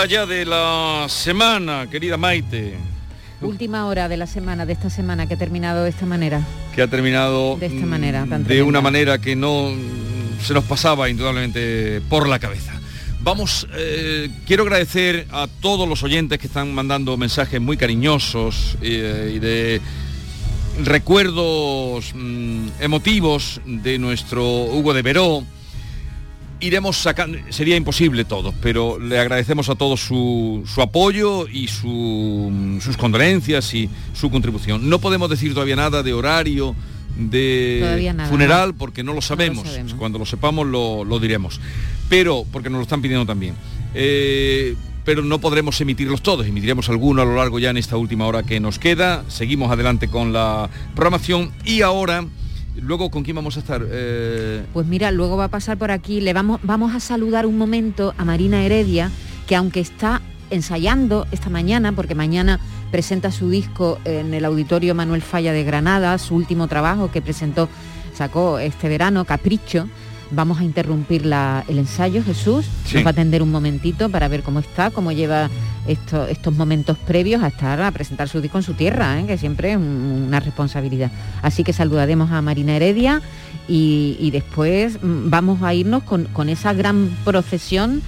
Hora 0.00 0.08
ya 0.08 0.24
de 0.24 0.46
la 0.46 1.06
semana, 1.10 1.86
querida 1.90 2.16
Maite. 2.16 2.74
Última 3.42 3.84
hora 3.84 4.08
de 4.08 4.16
la 4.16 4.26
semana, 4.26 4.64
de 4.64 4.72
esta 4.72 4.88
semana 4.88 5.26
que 5.26 5.34
ha 5.34 5.36
terminado 5.36 5.84
de 5.84 5.90
esta 5.90 6.06
manera. 6.06 6.40
Que 6.74 6.80
ha 6.80 6.88
terminado 6.88 7.56
de 7.56 7.66
esta 7.66 7.84
manera, 7.84 8.24
tan 8.26 8.44
de 8.44 8.62
una 8.62 8.80
manera 8.80 9.18
que 9.18 9.36
no 9.36 9.70
se 10.42 10.54
nos 10.54 10.64
pasaba 10.64 11.10
indudablemente 11.10 12.00
por 12.08 12.30
la 12.30 12.38
cabeza. 12.38 12.72
Vamos, 13.20 13.66
eh, 13.74 14.30
quiero 14.46 14.62
agradecer 14.62 15.26
a 15.32 15.46
todos 15.60 15.86
los 15.86 16.02
oyentes 16.02 16.38
que 16.38 16.46
están 16.46 16.72
mandando 16.72 17.18
mensajes 17.18 17.60
muy 17.60 17.76
cariñosos 17.76 18.78
eh, 18.80 19.32
y 19.34 19.38
de 19.38 19.82
recuerdos 20.82 22.14
mm, 22.14 22.68
emotivos 22.80 23.60
de 23.66 23.98
nuestro 23.98 24.46
Hugo 24.64 24.94
de 24.94 25.02
Veró 25.02 25.44
iremos 26.60 26.96
sacando, 26.96 27.38
sería 27.48 27.76
imposible 27.76 28.24
todo, 28.24 28.54
pero 28.62 28.98
le 28.98 29.18
agradecemos 29.18 29.68
a 29.68 29.74
todos 29.74 30.00
su, 30.00 30.64
apoyo 30.80 31.48
y 31.48 31.68
sus 31.68 32.96
condolencias 32.96 33.74
y 33.74 33.88
su 34.12 34.30
contribución. 34.30 34.88
No 34.88 34.98
podemos 34.98 35.30
decir 35.30 35.54
todavía 35.54 35.76
nada 35.76 36.02
de 36.02 36.12
horario, 36.12 36.74
de 37.16 38.14
funeral, 38.28 38.74
porque 38.74 39.02
no 39.02 39.14
lo 39.14 39.20
sabemos. 39.20 39.66
Cuando 39.98 40.18
lo 40.18 40.26
sepamos 40.26 40.66
lo, 40.66 41.18
diremos. 41.18 41.60
Pero, 42.08 42.44
porque 42.50 42.70
nos 42.70 42.78
lo 42.78 42.82
están 42.82 43.02
pidiendo 43.02 43.26
también. 43.26 43.54
Eh, 43.94 44.76
pero 45.04 45.22
no 45.22 45.40
podremos 45.40 45.80
emitirlos 45.80 46.22
todos, 46.22 46.46
emitiremos 46.46 46.88
alguno 46.88 47.22
a 47.22 47.24
lo 47.24 47.36
largo 47.36 47.58
ya 47.58 47.70
en 47.70 47.78
esta 47.78 47.96
última 47.96 48.26
hora 48.26 48.42
que 48.42 48.60
nos 48.60 48.78
queda. 48.78 49.24
Seguimos 49.28 49.70
adelante 49.72 50.08
con 50.08 50.32
la 50.32 50.68
programación 50.94 51.52
y 51.64 51.82
ahora 51.82 52.26
Luego, 52.80 53.10
¿con 53.10 53.22
quién 53.22 53.36
vamos 53.36 53.56
a 53.56 53.60
estar? 53.60 53.84
Eh, 53.88 54.64
pues 54.72 54.86
mira, 54.86 55.10
luego 55.10 55.36
va 55.36 55.44
a 55.44 55.48
pasar 55.48 55.76
por 55.76 55.90
aquí, 55.90 56.20
le 56.20 56.32
vamos, 56.32 56.60
vamos 56.62 56.94
a 56.94 57.00
saludar 57.00 57.46
un 57.46 57.58
momento 57.58 58.14
a 58.16 58.24
Marina 58.24 58.62
Heredia, 58.64 59.10
que 59.46 59.56
aunque 59.56 59.80
está 59.80 60.22
ensayando 60.50 61.26
esta 61.30 61.50
mañana, 61.50 61.92
porque 61.92 62.14
mañana 62.14 62.58
presenta 62.90 63.30
su 63.30 63.50
disco 63.50 63.98
en 64.04 64.34
el 64.34 64.44
Auditorio 64.44 64.94
Manuel 64.94 65.22
Falla 65.22 65.52
de 65.52 65.62
Granada, 65.62 66.16
su 66.18 66.34
último 66.34 66.68
trabajo 66.68 67.10
que 67.10 67.22
presentó, 67.22 67.68
sacó 68.14 68.58
este 68.58 68.88
verano, 68.88 69.24
Capricho, 69.24 69.88
Vamos 70.32 70.60
a 70.60 70.64
interrumpir 70.64 71.24
el 71.24 71.78
ensayo, 71.78 72.22
Jesús. 72.22 72.66
Nos 72.92 73.04
va 73.04 73.08
a 73.08 73.10
atender 73.10 73.42
un 73.42 73.50
momentito 73.50 74.08
para 74.08 74.28
ver 74.28 74.42
cómo 74.42 74.60
está, 74.60 74.90
cómo 74.90 75.12
lleva 75.12 75.50
estos 75.86 76.54
momentos 76.54 76.96
previos 76.98 77.42
a 77.42 77.48
estar 77.48 77.80
a 77.80 77.90
presentar 77.90 78.28
su 78.28 78.40
disco 78.40 78.58
en 78.58 78.62
su 78.62 78.74
tierra, 78.74 79.18
¿eh? 79.18 79.26
que 79.26 79.38
siempre 79.38 79.72
es 79.72 79.76
una 79.76 80.38
responsabilidad. 80.38 81.10
Así 81.42 81.64
que 81.64 81.72
saludaremos 81.72 82.30
a 82.30 82.42
Marina 82.42 82.76
Heredia 82.76 83.22
y, 83.66 84.30
después 84.30 85.02
mm, 85.02 85.30
vamos 85.30 85.62
a 85.62 85.74
irnos 85.74 86.02
con, 86.04 86.24
con 86.26 86.48
esa 86.48 86.72
gran 86.72 87.10
procesión 87.24 88.02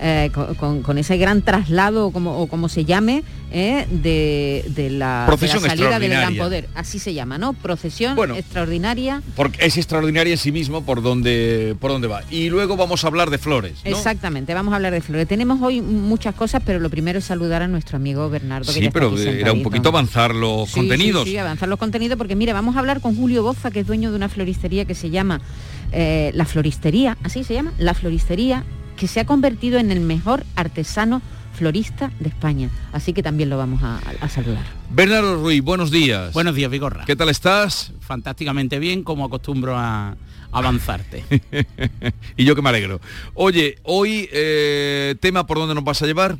eh, 0.00 0.30
con, 0.58 0.98
ese 0.98 1.16
gran 1.16 1.42
traslado 1.42 2.10
como, 2.10 2.38
o 2.38 2.46
como 2.48 2.68
se 2.68 2.84
llame 2.84 3.24
eh, 3.50 3.86
de, 3.90 4.90
la, 4.90 5.26
salida 5.38 5.98
del 5.98 6.10
gran 6.10 6.36
poder. 6.36 6.68
Así 6.74 6.98
se 6.98 7.14
llama, 7.14 7.38
¿no? 7.38 7.54
Procesión 7.54 8.18
extraordinaria. 8.34 9.22
Porque 9.34 9.64
es 9.64 9.76
extraordinaria 9.78 10.32
en 10.32 10.38
sí 10.38 10.52
mismo 10.52 10.84
por 10.84 11.02
donde, 11.02 11.76
por 11.80 11.90
donde 11.92 12.08
va. 12.08 12.22
Y 12.30 12.50
luego 12.50 12.76
vamos 12.76 13.04
a 13.04 13.06
hablar 13.06 13.30
de 13.30 13.38
flores. 13.38 13.80
Exactamente, 13.84 14.52
vamos 14.52 14.72
a 14.72 14.76
hablar 14.76 14.92
de 14.92 15.00
flores. 15.00 15.26
Tenemos 15.28 15.62
hoy 15.62 15.80
muchas 15.80 16.34
cosas, 16.34 16.62
pero 16.64 16.78
lo 16.78 16.90
primero 16.90 17.18
es 17.18 17.24
saludar 17.24 17.62
a 17.62 17.68
nuestro 17.68 17.96
amigo 17.96 18.28
Bernardo. 18.28 18.70
Sí, 18.70 18.90
pero 18.92 19.16
era 19.16 19.52
un 19.52 19.62
poquito 19.62 19.88
avanzar 19.88 20.34
los 20.34 20.70
contenidos. 20.72 21.24
Sí, 21.24 21.38
avanzar 21.38 21.68
los 21.68 21.78
contenidos, 21.78 22.18
porque 22.18 22.36
mire, 22.36 22.52
vamos 22.52 22.76
a 22.76 22.80
hablar 22.80 23.00
con 23.00 23.16
Julio 23.16 23.42
Boza, 23.42 23.70
que 23.70 23.80
es 23.80 23.86
dueño 23.86 24.10
de 24.10 24.16
una 24.16 24.28
floristería 24.28 24.84
que 24.84 24.94
se 24.94 25.08
llama 25.08 25.40
eh, 25.92 26.32
La 26.34 26.44
Floristería, 26.44 27.16
así 27.22 27.44
se 27.44 27.54
llama, 27.54 27.72
La 27.78 27.94
Floristería 27.94 28.64
que 28.96 29.06
se 29.06 29.20
ha 29.20 29.26
convertido 29.26 29.78
en 29.78 29.90
el 29.90 30.00
mejor 30.00 30.44
artesano 30.56 31.22
florista 31.56 32.10
de 32.20 32.28
España. 32.28 32.70
Así 32.92 33.12
que 33.12 33.22
también 33.22 33.48
lo 33.48 33.56
vamos 33.56 33.82
a, 33.82 34.00
saludar. 34.28 34.64
Bernardo 34.90 35.42
Ruiz, 35.42 35.62
buenos 35.62 35.90
días. 35.90 36.32
Buenos 36.32 36.54
días, 36.54 36.70
Vigorra. 36.70 37.04
¿Qué 37.06 37.16
tal 37.16 37.28
estás? 37.28 37.92
Fantásticamente 38.00 38.78
bien, 38.78 39.02
como 39.02 39.24
acostumbro 39.24 39.76
a 39.76 40.16
avanzarte. 40.52 41.24
y 42.36 42.44
yo 42.44 42.54
que 42.54 42.62
me 42.62 42.68
alegro. 42.68 43.00
Oye, 43.34 43.78
hoy, 43.82 44.28
eh, 44.32 45.16
tema 45.20 45.46
por 45.46 45.58
dónde 45.58 45.74
nos 45.74 45.84
vas 45.84 46.02
a 46.02 46.06
llevar. 46.06 46.38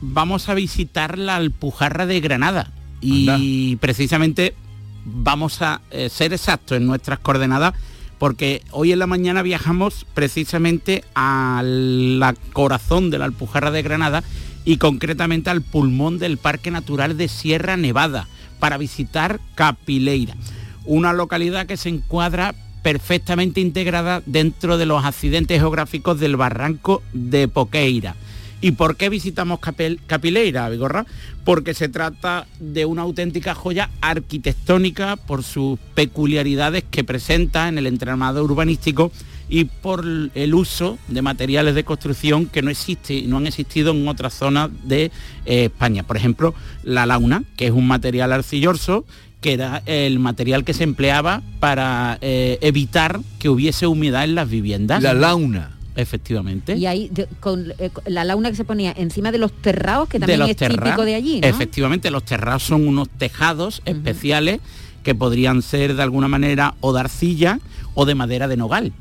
Vamos 0.00 0.48
a 0.48 0.54
visitar 0.54 1.18
la 1.18 1.36
Alpujarra 1.36 2.06
de 2.06 2.20
Granada. 2.20 2.70
Y 3.00 3.76
precisamente 3.76 4.54
vamos 5.04 5.62
a 5.62 5.80
eh, 5.90 6.08
ser 6.08 6.32
exactos 6.32 6.76
en 6.76 6.86
nuestras 6.86 7.20
coordenadas 7.20 7.74
porque 8.18 8.62
hoy 8.70 8.92
en 8.92 8.98
la 8.98 9.06
mañana 9.06 9.42
viajamos 9.42 10.06
precisamente 10.14 11.04
al 11.14 12.20
corazón 12.52 13.10
de 13.10 13.18
la 13.18 13.26
Alpujarra 13.26 13.70
de 13.70 13.82
Granada 13.82 14.22
y 14.64 14.78
concretamente 14.78 15.50
al 15.50 15.62
pulmón 15.62 16.18
del 16.18 16.38
Parque 16.38 16.70
Natural 16.70 17.16
de 17.16 17.28
Sierra 17.28 17.76
Nevada 17.76 18.26
para 18.58 18.78
visitar 18.78 19.40
Capileira, 19.54 20.34
una 20.84 21.12
localidad 21.12 21.66
que 21.66 21.76
se 21.76 21.88
encuadra 21.88 22.54
perfectamente 22.82 23.60
integrada 23.60 24.22
dentro 24.26 24.78
de 24.78 24.86
los 24.86 25.04
accidentes 25.04 25.58
geográficos 25.60 26.20
del 26.20 26.36
barranco 26.36 27.02
de 27.12 27.48
Poqueira 27.48 28.14
¿Y 28.60 28.72
por 28.72 28.96
qué 28.96 29.08
visitamos 29.08 29.60
Capileira, 29.60 30.68
Vigorra? 30.68 31.06
Porque 31.44 31.74
se 31.74 31.88
trata 31.88 32.46
de 32.58 32.84
una 32.86 33.02
auténtica 33.02 33.54
joya 33.54 33.90
arquitectónica 34.00 35.16
por 35.16 35.42
sus 35.42 35.78
peculiaridades 35.94 36.84
que 36.90 37.04
presenta 37.04 37.68
en 37.68 37.78
el 37.78 37.86
entramado 37.86 38.42
urbanístico 38.42 39.12
y 39.48 39.64
por 39.64 40.04
el 40.34 40.54
uso 40.54 40.98
de 41.08 41.22
materiales 41.22 41.74
de 41.74 41.84
construcción 41.84 42.46
que 42.46 42.62
no 42.62 42.70
existe 42.70 43.14
y 43.14 43.26
no 43.26 43.36
han 43.36 43.46
existido 43.46 43.92
en 43.92 44.08
otras 44.08 44.34
zonas 44.34 44.70
de 44.84 45.12
eh, 45.44 45.66
España. 45.66 46.02
Por 46.02 46.16
ejemplo, 46.16 46.54
la 46.82 47.06
launa, 47.06 47.44
que 47.56 47.66
es 47.66 47.72
un 47.72 47.86
material 47.86 48.32
arcilloso 48.32 49.04
que 49.40 49.52
era 49.52 49.82
el 49.86 50.18
material 50.18 50.64
que 50.64 50.72
se 50.72 50.82
empleaba 50.82 51.42
para 51.60 52.18
eh, 52.20 52.58
evitar 52.62 53.20
que 53.38 53.48
hubiese 53.48 53.86
humedad 53.86 54.24
en 54.24 54.34
las 54.34 54.48
viviendas. 54.48 55.02
La 55.02 55.14
launa. 55.14 55.75
Efectivamente. 55.96 56.76
Y 56.76 56.86
ahí 56.86 57.10
con 57.40 57.72
eh, 57.78 57.90
la 58.06 58.24
launa 58.24 58.50
que 58.50 58.56
se 58.56 58.64
ponía 58.64 58.92
encima 58.96 59.32
de 59.32 59.38
los 59.38 59.52
terrados, 59.52 60.08
que 60.08 60.20
también 60.20 60.42
es 60.42 60.56
típico 60.56 61.04
de 61.04 61.14
allí. 61.14 61.40
Efectivamente, 61.42 62.10
los 62.10 62.24
terrados 62.24 62.62
son 62.62 62.86
unos 62.86 63.08
tejados 63.08 63.82
especiales 63.86 64.60
que 65.02 65.14
podrían 65.14 65.62
ser 65.62 65.94
de 65.94 66.02
alguna 66.02 66.28
manera 66.28 66.74
o 66.80 66.92
de 66.92 67.00
arcilla 67.00 67.60
o 67.94 68.04
de 68.04 68.14
madera 68.14 68.48
de 68.48 68.56
nogal. 68.56 68.92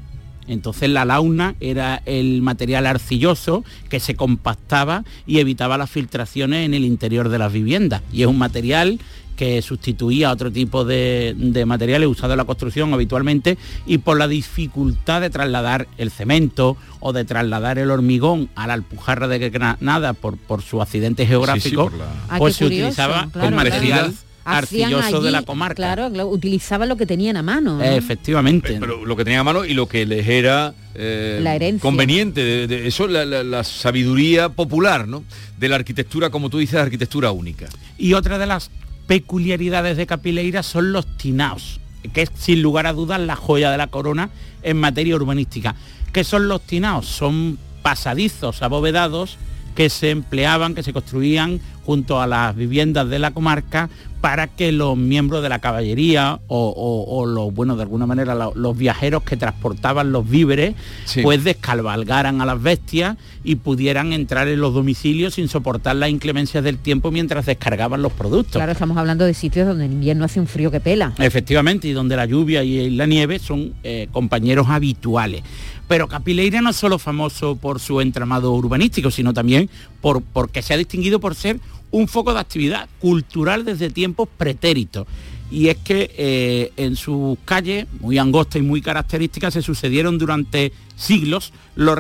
Entonces 0.48 0.90
la 0.90 1.06
launa 1.06 1.56
era 1.60 2.02
el 2.06 2.42
material 2.42 2.86
arcilloso 2.86 3.64
que 3.90 4.00
se 4.00 4.16
compactaba 4.16 5.04
y 5.26 5.40
evitaba 5.40 5.78
las 5.78 5.90
filtraciones 5.90 6.66
en 6.66 6.74
el 6.74 6.86
interior 6.86 7.30
de 7.30 7.40
las 7.40 7.52
viviendas. 7.52 8.02
Y 8.12 8.22
es 8.22 8.28
un 8.28 8.38
material 8.38 9.00
que 9.36 9.62
sustituía 9.62 10.32
otro 10.32 10.52
tipo 10.52 10.86
de, 10.86 11.36
materiales 11.66 12.08
usados 12.10 12.34
en 12.34 12.38
la 12.38 12.46
construcción 12.46 12.94
habitualmente 12.94 13.58
y 13.86 14.00
por 14.00 14.18
la 14.18 14.28
dificultad 14.28 15.22
de 15.22 15.30
trasladar 15.30 15.88
el 15.98 16.12
cemento 16.12 16.78
o 17.00 17.14
de 17.14 17.26
trasladar 17.26 17.78
el 17.78 17.92
hormigón 17.92 18.50
a 18.56 18.68
la 18.68 18.74
Alpujarra 18.74 19.28
de 19.28 19.50
Granada 19.50 20.14
por, 20.14 20.38
por 20.38 20.62
su 20.62 20.82
accidente 20.82 21.26
geográfico, 21.26 21.92
ah, 22.30 22.38
pues 22.38 22.56
se 22.56 22.66
utilizaba 22.66 23.30
el 23.42 23.54
material 23.54 24.14
arcilloso 24.46 25.22
de 25.22 25.32
la 25.32 25.42
comarca. 25.42 25.76
Claro, 25.76 26.08
utilizaba 26.28 26.86
lo 26.86 26.96
que 26.96 27.06
tenían 27.06 27.36
a 27.36 27.42
mano. 27.42 27.82
Efectivamente. 27.84 28.78
Pero 28.80 29.04
lo 29.04 29.16
que 29.16 29.24
tenían 29.24 29.42
a 29.42 29.44
mano 29.44 29.66
y 29.66 29.74
lo 29.74 29.88
que 29.88 30.06
les 30.06 30.28
era 30.28 30.74
eh, 30.94 31.78
conveniente, 31.82 32.68
de, 32.68 32.88
eso 32.88 33.08
la, 33.08 33.26
la, 33.26 33.64
sabiduría 33.64 34.50
popular, 34.50 35.08
¿no? 35.08 35.24
De 35.58 35.68
la 35.68 35.76
arquitectura, 35.76 36.30
como 36.30 36.50
tú 36.50 36.60
dices, 36.60 36.76
arquitectura 36.76 37.32
única. 37.32 37.68
Y 37.98 38.14
otra 38.14 38.38
de 38.38 38.46
las 38.46 38.70
peculiaridades 39.08 39.98
de 39.98 40.08
Capileira 40.08 40.64
son 40.64 40.92
los 40.92 41.06
tinaos, 41.18 41.80
que 42.14 42.24
es 42.24 42.32
sin 42.36 42.62
lugar 42.62 42.88
a 42.88 42.94
dudas 42.94 43.20
la 43.20 43.36
joya 43.36 43.72
de 43.72 43.78
la 43.78 43.88
corona 43.88 44.30
en 44.64 44.78
materia 44.78 45.16
urbanística. 45.16 45.76
¿Qué 46.12 46.24
son 46.24 46.48
los 46.48 46.62
tinaos? 46.62 47.06
Son 47.06 47.58
pasadizos 47.82 48.62
abovedados 48.62 49.38
que 49.76 49.90
se 49.90 50.10
empleaban, 50.10 50.74
que 50.74 50.84
se 50.84 50.94
construían 50.94 51.60
junto 51.86 52.22
a 52.22 52.28
las 52.28 52.56
viviendas 52.56 53.10
de 53.10 53.20
la 53.20 53.32
comarca 53.32 53.90
para 54.26 54.48
que 54.48 54.72
los 54.72 54.98
miembros 54.98 55.44
de 55.44 55.50
la 55.50 55.60
caballería 55.60 56.40
o, 56.48 57.26
los, 57.28 57.54
bueno, 57.54 57.76
de 57.76 57.84
alguna 57.84 58.08
manera 58.08 58.34
los 58.56 58.76
viajeros 58.76 59.22
que 59.22 59.38
transportaban 59.38 60.12
los 60.12 60.28
víveres, 60.28 60.74
pues 61.22 61.44
descalvalgaran 61.44 62.42
a 62.42 62.46
las 62.48 62.60
bestias 62.60 63.18
y 63.44 63.58
pudieran 63.58 64.14
entrar 64.14 64.48
en 64.48 64.60
los 64.60 64.74
domicilios 64.74 65.36
sin 65.36 65.48
soportar 65.48 65.98
las 65.98 66.10
inclemencias 66.10 66.64
del 66.64 66.80
tiempo 66.80 67.12
mientras 67.12 67.46
descargaban 67.46 68.02
los 68.02 68.14
productos. 68.14 68.54
Claro, 68.54 68.72
estamos 68.72 68.98
hablando 68.98 69.26
de 69.26 69.36
sitios 69.36 69.68
donde 69.68 69.86
en 69.86 69.92
invierno 69.92 70.26
hace 70.26 70.40
un 70.40 70.48
frío 70.48 70.72
que 70.72 70.80
pela. 70.80 71.14
Efectivamente, 71.20 71.88
y 71.88 71.92
donde 71.92 72.16
la 72.16 72.26
lluvia 72.26 72.64
y 72.64 72.90
la 72.90 73.06
nieve 73.06 73.38
son 73.38 73.76
eh, 73.84 74.08
compañeros 74.12 74.66
habituales. 74.70 75.44
Pero 75.88 76.08
Capileira 76.08 76.62
no 76.62 76.72
es 76.72 76.76
solo 76.76 76.98
famoso 76.98 77.58
por 77.58 77.80
su 77.80 78.02
entramado 78.02 78.54
urbanístico, 78.54 79.12
sino 79.12 79.36
también 79.36 79.70
por, 80.02 80.24
porque 80.24 80.64
se 80.64 80.74
ha 80.74 80.78
distinguido 80.78 81.20
por 81.20 81.36
ser 81.36 81.60
un 81.92 82.08
foco 82.08 82.34
de 82.34 82.40
actividad 82.40 82.90
cultural 83.00 83.66
desde 83.66 83.90
tiempos 83.90 84.28
pretéritos. 84.38 85.08
Y 85.52 85.70
es 85.70 85.78
que 85.78 86.12
eh, 86.18 86.72
en 86.76 86.96
sus 86.96 87.38
calles, 87.46 87.88
muy 88.00 88.18
angostas 88.18 88.62
y 88.62 88.66
muy 88.66 88.82
características, 88.82 89.54
se 89.54 89.62
sucedieron 89.62 90.18
durante 90.18 90.74
siglos 90.96 91.54
los, 91.76 91.98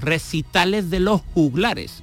recitales 0.00 0.90
de 0.90 1.00
los 1.00 1.20
juglares. 1.34 2.02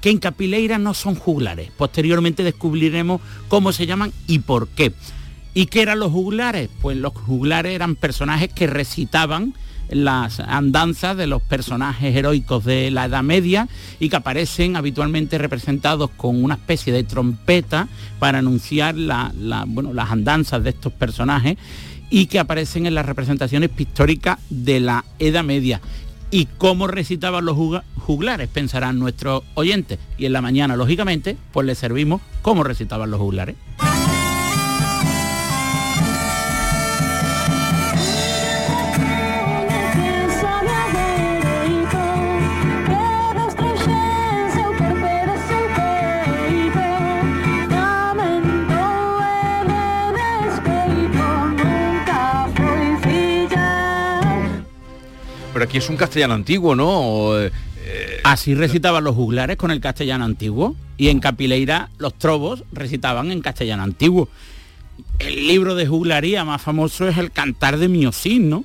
que 0.00 0.10
en 0.10 0.18
Capileira 0.18 0.78
no 0.78 0.94
son 0.94 1.14
juglares. 1.14 1.70
Posteriormente 1.76 2.42
descubriremos 2.42 3.20
cómo 3.48 3.72
se 3.72 3.86
llaman 3.86 4.12
y 4.26 4.40
por 4.40 4.68
qué. 4.68 4.92
¿Y 5.54 5.66
qué 5.66 5.82
eran 5.82 6.00
los 6.00 6.12
juglares? 6.12 6.68
Pues 6.82 6.96
los 6.96 7.14
juglares 7.14 7.72
eran 7.74 7.94
personajes 7.94 8.52
que 8.52 8.66
recitaban 8.66 9.54
las 9.88 10.40
andanzas 10.40 11.16
de 11.16 11.26
los 11.26 11.42
personajes 11.42 12.14
heroicos 12.14 12.64
de 12.64 12.90
la 12.90 13.06
Edad 13.06 13.22
Media 13.22 13.68
y 14.00 14.08
que 14.08 14.16
aparecen 14.16 14.76
habitualmente 14.76 15.38
representados 15.38 16.10
con 16.10 16.42
una 16.42 16.54
especie 16.54 16.92
de 16.92 17.04
trompeta 17.04 17.88
para 18.18 18.38
anunciar 18.38 18.94
las 18.96 20.10
andanzas 20.10 20.62
de 20.64 20.70
estos 20.70 20.92
personajes 20.92 21.56
y 22.10 22.26
que 22.26 22.38
aparecen 22.38 22.86
en 22.86 22.94
las 22.94 23.06
representaciones 23.06 23.70
pictóricas 23.70 24.38
de 24.50 24.80
la 24.80 25.04
Edad 25.18 25.44
Media. 25.44 25.80
¿Y 26.30 26.46
cómo 26.58 26.86
recitaban 26.86 27.44
los 27.44 27.56
juglares? 27.96 28.48
Pensarán 28.48 28.98
nuestros 28.98 29.44
oyentes. 29.54 29.98
Y 30.18 30.26
en 30.26 30.32
la 30.32 30.40
mañana, 30.40 30.74
lógicamente, 30.74 31.36
pues 31.52 31.66
les 31.66 31.78
servimos 31.78 32.20
cómo 32.42 32.64
recitaban 32.64 33.10
los 33.10 33.20
juglares. 33.20 33.54
Pero 55.54 55.64
aquí 55.64 55.78
es 55.78 55.88
un 55.88 55.96
castellano 55.96 56.34
antiguo, 56.34 56.74
¿no? 56.74 57.40
Eh, 57.40 57.50
Así 58.24 58.54
recitaban 58.54 59.04
los 59.04 59.14
juglares 59.14 59.56
con 59.56 59.70
el 59.70 59.80
castellano 59.80 60.24
antiguo 60.24 60.74
y 60.96 61.08
en 61.08 61.20
Capileira 61.20 61.90
los 61.96 62.14
trobos 62.14 62.64
recitaban 62.72 63.30
en 63.30 63.40
castellano 63.40 63.84
antiguo. 63.84 64.28
El 65.20 65.46
libro 65.46 65.74
de 65.76 65.86
juglaría 65.86 66.44
más 66.44 66.60
famoso 66.60 67.06
es 67.06 67.18
el 67.18 67.30
Cantar 67.30 67.78
de 67.78 67.88
Miosín, 67.88 68.50
¿no? 68.50 68.64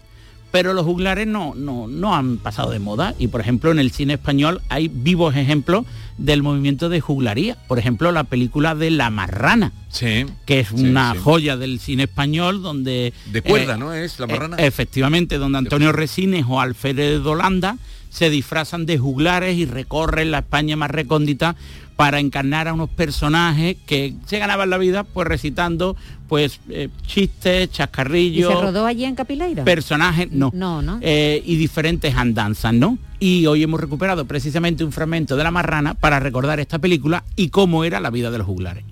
Pero 0.51 0.74
los 0.74 0.86
juglares 0.86 1.28
no, 1.28 1.54
no, 1.56 1.88
no 1.88 2.16
han 2.16 2.38
pasado 2.38 2.72
de 2.72 2.80
moda 2.80 3.13
y 3.19 3.28
por 3.28 3.42
ejemplo 3.42 3.72
en 3.72 3.80
el 3.80 3.92
cine 3.92 4.13
español 4.13 4.62
hay 4.69 4.88
vivos 4.88 5.36
ejemplos 5.36 5.86
del 6.18 6.42
movimiento 6.42 6.90
de 6.90 7.01
juglaría. 7.01 7.56
Por 7.68 7.78
ejemplo 7.80 8.12
la 8.12 8.24
película 8.24 8.75
de 8.75 8.90
La 8.90 9.10
Marrana, 9.10 9.72
que 10.00 10.60
es 10.60 10.72
una 10.72 11.16
joya 11.16 11.56
del 11.56 11.80
cine 11.80 12.04
español 12.04 12.62
donde... 12.62 13.13
De 13.31 13.42
cuerda, 13.42 13.75
eh, 13.75 13.78
¿no? 13.78 13.94
Es 13.94 14.19
La 14.19 14.28
Marrana. 14.28 14.57
Eh, 14.57 14.66
efectivamente, 14.68 15.38
donde 15.38 15.60
Antonio 15.60 15.92
Resines 15.92 16.46
o 16.48 16.60
Alfredo 16.60 17.24
de 17.24 17.30
Holanda 17.30 17.78
se 18.10 18.30
disfrazan 18.30 18.86
de 18.86 18.98
juglares 18.98 19.56
y 19.56 19.66
recorren 19.66 20.31
la 20.31 20.40
España 20.40 20.75
más 20.75 20.90
recóndita 20.92 21.56
para 22.00 22.22
encarnar 22.22 22.69
a 22.69 22.74
unos 22.74 22.90
personajes 22.90 23.75
que 23.86 24.13
se 24.25 24.40
ganaban 24.40 24.69
la 24.69 24.78
vida 24.78 25.04
pues 25.04 25.28
recitando 25.28 25.98
pues 26.30 26.62
eh, 26.69 26.88
chistes, 27.06 27.69
chascarrillos. 27.74 28.50
¿Y 28.50 28.56
se 28.56 28.62
rodó 28.62 28.86
allí 28.86 29.04
en 29.04 29.16
Capileira? 29.16 29.66
Personajes, 29.66 30.31
no. 30.31 30.50
No, 30.54 30.81
¿no? 30.81 31.00
Eh, 31.01 31.44
y 31.46 31.57
diferentes 31.57 32.16
andanzas, 32.16 32.74
¿no? 32.74 32.98
Y 33.19 33.48
hoy 33.48 33.63
hemos 33.63 33.81
recuperado 33.81 34.24
precisamente 34.24 34.86
un 34.86 34.94
fragmento 34.94 35.36
de 35.36 35.44
La 35.44 35.51
Marrana 35.51 35.94
para 35.94 36.22
recordar 36.22 36.62
esta 36.62 36.80
película 36.80 37.25
y 37.36 37.50
cómo 37.50 37.84
era 37.84 38.00
la 38.00 38.12
vida 38.12 38.31
de 38.31 38.38
los 38.38 38.48
juglares. 38.48 38.86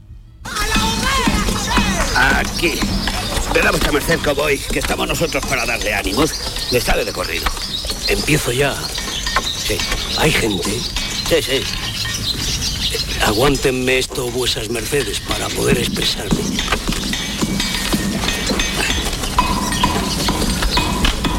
Aquí. 2.13 2.73
Verá 3.53 3.71
vuestra 3.71 3.93
merced, 3.93 4.19
cowboy, 4.19 4.59
que 4.69 4.79
estamos 4.79 5.07
nosotros 5.07 5.45
para 5.45 5.65
darle 5.65 5.93
ánimos. 5.93 6.33
Le 6.73 6.81
sale 6.81 7.05
de 7.05 7.13
corrido. 7.13 7.45
Empiezo 8.09 8.51
ya. 8.51 8.75
Sí. 9.55 9.77
¿Hay 10.19 10.31
gente? 10.31 10.71
Sí, 11.29 11.41
sí. 11.41 11.63
Aguántenme 13.25 13.97
esto 13.97 14.29
vuesas 14.31 14.69
mercedes 14.69 15.19
para 15.19 15.47
poder 15.49 15.77
expresarme. 15.77 16.39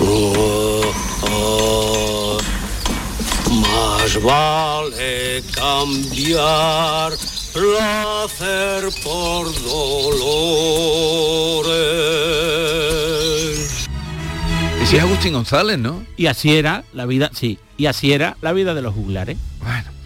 Oh, 0.01 0.93
oh, 1.31 2.39
más 3.51 4.23
vale 4.23 5.43
cambiar 5.55 7.13
placer 7.53 8.89
por 9.03 9.47
dolores. 9.63 10.59
Ese 14.83 14.97
es 14.97 15.03
Agustín 15.03 15.33
González, 15.35 15.79
¿no? 15.79 16.05
Y 16.17 16.27
así 16.27 16.57
era 16.57 16.85
la 16.93 17.07
vida, 17.07 17.31
sí, 17.35 17.59
y 17.77 17.87
así 17.87 18.13
era 18.13 18.37
la 18.41 18.53
vida 18.53 18.75
de 18.75 18.83
los 18.83 18.95
juglares. 18.95 19.37
Bueno. 19.61 19.98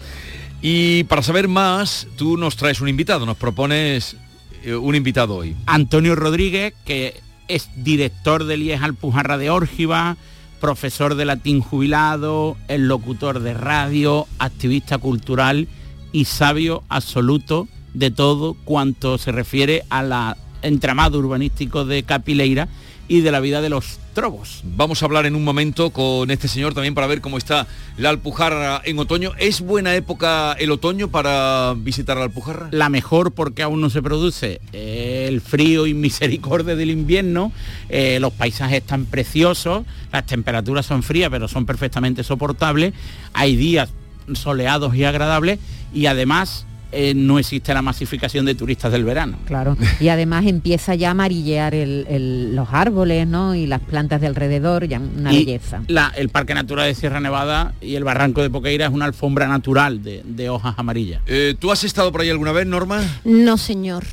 Y 0.65 1.03
para 1.03 1.21
saber 1.21 1.49
más, 1.49 2.07
tú 2.15 2.37
nos 2.37 2.55
traes 2.55 2.79
un 2.79 2.87
invitado, 2.87 3.25
nos 3.25 3.35
propones 3.35 4.15
eh, 4.63 4.73
un 4.73 4.95
invitado 4.95 5.35
hoy. 5.35 5.57
Antonio 5.65 6.15
Rodríguez, 6.15 6.73
que 6.85 7.19
es 7.49 7.69
director 7.75 8.45
del 8.45 8.63
IES 8.63 8.81
Alpujarra 8.81 9.37
de 9.37 9.49
Órgiva, 9.49 10.15
profesor 10.61 11.15
de 11.15 11.25
latín 11.25 11.59
jubilado, 11.59 12.55
el 12.69 12.87
locutor 12.87 13.41
de 13.41 13.53
radio, 13.53 14.25
activista 14.39 14.99
cultural 14.99 15.67
y 16.13 16.23
sabio 16.23 16.83
absoluto 16.87 17.67
de 17.93 18.09
todo 18.09 18.53
cuanto 18.63 19.17
se 19.17 19.33
refiere 19.33 19.83
a 19.89 20.01
la 20.01 20.37
entramado 20.61 21.19
urbanístico 21.19 21.83
de 21.83 22.03
Capileira 22.03 22.69
y 23.07 23.21
de 23.21 23.31
la 23.31 23.39
vida 23.39 23.61
de 23.61 23.69
los 23.69 23.99
trobos. 24.13 24.61
Vamos 24.63 25.01
a 25.01 25.05
hablar 25.05 25.25
en 25.25 25.35
un 25.35 25.43
momento 25.43 25.89
con 25.89 26.31
este 26.31 26.47
señor 26.47 26.73
también 26.73 26.93
para 26.93 27.07
ver 27.07 27.21
cómo 27.21 27.37
está 27.37 27.67
la 27.97 28.09
Alpujarra 28.09 28.81
en 28.85 28.99
otoño. 28.99 29.31
¿Es 29.37 29.61
buena 29.61 29.95
época 29.95 30.53
el 30.53 30.71
otoño 30.71 31.09
para 31.09 31.73
visitar 31.75 32.17
la 32.17 32.23
Alpujarra? 32.23 32.69
La 32.71 32.89
mejor 32.89 33.33
porque 33.33 33.63
aún 33.63 33.81
no 33.81 33.89
se 33.89 34.01
produce 34.01 34.61
el 34.71 35.41
frío 35.41 35.87
y 35.87 35.93
misericordia 35.93 36.75
del 36.75 36.91
invierno, 36.91 37.51
eh, 37.89 38.19
los 38.19 38.33
paisajes 38.33 38.77
están 38.77 39.05
preciosos, 39.05 39.85
las 40.11 40.25
temperaturas 40.25 40.85
son 40.85 41.03
frías 41.03 41.29
pero 41.29 41.47
son 41.47 41.65
perfectamente 41.65 42.23
soportables, 42.23 42.93
hay 43.33 43.55
días 43.55 43.89
soleados 44.33 44.95
y 44.95 45.03
agradables 45.03 45.59
y 45.93 46.05
además 46.05 46.65
eh, 46.93 47.13
no 47.15 47.39
existe 47.39 47.73
la 47.73 47.81
masificación 47.81 48.45
de 48.45 48.55
turistas 48.55 48.91
del 48.91 49.03
verano. 49.03 49.37
Claro, 49.45 49.77
y 49.99 50.09
además 50.09 50.45
empieza 50.45 50.95
ya 50.95 51.09
a 51.09 51.11
amarillear 51.11 51.73
los 51.75 52.67
árboles 52.71 53.27
¿no? 53.27 53.55
y 53.55 53.65
las 53.65 53.81
plantas 53.81 54.21
de 54.21 54.27
alrededor, 54.27 54.87
ya 54.87 54.99
una 54.99 55.31
belleza. 55.31 55.81
el 56.15 56.29
Parque 56.29 56.53
Natural 56.53 56.87
de 56.87 56.95
Sierra 56.95 57.19
Nevada 57.19 57.73
y 57.81 57.95
el 57.95 58.03
Barranco 58.03 58.41
de 58.41 58.49
Poqueira 58.49 58.85
es 58.85 58.91
una 58.91 59.05
alfombra 59.05 59.47
natural 59.47 60.01
de, 60.03 60.49
hojas 60.49 60.75
amarillas. 60.77 61.21
Eh, 61.25 61.55
¿Tú 61.57 61.71
has 61.71 61.83
estado 61.83 62.11
por 62.11 62.21
ahí 62.21 62.29
alguna 62.29 62.51
vez, 62.51 62.67
Norma? 62.67 63.01
No, 63.23 63.57
señor. 63.57 64.03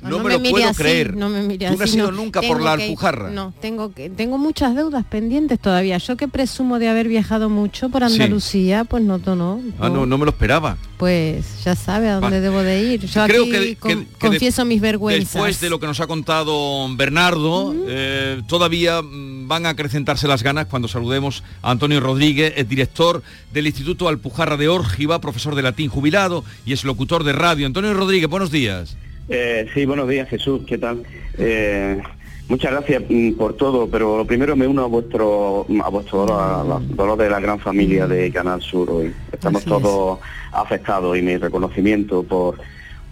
No, 0.00 0.18
me, 0.18 0.32
lo 0.32 0.42
puedo 0.42 0.72
creer. 0.74 1.16
No 1.16 1.28
me 1.28 1.42
mire 1.42 1.68
Tú 1.68 1.76
no 1.76 1.84
has 1.84 1.94
ido 1.94 2.12
nunca 2.12 2.42
por 2.42 2.60
la 2.60 2.72
Alpujarra. 2.72 3.30
no, 3.30 3.54
tengo 3.60 3.92
que 3.92 4.10
tengo 4.10 4.38
muchas 4.38 4.74
deudas 4.74 5.04
pendientes 5.04 5.58
todavía. 5.58 5.98
Yo 5.98 6.16
que 6.16 6.28
presumo 6.28 6.78
de 6.78 6.88
haber 6.88 7.08
viajado 7.08 7.48
mucho 7.48 7.88
por 7.88 8.04
Andalucía, 8.04 8.84
pues 8.84 9.02
no, 9.02 9.18
no, 9.18 9.60
Ah, 9.78 9.88
no, 9.88 10.06
no 10.06 10.18
me 10.18 10.24
lo 10.24 10.30
esperaba. 10.30 10.76
Pues 10.98 11.64
ya 11.64 11.74
sabe 11.74 12.08
a 12.08 12.20
dónde 12.20 12.40
debo 12.40 12.62
de 12.62 12.82
ir. 12.82 13.06
Yo 13.06 13.24
Creo 13.26 13.44
aquí 13.44 13.76
que, 13.76 14.06
confieso 14.18 14.64
mis 14.64 14.80
vergüenzas. 14.80 15.32
Después 15.32 15.60
de 15.60 15.70
lo 15.70 15.80
que 15.80 15.86
nos 15.86 16.00
ha 16.00 16.06
contado 16.06 16.86
Bernardo, 16.94 17.74
eh, 17.88 18.42
todavía 18.46 19.02
mm, 19.02 19.48
van 19.48 19.66
a 19.66 19.70
acrecentarse 19.70 20.28
las 20.28 20.42
ganas 20.42 20.66
cuando 20.66 20.88
saludemos 20.88 21.42
a 21.62 21.70
Antonio 21.70 22.00
Rodríguez, 22.00 22.54
el 22.56 22.68
director 22.68 23.22
del 23.52 23.66
Instituto 23.66 24.08
Alpujarra 24.08 24.56
de 24.56 24.68
Órgiva, 24.68 25.20
profesor 25.20 25.54
de 25.54 25.62
latín 25.62 25.88
jubilado 25.88 26.44
y 26.64 26.72
es 26.72 26.84
locutor 26.84 27.24
de 27.24 27.32
radio. 27.32 27.66
Antonio 27.66 27.92
Rodríguez, 27.94 28.28
buenos 28.28 28.50
días. 28.50 28.96
Eh, 29.28 29.66
sí, 29.74 29.84
buenos 29.86 30.08
días 30.08 30.28
Jesús, 30.28 30.62
¿qué 30.66 30.78
tal? 30.78 31.02
Eh, 31.38 32.00
muchas 32.48 32.70
gracias 32.70 33.02
mm, 33.08 33.32
por 33.32 33.56
todo, 33.56 33.88
pero 33.88 34.16
lo 34.16 34.24
primero 34.24 34.54
me 34.54 34.66
uno 34.66 34.82
a 34.82 34.86
vuestro 34.86 35.66
a 35.82 35.88
vuestro 35.88 36.26
dolor, 36.26 37.18
de 37.18 37.30
la 37.30 37.40
gran 37.40 37.58
familia 37.58 38.06
de 38.06 38.30
Canal 38.30 38.62
Sur 38.62 38.90
hoy. 38.90 39.12
Estamos 39.32 39.64
todos 39.64 40.20
afectados 40.52 41.16
y 41.18 41.22
mi 41.22 41.36
reconocimiento 41.36 42.22
por 42.22 42.58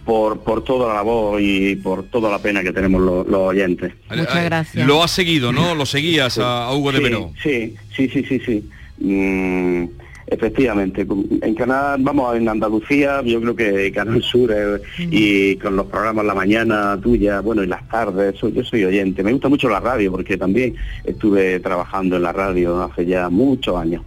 por, 0.04 0.40
por 0.40 0.62
toda 0.62 0.88
la 0.88 0.94
labor 0.97 1.40
y 1.40 1.76
por 1.76 2.04
toda 2.04 2.30
la 2.30 2.38
pena 2.38 2.62
que 2.62 2.73
tenemos 2.73 3.00
los, 3.00 3.26
oyentes. 3.26 3.92
Muchas 4.11 4.44
gracias. 4.44 4.87
Lo 4.87 5.02
has 5.02 5.11
seguido, 5.11 5.50
¿no? 5.50 5.75
Lo 5.75 5.87
seguías 5.87 6.38
a, 6.38 6.71
Hugo 6.75 6.92
de 6.92 7.00
Verón. 7.00 7.33
Sí, 7.42 7.75
sí, 7.97 8.09
sí, 8.11 8.23
sí, 8.23 8.38
sí. 8.44 8.71
Mm, 8.99 9.87
efectivamente, 10.26 11.07
en 11.43 11.54
Canal, 11.54 12.00
vamos, 12.00 12.37
en 12.37 12.49
Andalucía, 12.49 13.23
yo 13.23 13.40
creo 13.40 13.57
que 13.57 13.93
Canal 13.93 14.23
Sur 14.23 14.52
eh, 14.52 14.81
y 14.99 15.57
con 15.57 15.76
los 15.76 15.87
programas 15.87 16.25
La 16.25 16.35
Mañana 16.35 16.99
tuya, 17.02 17.40
bueno, 17.40 17.62
y 17.62 17.66
las 17.66 17.88
tardes, 17.88 18.37
yo 18.40 18.64
soy 18.64 18.85
oyente. 18.85 19.23
Me 19.23 19.33
gusta 19.33 19.49
mucho 19.49 19.69
la 19.69 19.81
radio 19.81 20.11
porque 20.11 20.37
también 20.37 20.75
estuve 21.04 21.61
trabajando 21.61 22.16
en 22.16 22.23
la 22.23 22.33
radio 22.33 22.83
hace 22.83 23.07
ya 23.07 23.28
muchos 23.28 23.76
años. 23.76 24.02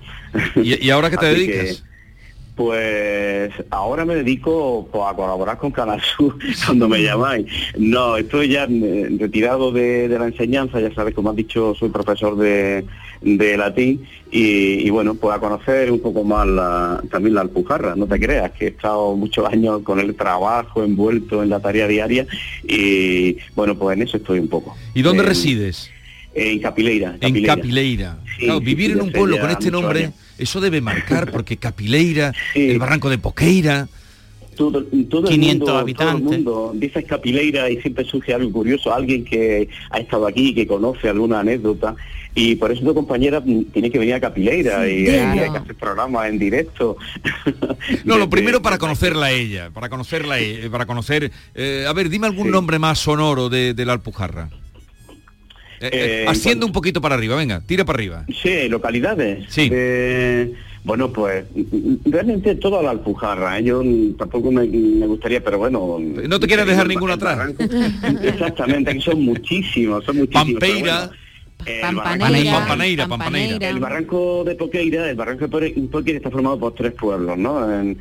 ¿Y, 0.56 0.90
ahora 0.90 1.10
qué 1.10 1.18
te 1.18 1.26
dedicas? 1.34 1.84
Pues 2.58 3.54
ahora 3.70 4.04
me 4.04 4.16
dedico 4.16 4.90
pues, 4.92 5.04
a 5.08 5.14
colaborar 5.16 5.60
con 5.60 5.70
Canal 5.70 6.02
Sur 6.02 6.40
cuando 6.66 6.90
me 6.90 7.04
llamáis. 7.04 7.46
No, 7.78 8.18
estoy 8.18 8.50
ya 8.50 8.64
eh, 8.64 9.16
retirado 9.20 9.72
de, 9.72 10.10
la 10.10 10.26
enseñanza, 10.26 10.82
ya 10.82 10.92
sabes, 10.96 11.14
como 11.14 11.30
has 11.30 11.36
dicho, 11.36 11.76
soy 11.76 11.90
profesor 11.90 12.36
de, 12.36 12.84
latín 13.22 14.08
y, 14.32 14.90
bueno, 14.90 15.14
pues 15.14 15.38
a 15.38 15.40
conocer 15.40 15.92
un 15.92 16.00
poco 16.00 16.24
más 16.24 16.48
también 17.10 17.36
la 17.36 17.42
Alpujarra, 17.42 17.96
no 17.96 18.08
te 18.08 18.20
creas, 18.20 18.52
que 18.54 18.66
he 18.66 18.70
estado 18.70 19.16
muchos 19.16 19.46
años 19.46 19.84
con 19.84 20.00
el 20.00 20.16
trabajo 20.16 20.84
envuelto 20.84 21.44
en 21.44 21.50
la 21.50 21.60
tarea 21.60 21.88
diaria 21.88 22.26
y 22.64 23.38
bueno, 23.56 23.78
pues 23.78 23.98
en 23.98 24.04
eso 24.04 24.18
estoy 24.18 24.40
un 24.40 24.48
poco. 24.48 24.76
¿Y 24.96 25.04
dónde 25.04 25.22
resides? 25.22 25.92
En 26.34 26.60
Capileira. 26.60 27.18
En 27.22 27.44
Capileira. 27.44 28.18
vivir 28.64 28.92
en 28.92 29.02
un 29.02 29.12
pueblo 29.12 29.40
con 29.40 29.52
este 29.52 29.70
nombre... 29.70 30.10
Eso 30.38 30.62
debe 30.62 30.82
marcar, 30.82 31.32
porque 31.32 31.58
Capileira, 31.58 32.34
el 32.56 32.80
barranco 32.80 33.10
de 33.10 33.18
Poqueira... 33.18 33.88
Todo, 34.56 34.84
500 34.90 35.70
habitantes. 35.70 36.18
Todo 36.18 36.18
el 36.18 36.24
mundo 36.24 36.72
dice 36.74 37.04
Capileira 37.04 37.70
y 37.70 37.80
siempre 37.80 38.04
surge 38.06 38.34
algo 38.34 38.52
curioso, 38.52 38.92
alguien 38.92 39.24
que 39.24 39.70
ha 39.92 40.00
estado 40.00 40.26
aquí, 40.26 40.56
que 40.56 40.66
conoce 40.66 41.10
alguna 41.10 41.42
anécdota 41.42 41.96
y 42.38 42.56
por 42.56 42.72
eso 42.72 42.84
tu 42.84 42.94
compañera 42.94 43.44
tiene 43.44 43.90
que 43.90 43.98
venir 43.98 44.14
a 44.14 44.20
Capileira 44.20 44.88
y 44.88 45.08
hay 45.08 45.50
que 45.50 45.58
hacer 45.58 45.76
programas 45.76 46.30
en 46.30 46.38
directo. 46.38 46.96
no, 48.06 48.20
lo 48.20 48.30
primero 48.30 48.62
para 48.62 48.78
conocerla 48.78 49.28
a 49.28 49.32
ella, 49.32 49.72
para 49.72 49.90
conocerla, 49.90 50.40
eh, 50.40 50.70
para 50.72 50.86
conocer... 50.86 51.32
Eh, 51.56 51.86
a 51.88 51.94
ver, 51.94 52.10
dime 52.10 52.28
algún 52.28 52.52
nombre 52.52 52.78
más 52.78 53.00
sonoro 53.00 53.50
de, 53.50 53.74
de 53.74 53.86
la 53.86 53.94
Alpujarra. 53.94 54.50
Eh, 55.80 55.90
eh, 55.92 56.26
haciendo 56.28 56.66
un 56.66 56.72
poquito 56.72 57.02
para 57.02 57.16
arriba, 57.16 57.36
venga, 57.36 57.62
tira 57.66 57.86
para 57.86 57.98
arriba. 57.98 58.26
Sí, 58.42 58.68
localidades. 58.68 59.46
Sí. 59.50 59.70
Eh, 59.72 60.54
bueno, 60.84 61.12
pues 61.12 61.46
realmente 62.06 62.56
toda 62.56 62.82
la 62.82 62.92
Alpujarra, 62.92 63.60
yo 63.60 63.84
tampoco 64.18 64.52
me, 64.52 64.66
gustaría, 65.06 65.44
pero 65.44 65.58
bueno... 65.58 66.00
No 66.00 66.40
te 66.40 66.48
quieres 66.48 66.66
dejar 66.66 66.88
ninguna 66.88 67.14
atrás. 67.14 67.54
Exactamente, 68.24 68.92
aquí 68.92 69.02
son 69.02 69.22
muchísimos, 69.22 70.06
son 70.06 70.18
muchísimos. 70.18 70.54
Pampeira. 70.54 71.12
Pampaneira, 71.82 73.08
Pampaneira, 73.08 73.70
El 73.70 73.80
barranco 73.80 74.44
de 74.46 74.56
Poqueira, 74.56 75.10
el 75.10 75.16
barranco 75.16 75.48
de 75.48 75.72
Poqueira 75.92 76.18
está 76.18 76.32
formado 76.32 76.58
por 76.60 76.74
tres 76.74 76.94
pueblos, 76.94 77.38
¿no? 77.38 77.70
En, 77.70 77.98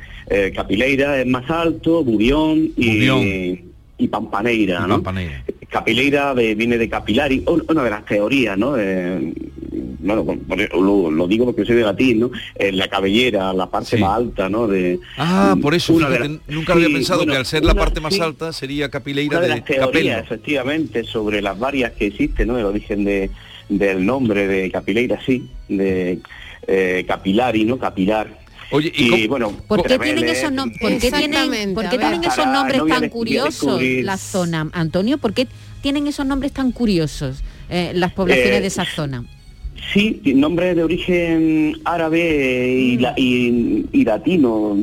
Capileira 0.55 1.19
es 1.19 1.27
más 1.27 1.49
alto, 1.49 2.03
Burión 2.03 2.69
y, 2.77 3.59
y 3.97 4.07
Pampaneira, 4.07 4.87
¿no? 4.87 5.03
Capileira 5.69 6.33
viene 6.33 6.77
de 6.77 6.89
capilari, 6.89 7.43
una 7.45 7.83
de 7.83 7.89
las 7.89 8.05
teorías, 8.05 8.57
¿no? 8.57 8.75
Eh, 8.77 9.33
bueno, 9.99 10.25
lo, 11.11 11.27
digo 11.27 11.45
porque 11.45 11.65
soy 11.65 11.75
de 11.75 11.83
latín, 11.83 12.21
¿no? 12.21 12.31
Eh, 12.55 12.71
la 12.71 12.87
cabellera, 12.87 13.51
la 13.53 13.69
parte 13.69 13.97
más 13.97 14.17
alta, 14.17 14.47
¿no? 14.47 14.67
De, 14.67 14.99
ah, 15.17 15.55
por 15.61 15.75
eso, 15.75 15.97
nunca 16.47 16.73
había 16.73 16.87
pensado 16.87 17.25
que 17.25 17.35
al 17.35 17.45
ser 17.45 17.65
la 17.65 17.75
parte 17.75 17.99
más 17.99 18.19
alta 18.19 18.53
sería 18.53 18.89
capileira 18.89 19.41
de, 19.41 19.49
las 19.49 19.65
teorías, 19.65 20.23
efectivamente, 20.23 21.03
sobre 21.03 21.41
las 21.41 21.59
varias 21.59 21.91
que 21.93 22.07
existen, 22.07 22.47
¿no? 22.47 22.57
El 22.57 22.65
origen 22.65 23.03
de, 23.03 23.29
del 23.67 24.05
nombre 24.05 24.47
de 24.47 24.71
capileira, 24.71 25.19
sí, 25.25 25.49
de 25.67 26.19
eh, 26.67 27.05
capilari, 27.07 27.65
¿no? 27.65 27.77
Capilar 27.77 28.46
Oye, 28.71 28.91
y, 28.93 29.27
bueno, 29.27 29.53
¿por 29.67 29.83
qué 29.83 29.97
tienen 29.97 30.27
esos, 30.27 30.51
tienen, 30.79 32.23
esos 32.23 32.47
nombres 32.47 32.81
tan 32.87 33.09
curiosos 33.09 33.81
la 33.81 34.17
zona, 34.17 34.69
Antonio? 34.73 35.17
¿Por 35.17 35.33
qué 35.33 35.47
tienen 35.81 36.07
esos 36.07 36.25
nombres 36.25 36.51
tan 36.51 36.71
curiosos 36.71 37.43
eh, 37.69 37.91
las 37.93 38.11
poblaciones 38.13 38.59
de 38.59 38.65
eh, 38.65 38.67
esa 38.67 38.85
zona? 38.85 39.23
Sí, 39.93 40.21
nombres 40.35 40.75
de 40.75 40.83
origen 40.83 41.77
árabe 41.85 42.75
y, 42.77 42.97
mm. 43.93 44.03
latino. 44.03 44.77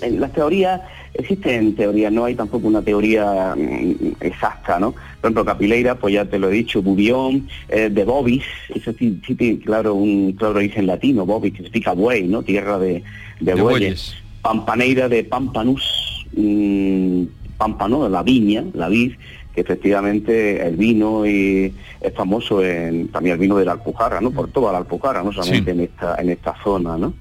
En 0.00 0.20
las 0.20 0.32
teorías 0.32 0.80
existen 1.18 1.74
teorías, 1.74 2.12
no 2.12 2.24
hay 2.24 2.34
tampoco 2.34 2.68
una 2.68 2.80
teoría 2.80 3.54
mm, 3.56 4.16
exacta, 4.20 4.78
¿no? 4.78 4.92
Por 4.92 5.02
ejemplo, 5.24 5.44
Capileira, 5.44 5.96
pues 5.96 6.14
ya 6.14 6.24
te 6.24 6.38
lo 6.38 6.48
he 6.48 6.52
dicho, 6.52 6.80
Bubión, 6.80 7.48
eh, 7.68 7.90
de 7.90 8.04
Bobis, 8.04 8.44
eso 8.74 8.92
sí, 8.98 9.20
tiene 9.26 9.58
claro 9.58 9.94
un 9.94 10.32
claro 10.32 10.54
origen 10.56 10.86
latino, 10.86 11.26
Bobis, 11.26 11.52
que 11.52 11.58
significa 11.58 11.92
buey, 11.92 12.28
¿no? 12.28 12.42
Tierra 12.42 12.78
de, 12.78 13.02
bueyes. 13.40 14.14
Pampaneira 14.42 15.08
de 15.08 15.24
Pampanus, 15.24 16.26
mmm, 16.34 17.24
Pampano, 17.58 18.08
la 18.08 18.22
viña, 18.22 18.64
la 18.72 18.88
vid, 18.88 19.14
que 19.52 19.62
efectivamente 19.62 20.64
el 20.64 20.76
vino 20.76 21.26
y 21.26 21.74
es 22.00 22.14
famoso 22.14 22.62
en, 22.64 23.08
también 23.08 23.34
el 23.34 23.40
vino 23.40 23.56
de 23.56 23.64
la 23.64 23.72
Alpujarra, 23.72 24.20
¿no? 24.20 24.30
Por 24.30 24.48
toda 24.50 24.70
la 24.70 24.78
Alpujarra, 24.78 25.24
no 25.24 25.32
solamente 25.32 25.72
en 25.72 25.80
esta 25.80 26.14
en 26.20 26.30
esta 26.30 26.54
zona, 26.62 26.96
¿no? 26.96 27.12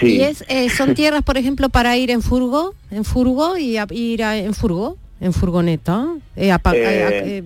Sí. 0.00 0.16
Y 0.16 0.22
es, 0.22 0.44
eh, 0.48 0.68
son 0.70 0.94
tierras, 0.94 1.22
por 1.22 1.36
ejemplo, 1.38 1.68
para 1.68 1.96
ir 1.96 2.10
en 2.10 2.22
furgo, 2.22 2.74
en 2.90 3.04
furgo 3.04 3.56
y 3.56 3.78
ir 3.90 4.20
en 4.20 4.54
furgo 4.54 4.96
en 5.20 5.32
furgoneta. 5.32 6.14
Eh, 6.36 6.50
eh, 6.52 6.62
eh, 6.74 7.42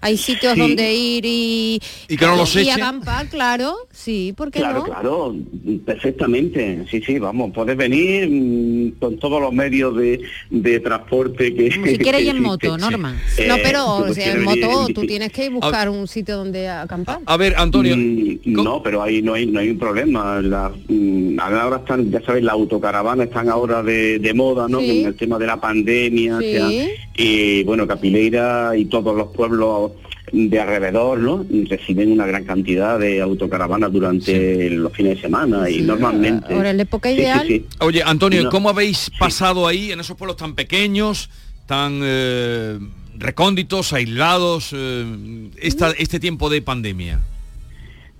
hay 0.00 0.16
sitios 0.16 0.56
donde 0.56 0.94
ir 0.94 1.24
y, 1.26 1.80
y 2.08 2.16
que 2.16 2.24
no 2.24 2.36
los 2.36 2.54
y 2.54 2.70
acampar, 2.70 3.26
claro, 3.26 3.74
sí, 3.90 4.32
porque 4.36 4.60
claro, 4.60 4.78
no? 4.78 4.84
Claro, 4.84 5.36
perfectamente, 5.84 6.84
sí, 6.88 7.02
sí, 7.04 7.18
vamos, 7.18 7.50
puedes 7.52 7.76
venir 7.76 8.28
mm, 8.30 9.00
con 9.00 9.18
todos 9.18 9.42
los 9.42 9.52
medios 9.52 9.96
de, 9.96 10.20
de 10.50 10.78
transporte 10.78 11.52
que... 11.52 11.72
si 11.72 11.98
quieres 11.98 12.22
ir 12.22 12.28
en 12.28 12.42
moto, 12.42 12.78
Norma. 12.78 13.20
no, 13.48 13.56
pero 13.62 14.06
en 14.06 14.44
moto 14.44 14.86
tú 14.94 15.04
tienes 15.04 15.32
que 15.32 15.50
buscar 15.50 15.88
un 15.88 16.06
sitio 16.06 16.36
donde 16.36 16.68
acampar. 16.68 17.20
A 17.26 17.36
ver, 17.36 17.54
Antonio... 17.56 17.96
Mm, 17.96 18.38
no, 18.44 18.82
pero 18.82 19.02
ahí 19.02 19.20
no 19.20 19.34
hay, 19.34 19.46
no 19.46 19.58
hay 19.58 19.70
un 19.70 19.78
problema. 19.78 20.40
La, 20.40 20.70
mm, 20.88 21.40
ahora 21.40 21.78
están, 21.78 22.10
ya 22.10 22.20
sabéis, 22.20 22.44
las 22.44 22.54
autocaravanas 22.54 23.26
están 23.26 23.48
ahora 23.48 23.82
de, 23.82 24.20
de 24.20 24.34
moda, 24.34 24.68
¿no? 24.68 24.80
en 24.80 25.06
el 25.06 25.16
tema 25.16 25.38
de 25.38 25.46
la 25.46 25.60
pandemia. 25.60 26.38
Sí 26.38 26.88
y 27.18 27.64
bueno, 27.64 27.84
Capileira 27.86 28.76
y 28.76 28.84
todos 28.84 29.14
los 29.16 29.28
pueblos 29.28 29.90
de 30.32 30.60
alrededor, 30.60 31.18
¿no? 31.18 31.44
Reciben 31.68 32.12
una 32.12 32.24
gran 32.26 32.44
cantidad 32.44 32.96
de 32.96 33.20
autocaravanas 33.20 33.92
durante 33.92 34.70
los 34.70 34.92
fines 34.92 35.16
de 35.16 35.22
semana 35.22 35.68
y 35.68 35.80
normalmente. 35.80 36.54
Ahora, 36.54 36.70
en 36.70 36.76
la 36.76 36.82
época 36.84 37.10
ideal. 37.10 37.64
Oye, 37.80 38.02
Antonio, 38.04 38.48
¿cómo 38.50 38.68
habéis 38.68 39.10
pasado 39.18 39.66
ahí 39.66 39.90
en 39.90 39.98
esos 39.98 40.16
pueblos 40.16 40.36
tan 40.36 40.54
pequeños, 40.54 41.28
tan 41.66 42.00
eh, 42.04 42.78
recónditos, 43.16 43.92
aislados, 43.92 44.70
eh, 44.72 45.50
este 45.60 46.20
tiempo 46.20 46.48
de 46.48 46.62
pandemia? 46.62 47.20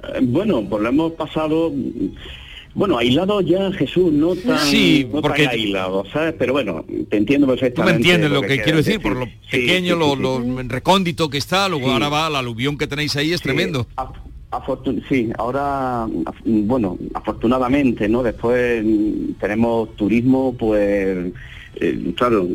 Eh, 0.02 0.18
bueno, 0.22 0.66
pues 0.68 0.82
lo 0.82 0.88
hemos 0.88 1.12
pasado 1.12 1.72
bueno, 2.75 2.98
aislado 2.98 3.40
ya 3.40 3.72
Jesús, 3.72 4.12
no 4.12 4.34
tan, 4.37 4.58
sí, 4.58 5.08
porque... 5.10 5.46
aislado, 5.46 6.04
¿sabes? 6.12 6.34
Pero 6.38 6.52
bueno, 6.52 6.84
te 7.10 7.16
entiendo 7.16 7.46
perfectamente. 7.46 7.75
Tú 7.75 7.82
me 7.84 7.96
entiendes 7.96 8.30
lo 8.30 8.42
que, 8.42 8.62
quiero 8.62 8.78
decir, 8.78 9.00
por 9.00 9.16
lo 9.16 9.26
pequeño, 9.50 9.96
lo, 9.96 10.40
recóndito 10.68 11.28
que 11.28 11.38
está, 11.38 11.68
luego 11.68 11.90
ahora 11.90 12.08
va 12.08 12.30
la 12.30 12.38
aluvión 12.38 12.78
que 12.78 12.87
tenéis 12.87 13.16
ahí, 13.16 13.32
es 13.32 13.40
tremendo. 13.40 13.87
sí, 15.08 15.30
ahora, 15.38 16.06
bueno, 16.44 16.98
afortunadamente, 17.14 18.08
¿no? 18.08 18.22
Después 18.22 18.84
tenemos 19.40 19.94
turismo, 19.96 20.54
pues 20.58 21.32
eh, 21.80 22.12
claro, 22.16 22.47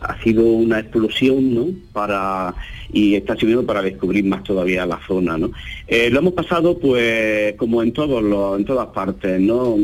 ha 0.00 0.22
sido 0.22 0.44
una 0.44 0.80
explosión, 0.80 1.54
¿no? 1.54 1.66
Para, 1.92 2.54
y 2.92 3.14
está 3.14 3.36
sirviendo 3.36 3.64
para 3.64 3.82
descubrir 3.82 4.24
más 4.24 4.42
todavía 4.42 4.86
la 4.86 5.00
zona, 5.06 5.38
¿no? 5.38 5.50
Eh, 5.86 6.10
lo 6.10 6.20
hemos 6.20 6.34
pasado, 6.34 6.78
pues, 6.78 7.54
como 7.54 7.82
en 7.82 7.92
todos 7.92 8.22
los, 8.22 8.58
en 8.58 8.64
todas 8.64 8.88
partes, 8.88 9.40
¿no? 9.40 9.76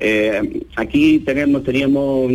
Eh, 0.00 0.62
aquí 0.76 1.18
tenemos, 1.20 1.62
teníamos, 1.64 2.32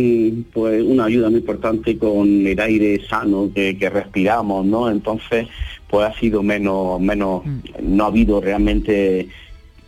pues, 0.52 0.82
una 0.82 1.06
ayuda 1.06 1.30
muy 1.30 1.40
importante 1.40 1.96
con 1.98 2.46
el 2.46 2.60
aire 2.60 3.00
sano 3.08 3.50
que, 3.54 3.76
que 3.76 3.90
respiramos, 3.90 4.64
¿no? 4.66 4.90
Entonces, 4.90 5.46
pues 5.88 6.08
ha 6.08 6.18
sido 6.18 6.42
menos, 6.42 7.00
menos, 7.00 7.44
mm. 7.44 7.60
no 7.82 8.04
ha 8.04 8.08
habido 8.08 8.40
realmente 8.40 9.28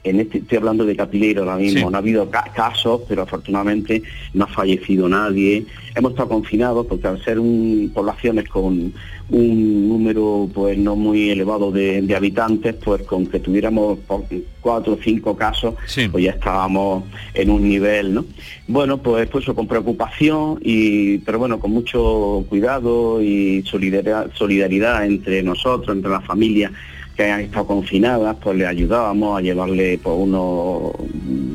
en 0.07 0.21
este, 0.21 0.39
estoy 0.39 0.59
hablando 0.59 0.85
de 0.85 0.95
Capileiro 0.95 1.43
ahora 1.43 1.57
mismo, 1.57 1.91
no 1.91 1.97
ha 1.97 2.01
habido 2.01 2.31
casos, 2.31 3.03
pero 3.09 3.23
afortunadamente 3.23 4.03
no 4.35 4.45
ha 4.45 4.49
fallecido 4.49 5.09
nadie. 5.09 5.67
Hemos 5.95 6.13
estado 6.13 6.29
confinados 6.29 6.87
porque 6.87 7.09
al 7.09 7.23
ser 7.25 7.41
un, 7.41 7.91
poblaciones 7.93 8.49
con 8.49 8.93
un 9.29 9.89
número 9.89 10.49
pues 10.55 10.79
no 10.79 10.95
muy 10.95 11.31
elevado 11.31 11.73
de, 11.73 12.15
habitantes, 12.15 12.75
pues 12.77 13.03
con 13.03 13.27
que 13.27 13.41
tuviéramos 13.41 13.99
cuatro 14.61 14.93
o 14.93 14.99
cinco 15.03 15.37
casos, 15.37 15.75
pues 16.13 16.25
ya 16.25 16.31
estábamos 16.31 17.05
en 17.35 17.51
un 17.51 17.69
nivel, 17.69 18.15
¿no? 18.15 18.25
Bueno, 18.69 18.99
pues, 18.99 19.29
pues 19.29 19.45
con 19.47 19.67
preocupación, 19.67 20.61
y, 20.63 21.19
pero 21.19 21.39
bueno, 21.39 21.59
con 21.59 21.73
mucho 21.73 22.45
cuidado 22.49 23.21
y 23.21 23.65
solidaridad, 23.67 24.31
solidaridad 24.35 25.05
entre 25.05 25.43
nosotros, 25.43 25.97
entre 25.97 26.11
la 26.11 26.21
familia 26.21 26.71
que 27.17 27.31
han 27.31 27.41
estado 27.41 27.67
confinadas, 27.67 28.37
pues 28.43 28.57
le 28.57 28.67
ayudábamos 28.67 29.39
a 29.39 29.43
llevarle 29.43 29.99
por 29.99 30.17
pues, 30.17 30.29
unos 30.29 30.93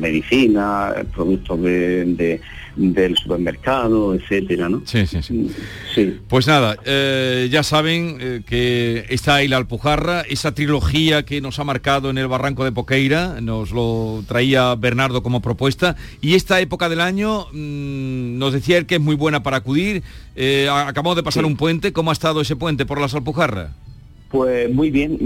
medicinas, 0.00 0.94
productos 1.14 1.62
de, 1.62 2.40
del 2.74 3.16
supermercado, 3.16 4.14
etcétera, 4.14 4.68
¿no? 4.68 4.82
Sí, 4.84 5.06
sí, 5.06 5.22
sí. 5.22 6.18
Pues 6.26 6.46
nada, 6.46 6.76
eh, 6.84 7.48
ya 7.50 7.62
saben 7.62 8.16
eh, 8.20 8.42
que 8.46 9.06
está 9.08 9.36
ahí 9.36 9.48
la 9.48 9.58
Alpujarra, 9.58 10.22
esa 10.22 10.52
trilogía 10.52 11.24
que 11.24 11.40
nos 11.40 11.58
ha 11.58 11.64
marcado 11.64 12.10
en 12.10 12.18
el 12.18 12.26
Barranco 12.26 12.64
de 12.64 12.72
Poqueira, 12.72 13.40
nos 13.40 13.70
lo 13.70 14.24
traía 14.26 14.74
Bernardo 14.74 15.22
como 15.22 15.42
propuesta, 15.42 15.96
y 16.20 16.34
esta 16.34 16.60
época 16.60 16.88
del 16.88 17.00
año 17.00 17.46
mm, 17.52 18.38
nos 18.38 18.52
decía 18.52 18.78
él 18.78 18.86
que 18.86 18.96
es 18.96 19.00
muy 19.00 19.14
buena 19.14 19.42
para 19.42 19.58
acudir. 19.58 20.02
Eh, 20.34 20.68
acabamos 20.68 21.14
de 21.16 21.22
pasar 21.22 21.44
un 21.44 21.56
puente, 21.56 21.92
¿cómo 21.92 22.10
ha 22.10 22.14
estado 22.14 22.40
ese 22.40 22.56
puente 22.56 22.84
por 22.84 23.00
las 23.00 23.14
Alpujarras? 23.14 23.70
Pues 24.32 24.72
muy 24.72 24.90
bien, 24.90 25.18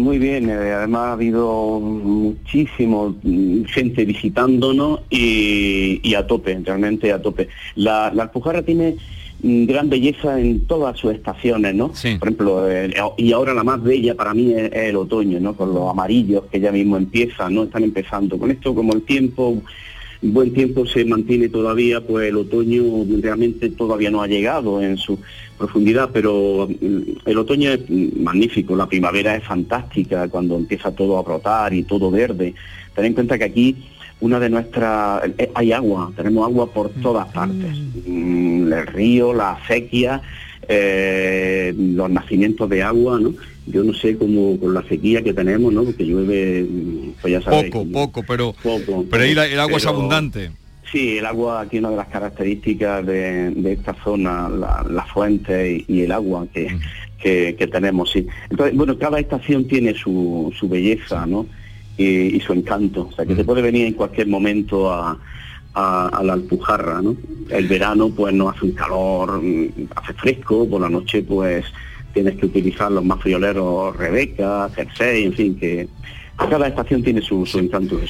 muy 0.00 0.18
bien. 0.18 0.48
Eh, 0.48 0.72
además 0.72 1.02
ha 1.02 1.12
habido 1.12 1.78
muchísimo 1.80 3.14
mm, 3.22 3.64
gente 3.64 4.06
visitándonos 4.06 5.00
y, 5.10 6.14
a 6.14 6.26
tope, 6.26 6.58
realmente 6.64 7.12
a 7.12 7.20
tope. 7.20 7.48
La, 7.74 8.06
Alpujarra 8.06 8.62
tiene 8.62 8.96
mm, 9.42 9.66
gran 9.66 9.90
belleza 9.90 10.40
en 10.40 10.66
todas 10.66 10.98
sus 10.98 11.12
estaciones, 11.12 11.74
¿no? 11.74 11.88
Por 11.88 12.28
ejemplo, 12.28 12.70
eh, 12.70 12.94
y 13.18 13.32
ahora 13.32 13.52
la 13.52 13.64
más 13.64 13.82
bella 13.82 14.14
para 14.14 14.32
mí 14.32 14.54
es, 14.54 14.72
el 14.72 14.96
otoño, 14.96 15.38
¿no? 15.40 15.54
Con 15.54 15.74
los 15.74 15.90
amarillos 15.90 16.44
que 16.50 16.58
ya 16.58 16.72
mismo 16.72 16.96
empiezan, 16.96 17.54
¿no? 17.54 17.64
Están 17.64 17.84
empezando. 17.84 18.38
Con 18.38 18.50
esto, 18.50 18.74
como 18.74 18.94
el 18.94 19.02
tiempo 19.02 19.60
buen 20.32 20.52
tiempo 20.52 20.86
se 20.86 21.04
mantiene 21.04 21.48
todavía, 21.48 22.00
pues 22.00 22.28
el 22.28 22.36
otoño 22.36 22.82
realmente 23.20 23.70
todavía 23.70 24.10
no 24.10 24.22
ha 24.22 24.26
llegado 24.26 24.80
en 24.80 24.96
su 24.96 25.18
profundidad, 25.58 26.10
pero 26.12 26.68
mm, 26.68 27.00
el 27.26 27.38
otoño 27.38 27.70
es 27.72 27.80
magnífico, 27.88 28.74
la 28.76 28.86
primavera 28.86 29.36
es 29.36 29.44
fantástica 29.44 30.28
cuando 30.28 30.56
empieza 30.56 30.92
todo 30.92 31.18
a 31.18 31.22
brotar 31.22 31.74
y 31.74 31.82
todo 31.82 32.10
verde. 32.10 32.54
Ten 32.94 33.04
en 33.04 33.14
cuenta 33.14 33.38
que 33.38 33.44
aquí 33.44 33.76
una 34.20 34.40
de 34.40 34.48
nuestras 34.48 35.22
eh, 35.38 35.50
hay 35.54 35.72
agua, 35.72 36.10
tenemos 36.16 36.46
agua 36.46 36.72
por 36.72 36.90
todas 36.90 37.26
partes, 37.28 37.76
mm, 38.06 38.72
el 38.72 38.86
río, 38.86 39.34
la 39.34 39.58
sequía, 39.68 40.22
eh, 40.68 41.74
los 41.76 42.10
nacimientos 42.10 42.68
de 42.70 42.82
agua, 42.82 43.20
¿no? 43.20 43.34
Yo 43.66 43.82
no 43.82 43.94
sé 43.94 44.16
cómo 44.16 44.58
con 44.58 44.74
la 44.74 44.82
sequía 44.82 45.22
que 45.22 45.32
tenemos, 45.32 45.72
¿no? 45.72 45.84
Porque 45.84 46.04
llueve, 46.04 46.66
pues 47.20 47.32
ya 47.32 47.40
sabes. 47.40 47.70
Poco, 47.70 47.90
poco, 47.90 48.22
pero, 48.26 48.54
pero 49.10 49.22
ahí 49.22 49.30
el 49.30 49.60
agua 49.60 49.76
es 49.76 49.86
abundante. 49.86 50.50
Sí, 50.90 51.18
el 51.18 51.26
agua 51.26 51.62
aquí 51.62 51.78
una 51.78 51.90
de 51.90 51.96
las 51.96 52.08
características 52.08 53.04
de, 53.04 53.72
esta 53.72 53.94
zona, 54.04 54.48
la, 54.48 55.06
fuente 55.12 55.84
y, 55.88 56.02
el 56.02 56.12
agua 56.12 56.46
que, 56.52 56.76
que, 57.18 57.66
tenemos, 57.66 58.12
sí. 58.12 58.26
Entonces, 58.50 58.76
bueno, 58.76 58.96
cada 58.98 59.18
estación 59.18 59.66
tiene 59.66 59.94
su, 59.94 60.52
su 60.56 60.68
belleza, 60.68 61.26
¿no? 61.26 61.46
Y, 61.96 62.38
su 62.40 62.52
encanto. 62.52 63.08
O 63.10 63.12
sea, 63.12 63.24
que 63.24 63.34
se 63.34 63.44
puede 63.44 63.62
venir 63.62 63.86
en 63.86 63.94
cualquier 63.94 64.28
momento 64.28 64.92
a, 64.92 65.18
a, 65.74 66.20
la 66.22 66.34
Alpujarra, 66.34 67.02
¿no? 67.02 67.16
El 67.48 67.66
verano 67.66 68.10
pues 68.10 68.32
no 68.34 68.48
hace 68.48 68.66
un 68.66 68.72
calor, 68.72 69.42
mm, 69.42 69.88
hace 69.96 70.12
fresco, 70.14 70.68
por 70.68 70.80
la 70.80 70.88
noche 70.88 71.22
pues 71.22 71.64
tienes 72.14 72.36
que 72.36 72.46
utilizar 72.46 72.90
los 72.90 73.04
más 73.04 73.20
frioleros 73.20 73.94
Rebeca, 73.96 74.70
Cersei, 74.74 75.24
en 75.24 75.34
fin, 75.34 75.58
que 75.58 75.88
cada 76.36 76.66
estación 76.66 77.02
tiene 77.02 77.22
su, 77.22 77.46
encanto. 77.54 78.00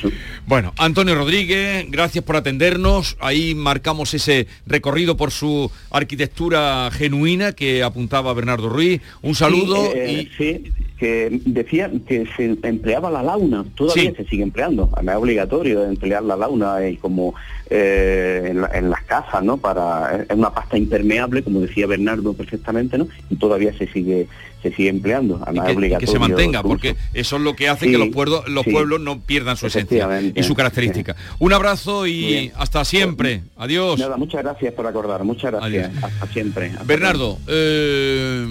Bueno, 0.47 0.73
Antonio 0.79 1.15
Rodríguez, 1.15 1.87
gracias 1.91 2.25
por 2.25 2.37
atendernos. 2.37 3.17
Ahí 3.21 3.55
marcamos 3.55 4.15
ese 4.15 4.47
recorrido 4.67 5.17
por 5.17 5.31
su 5.31 5.71
arquitectura 5.91 6.91
genuina 6.91 7.53
que 7.53 7.83
apuntaba 7.83 8.33
Bernardo 8.33 8.69
Ruiz. 8.69 9.03
Un 9.23 9.35
saludo. 9.35 9.91
Eh, 9.95 10.29
sí, 10.39 10.73
que 11.05 11.41
decía 11.45 11.91
que 12.09 12.27
se 12.35 12.57
empleaba 12.63 13.11
la 13.11 13.23
launa, 13.23 13.63
todavía 13.75 14.15
se 14.17 14.25
sigue 14.25 14.43
empleando. 14.43 14.89
Es 15.03 15.15
obligatorio 15.15 15.85
emplear 15.85 16.23
la 16.23 16.35
launa 16.35 16.89
y 16.89 16.97
como 16.97 17.35
eh, 17.69 18.55
en, 18.73 18.89
las 18.89 19.03
casas, 19.03 19.45
¿no? 19.45 19.59
Para 19.59 20.25
es 20.27 20.35
una 20.35 20.55
pasta 20.55 20.79
impermeable, 20.79 21.43
como 21.43 21.61
decía 21.61 21.87
Bernardo 21.87 22.33
perfectamente, 22.33 22.97
¿no? 22.97 23.07
Y 23.29 23.37
todavía 23.37 23.77
se 23.77 23.87
sigue 23.89 24.29
se 24.63 24.73
sigue 24.73 24.89
empleando. 24.89 25.45
que, 25.45 25.99
que, 25.99 26.07
se 26.07 26.19
mantenga, 26.19 26.63
porque 26.63 26.97
eso 27.13 27.37
es 27.37 27.43
lo 27.43 27.55
que 27.55 27.69
hace 27.69 27.91
que 27.91 27.99
los 27.99 28.09
pueblos 28.09 28.49
los 28.49 28.65
pueblos 28.65 28.99
no 28.99 29.21
pierdan 29.21 29.59
su 29.59 29.67
esencia 29.67 30.09
y 30.35 30.43
su 30.43 30.55
característica. 30.55 31.17
Un 31.39 31.53
abrazo 31.53 32.07
y 32.07 32.51
hasta 32.57 32.83
siempre. 32.87 33.43
Adiós. 33.59 34.01
Nada, 34.01 34.17
muchas 34.17 34.43
gracias 34.43 34.73
por 34.73 34.87
acordar. 34.87 35.23
Muchas 35.23 35.53
gracias. 35.53 36.03
Hasta 36.03 36.27
siempre. 36.29 36.73
Bernardo. 36.87 37.39
Eh, 37.47 38.47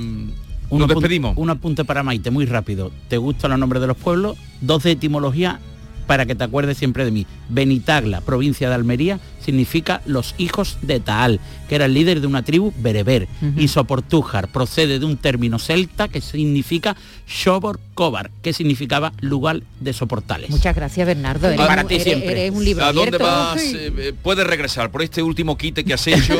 nos 0.71 0.87
despedimos. 0.87 1.37
Un 1.37 1.49
apunte 1.49 1.85
para 1.85 2.03
Maite, 2.03 2.31
muy 2.31 2.45
rápido. 2.45 2.91
¿Te 3.07 3.17
gustan 3.17 3.51
los 3.51 3.59
nombres 3.59 3.81
de 3.81 3.87
los 3.87 3.97
pueblos? 3.97 4.37
Dos 4.61 4.83
de 4.83 4.91
etimología 4.91 5.59
para 6.07 6.25
que 6.25 6.35
te 6.35 6.43
acuerdes 6.43 6.77
siempre 6.77 7.05
de 7.05 7.11
mí. 7.11 7.25
Benitagla, 7.49 8.21
provincia 8.21 8.69
de 8.69 8.75
Almería, 8.75 9.19
significa 9.43 10.01
los 10.05 10.35
hijos 10.37 10.77
de 10.81 10.99
Taal, 10.99 11.39
que 11.67 11.75
era 11.75 11.85
el 11.85 11.93
líder 11.93 12.21
de 12.21 12.27
una 12.27 12.43
tribu 12.43 12.73
bereber. 12.77 13.27
Y 13.57 13.67
Soportújar 13.67 14.47
procede 14.47 14.99
de 14.99 15.05
un 15.05 15.17
término 15.17 15.59
celta 15.59 16.07
que 16.07 16.21
significa 16.21 16.95
Shobor 17.27 17.79
Cobar, 17.93 18.31
que 18.41 18.53
significaba 18.53 19.13
lugar 19.21 19.61
de 19.79 19.93
soportales. 19.93 20.49
Muchas 20.49 20.75
gracias, 20.75 21.05
Bernardo. 21.05 21.47
Eres, 21.47 21.65
para 21.65 21.83
ti 21.83 21.99
siempre. 21.99 22.49
un 22.49 22.63
libro 22.63 22.85
¿A 22.85 22.93
dónde 22.93 23.17
vas? 23.17 23.61
Eh, 23.61 23.91
eh, 23.97 24.13
puedes 24.21 24.45
regresar 24.45 24.91
por 24.91 25.01
este 25.01 25.21
último 25.21 25.57
quite 25.57 25.83
que 25.83 25.93
has 25.93 26.07
hecho. 26.07 26.37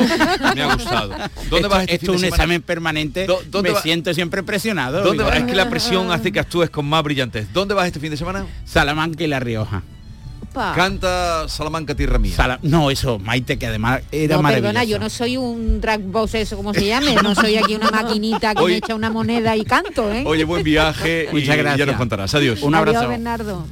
me 0.54 0.62
ha 0.62 0.74
gustado. 0.74 1.10
¿Dónde 1.50 1.56
esto, 1.56 1.68
vas 1.68 1.82
este 1.82 1.94
Esto 1.94 2.14
es 2.14 2.18
un 2.18 2.24
examen 2.24 2.62
permanente. 2.62 3.26
me 3.62 3.74
siento 3.82 4.12
siempre 4.14 4.42
presionado. 4.42 5.02
¿Dónde 5.02 5.24
Es 5.36 5.44
que 5.44 5.54
la 5.54 5.68
presión 5.70 6.10
hace 6.10 6.32
que 6.32 6.40
actúes 6.40 6.70
con 6.70 6.86
más 6.86 7.02
brillantez. 7.02 7.52
¿Dónde 7.52 7.74
vas 7.74 7.86
este 7.86 8.00
fin 8.00 8.10
de 8.10 8.16
semana? 8.16 8.46
Salamanca 8.64 9.22
y 9.24 9.26
La 9.26 9.40
Rioja. 9.54 9.82
Canta 10.52 11.48
Salamanca 11.48 11.96
Tierra 11.96 12.18
Mía. 12.18 12.60
no, 12.62 12.90
eso, 12.90 13.18
Maite, 13.18 13.58
que 13.58 13.66
además 13.66 14.02
era 14.12 14.36
no, 14.36 14.48
Perdona, 14.48 14.84
yo 14.84 15.00
no 15.00 15.10
soy 15.10 15.36
un 15.36 15.80
drag 15.80 16.00
boss, 16.00 16.34
eso 16.34 16.56
como 16.56 16.72
se 16.72 16.86
llame, 16.86 17.16
no 17.16 17.34
soy 17.34 17.56
aquí 17.56 17.74
una 17.74 17.90
maquinita 17.90 18.54
que 18.54 18.64
me 18.64 18.76
echa 18.76 18.94
una 18.94 19.10
moneda 19.10 19.56
y 19.56 19.64
canto, 19.64 20.12
¿eh? 20.12 20.22
Oye, 20.24 20.44
buen 20.44 20.62
viaje 20.62 21.28
Muchas 21.32 21.56
gracias. 21.56 21.78
ya 21.78 21.86
nos 21.86 21.96
contarás. 21.96 22.34
Adiós. 22.34 22.62
Un 22.62 22.74
abrazo. 22.74 22.98
Adiós, 22.98 23.10
Bernardo. 23.10 23.66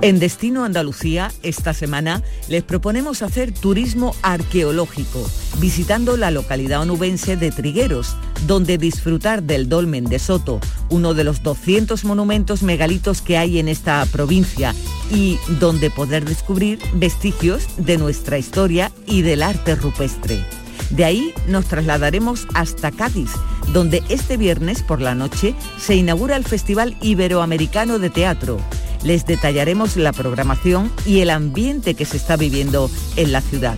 En 0.00 0.20
Destino 0.20 0.64
Andalucía, 0.64 1.32
esta 1.42 1.74
semana, 1.74 2.22
les 2.48 2.62
proponemos 2.62 3.22
hacer 3.22 3.52
turismo 3.52 4.14
arqueológico, 4.22 5.28
visitando 5.58 6.16
la 6.16 6.30
localidad 6.30 6.82
onubense 6.82 7.36
de 7.36 7.50
Trigueros, 7.50 8.14
donde 8.46 8.78
disfrutar 8.78 9.42
del 9.42 9.68
Dolmen 9.68 10.04
de 10.04 10.20
Soto, 10.20 10.60
uno 10.88 11.14
de 11.14 11.24
los 11.24 11.42
200 11.42 12.04
monumentos 12.04 12.62
megalitos 12.62 13.22
que 13.22 13.38
hay 13.38 13.58
en 13.58 13.66
esta 13.66 14.06
provincia, 14.06 14.72
y 15.10 15.36
donde 15.58 15.90
poder 15.90 16.24
descubrir 16.24 16.78
vestigios 16.94 17.66
de 17.76 17.98
nuestra 17.98 18.38
historia 18.38 18.92
y 19.04 19.22
del 19.22 19.42
arte 19.42 19.74
rupestre. 19.74 20.44
De 20.90 21.04
ahí 21.04 21.34
nos 21.48 21.66
trasladaremos 21.66 22.46
hasta 22.54 22.92
Cádiz, 22.92 23.30
donde 23.72 24.04
este 24.08 24.36
viernes 24.36 24.84
por 24.84 25.00
la 25.00 25.16
noche 25.16 25.56
se 25.76 25.96
inaugura 25.96 26.36
el 26.36 26.44
Festival 26.44 26.96
Iberoamericano 27.02 27.98
de 27.98 28.10
Teatro 28.10 28.60
les 29.02 29.26
detallaremos 29.26 29.96
la 29.96 30.12
programación 30.12 30.90
y 31.06 31.20
el 31.20 31.30
ambiente 31.30 31.94
que 31.94 32.04
se 32.04 32.16
está 32.16 32.36
viviendo 32.36 32.90
en 33.16 33.32
la 33.32 33.40
ciudad. 33.40 33.76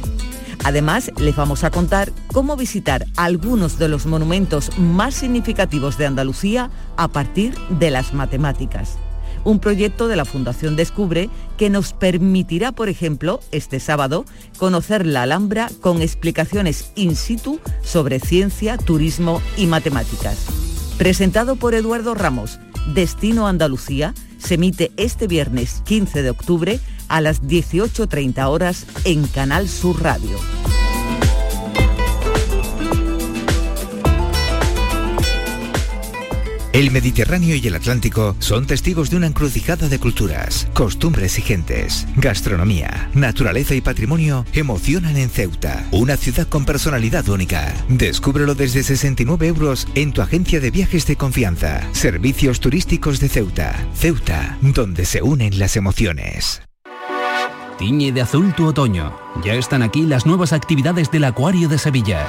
Además, 0.64 1.10
les 1.18 1.34
vamos 1.36 1.64
a 1.64 1.70
contar 1.70 2.12
cómo 2.32 2.56
visitar 2.56 3.06
algunos 3.16 3.78
de 3.78 3.88
los 3.88 4.06
monumentos 4.06 4.76
más 4.78 5.14
significativos 5.14 5.96
de 5.96 6.06
Andalucía 6.06 6.70
a 6.96 7.08
partir 7.08 7.54
de 7.70 7.90
las 7.90 8.12
matemáticas. 8.12 8.98
Un 9.42 9.58
proyecto 9.58 10.06
de 10.06 10.16
la 10.16 10.26
Fundación 10.26 10.76
Descubre 10.76 11.30
que 11.56 11.70
nos 11.70 11.94
permitirá, 11.94 12.72
por 12.72 12.90
ejemplo, 12.90 13.40
este 13.52 13.80
sábado, 13.80 14.26
conocer 14.58 15.06
la 15.06 15.22
Alhambra 15.22 15.70
con 15.80 16.02
explicaciones 16.02 16.92
in 16.94 17.16
situ 17.16 17.58
sobre 17.82 18.20
ciencia, 18.20 18.76
turismo 18.76 19.40
y 19.56 19.66
matemáticas. 19.66 20.44
Presentado 20.98 21.56
por 21.56 21.74
Eduardo 21.74 22.14
Ramos, 22.14 22.60
Destino 22.94 23.46
Andalucía 23.46 24.12
se 24.40 24.54
emite 24.54 24.90
este 24.96 25.26
viernes 25.26 25.82
15 25.84 26.22
de 26.22 26.30
octubre 26.30 26.80
a 27.08 27.20
las 27.20 27.42
18.30 27.42 28.48
horas 28.48 28.86
en 29.04 29.26
Canal 29.26 29.68
Sur 29.68 30.02
Radio. 30.02 30.79
El 36.72 36.92
Mediterráneo 36.92 37.56
y 37.56 37.66
el 37.66 37.74
Atlántico 37.74 38.36
son 38.38 38.64
testigos 38.64 39.10
de 39.10 39.16
una 39.16 39.26
encrucijada 39.26 39.88
de 39.88 39.98
culturas, 39.98 40.68
costumbres 40.72 41.36
y 41.36 41.42
gentes. 41.42 42.06
Gastronomía, 42.14 43.10
naturaleza 43.12 43.74
y 43.74 43.80
patrimonio 43.80 44.46
emocionan 44.52 45.16
en 45.16 45.30
Ceuta, 45.30 45.84
una 45.90 46.16
ciudad 46.16 46.46
con 46.46 46.64
personalidad 46.64 47.28
única. 47.28 47.74
Descúbrelo 47.88 48.54
desde 48.54 48.84
69 48.84 49.48
euros 49.48 49.88
en 49.96 50.12
tu 50.12 50.22
agencia 50.22 50.60
de 50.60 50.70
viajes 50.70 51.06
de 51.06 51.16
confianza. 51.16 51.82
Servicios 51.92 52.60
turísticos 52.60 53.18
de 53.18 53.28
Ceuta. 53.28 53.74
Ceuta, 53.92 54.56
donde 54.60 55.06
se 55.06 55.22
unen 55.22 55.58
las 55.58 55.76
emociones. 55.76 56.62
Tiñe 57.78 58.12
de 58.12 58.20
azul 58.20 58.54
tu 58.54 58.66
otoño. 58.66 59.18
Ya 59.42 59.54
están 59.54 59.82
aquí 59.82 60.02
las 60.02 60.24
nuevas 60.24 60.52
actividades 60.52 61.10
del 61.10 61.24
Acuario 61.24 61.68
de 61.68 61.78
Sevilla 61.78 62.28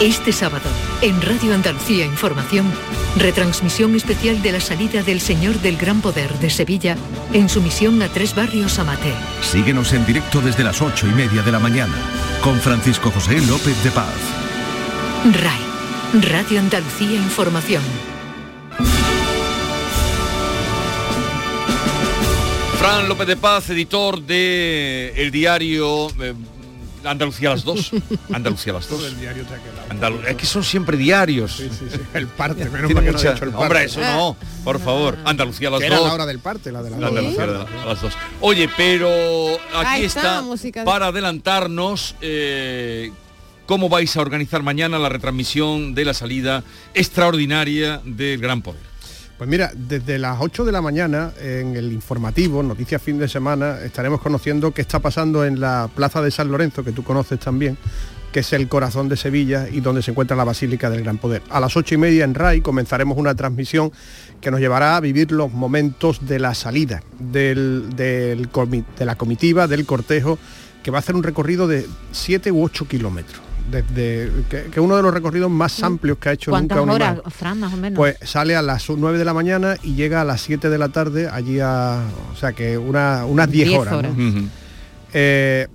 Este 0.00 0.30
sábado, 0.30 0.68
en 1.00 1.22
Radio 1.22 1.54
Andalucía 1.54 2.04
Información, 2.04 2.70
retransmisión 3.16 3.94
especial 3.94 4.42
de 4.42 4.52
la 4.52 4.60
salida 4.60 5.02
del 5.02 5.22
Señor 5.22 5.54
del 5.60 5.78
Gran 5.78 6.02
Poder 6.02 6.34
de 6.34 6.50
Sevilla 6.50 6.98
en 7.32 7.48
su 7.48 7.62
misión 7.62 8.02
a 8.02 8.08
tres 8.08 8.34
barrios 8.34 8.78
Amate. 8.78 9.14
Síguenos 9.40 9.94
en 9.94 10.04
directo 10.04 10.42
desde 10.42 10.64
las 10.64 10.82
ocho 10.82 11.06
y 11.06 11.12
media 11.12 11.40
de 11.40 11.50
la 11.50 11.58
mañana 11.58 11.94
con 12.42 12.60
Francisco 12.60 13.10
José 13.10 13.40
López 13.46 13.82
de 13.82 13.90
Paz. 13.90 14.12
RAI, 15.32 16.20
Radio 16.30 16.60
Andalucía 16.60 17.14
Información. 17.14 17.82
Fran 22.78 23.08
López 23.08 23.28
de 23.28 23.36
Paz, 23.38 23.70
editor 23.70 24.20
de 24.20 25.14
el 25.16 25.30
diario 25.30 26.08
eh, 26.20 26.34
Andalucía 27.06 27.50
a 27.50 27.54
las 27.54 27.64
dos. 27.64 27.92
Andalucía 28.32 28.72
a 28.72 28.76
las 28.76 28.88
dos. 28.88 29.02
es 30.28 30.36
que 30.36 30.46
son 30.46 30.64
siempre 30.64 30.96
diarios. 30.96 31.62
El 32.14 32.26
parte, 32.28 32.64
menos 32.70 32.92
mal 32.92 33.04
que 33.04 33.12
no 33.12 33.18
el 33.18 33.38
parte. 33.38 33.56
Hombre, 33.56 33.84
eso 33.84 34.00
no, 34.00 34.36
por 34.64 34.80
favor. 34.80 35.18
Andalucía 35.24 35.68
a 35.68 35.70
las 35.72 35.80
dos. 35.80 35.86
Era 35.86 36.00
la 36.00 36.12
hora 36.12 36.26
del 36.26 36.38
parte, 36.38 36.72
la 36.72 36.82
de 36.82 36.90
la, 36.90 37.08
Andalucía 37.08 37.44
a 37.44 37.86
las 37.86 38.02
dos. 38.02 38.12
Oye, 38.40 38.68
pero 38.76 39.08
aquí 39.74 40.04
está, 40.04 40.42
para 40.84 41.08
adelantarnos 41.08 42.14
eh, 42.20 43.12
cómo 43.66 43.88
vais 43.88 44.16
a 44.16 44.20
organizar 44.20 44.62
mañana 44.62 44.98
la 44.98 45.08
retransmisión 45.08 45.94
de 45.94 46.04
la 46.04 46.14
salida 46.14 46.64
extraordinaria 46.94 48.00
del 48.04 48.40
Gran 48.40 48.62
Poder. 48.62 48.95
Pues 49.38 49.50
mira, 49.50 49.70
desde 49.76 50.18
las 50.18 50.38
8 50.40 50.64
de 50.64 50.72
la 50.72 50.80
mañana 50.80 51.30
en 51.38 51.76
el 51.76 51.92
informativo, 51.92 52.62
Noticias 52.62 53.02
Fin 53.02 53.18
de 53.18 53.28
Semana, 53.28 53.80
estaremos 53.84 54.22
conociendo 54.22 54.72
qué 54.72 54.80
está 54.80 54.98
pasando 55.00 55.44
en 55.44 55.60
la 55.60 55.90
Plaza 55.94 56.22
de 56.22 56.30
San 56.30 56.50
Lorenzo, 56.50 56.82
que 56.82 56.92
tú 56.92 57.04
conoces 57.04 57.38
también, 57.38 57.76
que 58.32 58.40
es 58.40 58.52
el 58.54 58.66
corazón 58.66 59.10
de 59.10 59.16
Sevilla 59.18 59.68
y 59.70 59.80
donde 59.80 60.00
se 60.00 60.12
encuentra 60.12 60.38
la 60.38 60.44
Basílica 60.44 60.88
del 60.88 61.02
Gran 61.02 61.18
Poder. 61.18 61.42
A 61.50 61.60
las 61.60 61.76
ocho 61.76 61.94
y 61.94 61.98
media 61.98 62.24
en 62.24 62.34
RAI 62.34 62.62
comenzaremos 62.62 63.18
una 63.18 63.34
transmisión 63.34 63.92
que 64.40 64.50
nos 64.50 64.58
llevará 64.58 64.96
a 64.96 65.00
vivir 65.00 65.30
los 65.32 65.52
momentos 65.52 66.26
de 66.26 66.38
la 66.38 66.54
salida 66.54 67.02
de 67.18 68.48
la 68.98 69.16
comitiva, 69.16 69.66
del 69.66 69.84
cortejo, 69.84 70.38
que 70.82 70.90
va 70.90 70.96
a 70.96 71.00
hacer 71.00 71.14
un 71.14 71.22
recorrido 71.22 71.68
de 71.68 71.86
7 72.12 72.52
u 72.52 72.64
8 72.64 72.88
kilómetros 72.88 73.45
desde 73.70 74.30
que, 74.70 74.80
uno 74.80 74.96
de 74.96 75.02
los 75.02 75.12
recorridos 75.12 75.50
más 75.50 75.80
mm. 75.80 75.84
amplios 75.84 76.18
que 76.18 76.28
ha 76.28 76.32
hecho 76.32 76.50
nunca 76.50 76.80
un 76.80 76.90
horas, 76.90 77.20
Fran, 77.28 77.60
más 77.60 77.72
o 77.72 77.76
menos? 77.76 77.96
Pues 77.96 78.16
sale 78.22 78.56
a 78.56 78.62
las 78.62 78.88
9 78.88 79.18
de 79.18 79.24
la 79.24 79.34
mañana 79.34 79.76
y 79.82 79.94
llega 79.94 80.20
a 80.20 80.24
las 80.24 80.40
7 80.42 80.68
de 80.68 80.78
la 80.78 80.88
tarde 80.88 81.28
allí 81.28 81.60
a... 81.60 82.02
O 82.32 82.36
sea 82.36 82.52
que 82.52 82.78
una, 82.78 83.24
unas 83.24 83.50
10, 83.50 83.70
horas. 83.70 83.96
Eh, 85.12 85.66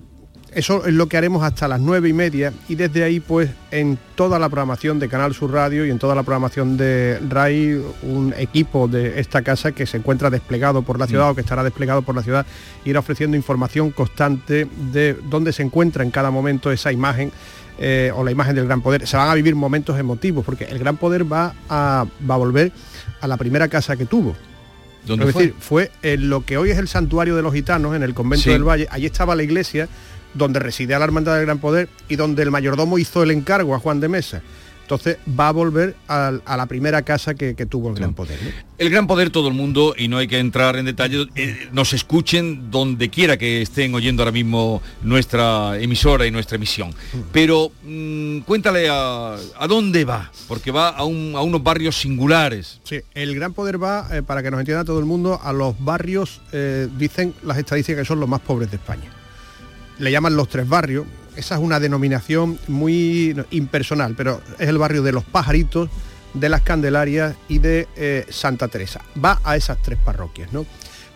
eso 0.54 0.86
es 0.86 0.94
lo 0.94 1.08
que 1.08 1.16
haremos 1.16 1.44
hasta 1.44 1.68
las 1.68 1.80
9 1.80 2.10
y 2.10 2.14
media 2.14 2.52
y 2.68 2.76
desde 2.76 3.04
ahí 3.04 3.22
pues 3.22 3.50
en 3.72 3.98
toda 4.16 4.38
la 4.38 4.50
programación 4.50 5.00
de 5.00 5.08
Canal 5.08 5.34
Sur 5.34 5.54
Radio 5.54 5.86
y 5.86 5.90
en 5.90 5.98
toda 5.98 6.14
la 6.14 6.24
programación 6.24 6.76
de 6.76 7.20
RAI 7.30 7.82
un 8.04 8.34
equipo 8.38 8.90
de 8.90 9.22
esta 9.22 9.44
casa 9.44 9.72
que 9.72 9.86
se 9.86 9.96
encuentra 9.96 10.30
desplegado 10.30 10.82
por 10.82 11.00
la 11.00 11.08
ciudad 11.08 11.28
mm. 11.28 11.30
o 11.30 11.36
que 11.36 11.42
estará 11.42 11.64
desplegado 11.64 12.02
por 12.02 12.16
la 12.16 12.24
ciudad 12.24 12.46
irá 12.84 13.00
ofreciendo 13.00 13.38
información 13.38 13.92
constante 13.92 14.68
de 14.92 15.18
dónde 15.30 15.54
se 15.54 15.64
encuentra 15.64 16.04
en 16.04 16.12
cada 16.12 16.32
momento 16.32 16.70
esa 16.70 16.92
imagen 16.92 17.32
eh, 17.84 18.12
o 18.16 18.24
la 18.24 18.30
imagen 18.30 18.56
del 18.56 18.66
gran 18.66 18.84
poder, 18.84 19.08
se 19.08 19.18
van 19.18 19.28
a 19.28 19.34
vivir 19.34 19.56
momentos 19.56 19.98
emotivos, 19.98 20.46
porque 20.46 20.66
el 20.66 20.78
gran 20.78 20.98
poder 20.98 21.30
va 21.32 21.56
a, 21.68 22.06
va 22.30 22.36
a 22.36 22.38
volver 22.38 22.72
a 23.20 23.28
la 23.28 23.38
primera 23.38 23.68
casa 23.70 23.98
que 23.98 24.06
tuvo. 24.06 24.36
¿Dónde 25.04 25.26
es 25.26 25.32
fue? 25.32 25.42
decir, 25.42 25.56
fue 25.60 25.92
en 26.04 26.30
lo 26.30 26.46
que 26.46 26.58
hoy 26.58 26.70
es 26.70 26.78
el 26.78 26.88
santuario 26.88 27.36
de 27.36 27.42
los 27.42 27.52
gitanos, 27.52 27.96
en 27.96 28.04
el 28.04 28.14
convento 28.14 28.52
del 28.52 28.64
Valle, 28.64 28.88
allí 28.92 29.08
estaba 29.08 29.36
la 29.36 29.42
iglesia 29.42 29.90
donde 30.36 30.60
residía 30.60 31.00
la 31.00 31.06
hermandad 31.06 31.36
del 31.36 31.46
gran 31.46 31.58
poder 31.58 31.90
y 32.08 32.18
donde 32.18 32.44
el 32.44 32.52
mayordomo 32.52 33.00
hizo 33.00 33.24
el 33.24 33.32
encargo 33.32 33.74
a 33.74 33.80
Juan 33.80 34.00
de 34.00 34.10
Mesa. 34.10 34.44
Entonces 34.92 35.20
va 35.40 35.48
a 35.48 35.52
volver 35.54 35.96
a, 36.10 36.34
la 36.46 36.66
primera 36.66 37.02
casa 37.04 37.34
que, 37.34 37.54
tuvo 37.66 37.88
el 37.92 37.96
Gran 37.96 38.14
Poder. 38.14 38.38
El 38.78 38.90
Gran 38.90 39.08
Poder 39.08 39.30
todo 39.30 39.48
el 39.48 39.54
mundo, 39.54 39.96
y 39.98 40.10
no 40.10 40.18
hay 40.18 40.28
que 40.28 40.38
entrar 40.38 40.76
en 40.76 40.84
detalle, 40.84 41.30
eh, 41.36 41.70
nos 41.72 41.94
escuchen 41.94 42.70
donde 42.70 43.10
quiera 43.10 43.38
que 43.38 43.62
estén 43.62 43.96
oyendo 43.96 44.22
ahora 44.22 44.34
mismo 44.34 44.82
nuestra 45.02 45.80
emisora 45.80 46.28
y 46.28 46.32
nuestra 46.32 46.58
emisión. 46.58 46.90
Mm. 46.90 47.18
Pero 47.32 47.72
mm, 47.86 48.40
cuéntale 48.40 48.90
a, 48.90 49.38
dónde 49.70 50.04
va, 50.04 50.30
porque 50.50 50.72
va 50.72 50.90
a, 50.90 51.06
unos 51.06 51.64
barrios 51.64 51.98
singulares. 51.98 52.82
Sí, 52.84 53.00
el 53.14 53.34
Gran 53.34 53.54
Poder 53.54 53.82
va, 53.82 54.10
eh, 54.12 54.22
para 54.24 54.44
que 54.44 54.52
nos 54.52 54.60
entienda 54.60 54.84
todo 54.84 55.00
el 55.00 55.06
mundo, 55.06 55.40
a 55.42 55.54
los 55.54 55.82
barrios, 55.82 56.42
eh, 56.52 56.90
dicen 56.98 57.34
las 57.44 57.58
estadísticas 57.58 58.02
que 58.02 58.06
son 58.06 58.20
los 58.20 58.28
más 58.28 58.42
pobres 58.42 58.70
de 58.70 58.76
España. 58.76 59.10
Le 60.00 60.12
llaman 60.12 60.36
los 60.36 60.50
tres 60.50 60.68
barrios, 60.68 61.06
esa 61.36 61.56
es 61.56 61.62
una 61.62 61.80
denominación 61.80 62.60
muy 62.68 63.36
impersonal, 63.52 64.16
pero 64.16 64.42
es 64.60 64.68
el 64.68 64.78
barrio 64.78 65.02
de 65.02 65.12
los 65.12 65.24
pajaritos, 65.24 65.90
de 66.34 66.50
las 66.50 66.62
Candelarias 66.62 67.36
y 67.48 67.60
de 67.60 67.88
eh, 67.96 68.26
Santa 68.30 68.68
Teresa. 68.68 69.02
Va 69.24 69.40
a 69.44 69.56
esas 69.56 69.82
tres 69.82 70.00
parroquias, 70.04 70.52
¿no? 70.54 70.66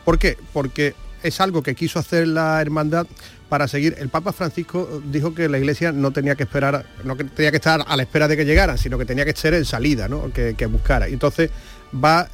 ¿Por 0.03 0.19
qué? 0.19 0.37
Porque 0.53 0.93
es 1.23 1.41
algo 1.41 1.63
que 1.63 1.73
quiso 1.75 1.99
hacer 1.99 2.27
la 2.27 2.61
hermandad 2.61 3.07
para 3.49 3.67
seguir. 3.67 3.95
El 3.97 4.09
Papa 4.09 4.33
Francisco 4.33 5.01
dijo 5.11 5.33
que 5.33 5.49
la 5.49 5.57
iglesia 5.57 5.91
no 5.91 6.11
tenía 6.11 6.35
que 6.35 6.43
esperar, 6.43 6.85
no 7.03 7.15
tenía 7.15 7.51
que 7.51 7.57
estar 7.57 7.83
a 7.87 7.97
la 7.97 8.03
espera 8.03 8.27
de 8.27 8.37
que 8.37 8.45
llegaran, 8.45 8.77
sino 8.77 8.97
que 8.97 9.05
tenía 9.05 9.25
que 9.25 9.33
ser 9.33 9.53
en 9.53 9.65
salida, 9.65 10.07
¿no? 10.07 10.31
Que, 10.31 10.65
buscara. 10.65 11.09
Y 11.09 11.13
entonces 11.13 11.49
va 11.93 12.27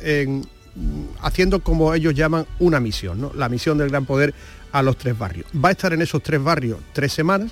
haciendo 1.22 1.62
como 1.62 1.94
ellos 1.94 2.14
llaman 2.14 2.46
una 2.60 2.80
misión, 2.80 3.22
¿no? 3.22 3.32
La 3.36 3.50
misión 3.50 3.78
del 3.78 3.90
gran 3.90 4.06
poder 4.06 4.34
a 4.72 4.82
los 4.82 4.98
tres 4.98 5.18
barrios. 5.18 5.48
Va 5.54 5.70
a 5.70 5.72
estar 5.72 5.94
en 5.94 6.02
esos 6.02 6.22
tres 6.24 6.44
barrios 6.44 6.80
tres 6.94 7.14
semanas. 7.14 7.52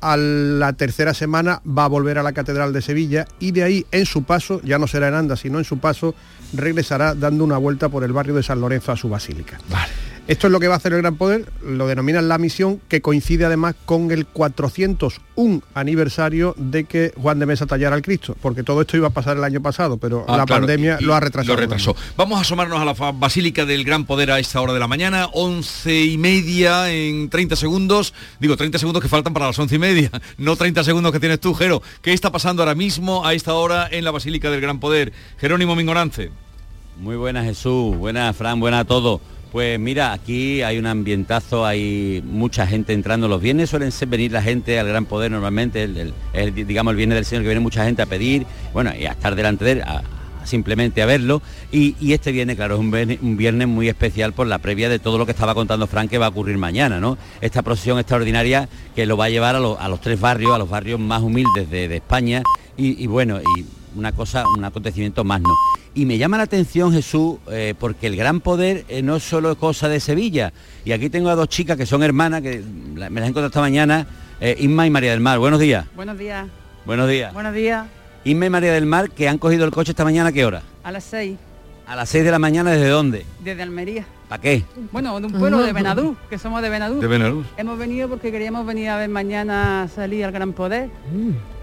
A 0.00 0.16
la 0.16 0.72
tercera 0.72 1.14
semana 1.14 1.62
va 1.66 1.84
a 1.84 1.88
volver 1.88 2.18
a 2.18 2.24
la 2.24 2.32
Catedral 2.32 2.72
de 2.72 2.82
Sevilla 2.82 3.26
y 3.38 3.52
de 3.52 3.62
ahí 3.62 3.86
en 3.92 4.04
su 4.04 4.24
paso, 4.24 4.60
ya 4.64 4.76
no 4.78 4.88
será 4.88 5.08
en 5.08 5.14
Anda, 5.14 5.36
sino 5.36 5.58
en 5.58 5.64
su 5.64 5.78
paso, 5.78 6.16
regresará 6.52 7.14
dando 7.14 7.44
una 7.44 7.56
vuelta 7.56 7.88
por 7.88 8.02
el 8.02 8.12
barrio 8.12 8.34
de 8.34 8.42
San 8.42 8.60
Lorenzo 8.60 8.90
a 8.90 8.96
su 8.96 9.08
basílica. 9.08 9.60
Esto 10.28 10.46
es 10.46 10.52
lo 10.52 10.60
que 10.60 10.68
va 10.68 10.74
a 10.74 10.76
hacer 10.76 10.92
el 10.92 11.02
Gran 11.02 11.16
Poder, 11.16 11.50
lo 11.62 11.88
denominan 11.88 12.28
la 12.28 12.38
misión, 12.38 12.80
que 12.88 13.00
coincide 13.02 13.44
además 13.44 13.74
con 13.84 14.12
el 14.12 14.24
401 14.24 15.62
aniversario 15.74 16.54
de 16.56 16.84
que 16.84 17.12
Juan 17.20 17.40
de 17.40 17.46
Mesa 17.46 17.66
tallara 17.66 17.96
al 17.96 18.02
Cristo, 18.02 18.36
porque 18.40 18.62
todo 18.62 18.82
esto 18.82 18.96
iba 18.96 19.08
a 19.08 19.10
pasar 19.10 19.36
el 19.36 19.42
año 19.42 19.60
pasado, 19.60 19.96
pero 19.96 20.24
Ah, 20.28 20.36
la 20.36 20.46
claro, 20.46 20.60
pandemia 20.62 20.98
lo 21.00 21.14
ha 21.14 21.20
retrasado. 21.20 21.54
Lo 21.54 21.60
retrasó. 21.60 21.96
Vamos 22.16 22.38
a 22.38 22.42
asomarnos 22.42 22.80
a 22.80 22.84
la 22.84 22.92
Basílica 23.12 23.66
del 23.66 23.82
Gran 23.82 24.04
Poder 24.04 24.30
a 24.30 24.38
esta 24.38 24.60
hora 24.60 24.72
de 24.72 24.78
la 24.78 24.86
mañana, 24.86 25.26
11 25.32 26.04
y 26.04 26.18
media 26.18 26.92
en 26.92 27.28
30 27.28 27.56
segundos. 27.56 28.14
Digo, 28.38 28.56
30 28.56 28.78
segundos 28.78 29.02
que 29.02 29.08
faltan 29.08 29.34
para 29.34 29.46
las 29.46 29.58
11 29.58 29.74
y 29.74 29.78
media, 29.80 30.10
no 30.38 30.54
30 30.54 30.84
segundos 30.84 31.10
que 31.10 31.18
tienes 31.18 31.40
tú, 31.40 31.52
Jero. 31.52 31.82
¿Qué 32.00 32.12
está 32.12 32.30
pasando 32.30 32.62
ahora 32.62 32.76
mismo 32.76 33.26
a 33.26 33.34
esta 33.34 33.54
hora 33.54 33.88
en 33.90 34.04
la 34.04 34.12
Basílica 34.12 34.50
del 34.52 34.60
Gran 34.60 34.78
Poder? 34.78 35.12
Jerónimo 35.38 35.74
Mingorance. 35.74 36.30
Muy 36.98 37.16
buenas 37.16 37.44
Jesús, 37.44 37.96
buenas 37.96 38.36
Fran, 38.36 38.60
buenas 38.60 38.82
a 38.82 38.84
todos. 38.84 39.20
Pues 39.52 39.78
mira, 39.78 40.14
aquí 40.14 40.62
hay 40.62 40.78
un 40.78 40.86
ambientazo, 40.86 41.66
hay 41.66 42.22
mucha 42.24 42.66
gente 42.66 42.94
entrando. 42.94 43.28
Los 43.28 43.42
viernes 43.42 43.68
suelen 43.68 43.92
venir 44.08 44.32
la 44.32 44.40
gente 44.42 44.78
al 44.78 44.88
Gran 44.88 45.04
Poder 45.04 45.30
normalmente, 45.30 45.86
digamos 46.54 46.92
el 46.92 46.96
viernes 46.96 47.16
del 47.16 47.24
Señor 47.26 47.42
que 47.42 47.48
viene 47.48 47.60
mucha 47.60 47.84
gente 47.84 48.00
a 48.00 48.06
pedir, 48.06 48.46
bueno, 48.72 48.92
y 48.98 49.04
a 49.04 49.10
estar 49.12 49.34
delante 49.34 49.66
de 49.66 49.72
él, 49.72 49.82
simplemente 50.44 51.02
a 51.02 51.06
verlo. 51.06 51.42
Y, 51.70 52.14
este 52.14 52.32
viernes, 52.32 52.56
claro, 52.56 52.76
es 52.76 52.80
un 52.80 53.36
viernes, 53.36 53.68
muy 53.68 53.90
especial 53.90 54.32
por 54.32 54.46
la 54.46 54.56
previa 54.58 54.88
de 54.88 54.98
todo 54.98 55.18
lo 55.18 55.26
que 55.26 55.32
estaba 55.32 55.54
contando 55.54 55.86
Fran 55.86 56.08
que 56.08 56.16
va 56.16 56.26
a 56.26 56.30
ocurrir 56.30 56.56
mañana, 56.56 56.98
¿no? 56.98 57.18
Esta 57.42 57.60
procesión 57.60 57.98
extraordinaria 57.98 58.70
que 58.96 59.04
lo 59.04 59.18
va 59.18 59.26
a 59.26 59.28
llevar 59.28 59.54
a, 59.54 59.60
lo- 59.60 59.78
a 59.78 59.86
los 59.90 60.00
tres 60.00 60.18
barrios, 60.18 60.54
a 60.54 60.58
los 60.58 60.70
barrios 60.70 60.98
más 60.98 61.20
humildes 61.20 61.70
de, 61.70 61.88
de 61.88 61.96
España. 61.96 62.42
Y, 62.78 63.04
y 63.04 63.06
bueno, 63.06 63.38
y 63.58 63.66
una 63.96 64.12
cosa, 64.12 64.44
un 64.56 64.64
acontecimiento 64.64 65.24
más, 65.24 65.40
¿no? 65.40 65.50
Y 65.94 66.06
me 66.06 66.16
llama 66.18 66.36
la 66.38 66.44
atención, 66.44 66.92
Jesús, 66.92 67.36
eh, 67.50 67.74
porque 67.78 68.06
el 68.06 68.16
gran 68.16 68.40
poder 68.40 68.84
eh, 68.88 69.02
no 69.02 69.16
es 69.16 69.22
solo 69.22 69.56
cosa 69.56 69.88
de 69.88 70.00
Sevilla. 70.00 70.52
Y 70.84 70.92
aquí 70.92 71.10
tengo 71.10 71.28
a 71.28 71.34
dos 71.34 71.48
chicas 71.48 71.76
que 71.76 71.84
son 71.86 72.02
hermanas, 72.02 72.40
que 72.42 72.62
la- 72.96 73.10
me 73.10 73.20
las 73.20 73.26
he 73.26 73.30
encontrado 73.30 73.48
esta 73.48 73.60
mañana, 73.60 74.06
eh, 74.40 74.56
Inma 74.60 74.86
y 74.86 74.90
María 74.90 75.10
del 75.10 75.20
Mar. 75.20 75.38
Buenos 75.38 75.60
días. 75.60 75.86
Buenos 75.94 76.18
días. 76.18 76.46
Buenos 76.86 77.08
días. 77.08 77.32
Buenos 77.34 77.54
días. 77.54 77.86
Inma 78.24 78.46
y 78.46 78.50
María 78.50 78.72
del 78.72 78.86
Mar, 78.86 79.10
que 79.10 79.28
han 79.28 79.38
cogido 79.38 79.64
el 79.64 79.70
coche 79.70 79.90
esta 79.90 80.04
mañana, 80.04 80.30
¿a 80.30 80.32
qué 80.32 80.44
hora? 80.46 80.62
A 80.84 80.92
las 80.92 81.04
seis, 81.04 81.36
A 81.86 81.96
las 81.96 82.08
6 82.08 82.24
de 82.24 82.30
la 82.30 82.38
mañana, 82.38 82.70
¿desde 82.70 82.88
dónde? 82.88 83.26
desde 83.40 83.60
Almería. 83.62 84.06
¿Para 84.28 84.40
qué? 84.40 84.62
Bueno, 84.92 85.18
de 85.20 85.26
un 85.26 85.32
pueblo 85.32 85.58
de 85.58 85.72
Benadú, 85.74 86.16
que 86.30 86.38
somos 86.38 86.62
de 86.62 86.70
Benadú. 86.70 87.00
De 87.00 87.06
Benadú. 87.08 87.44
Hemos 87.58 87.76
venido 87.76 88.08
porque 88.08 88.30
queríamos 88.32 88.64
venir 88.64 88.88
a 88.88 88.96
ver 88.96 89.10
mañana 89.10 89.88
salir 89.94 90.24
al 90.24 90.32
Gran 90.32 90.52
Poder. 90.54 90.88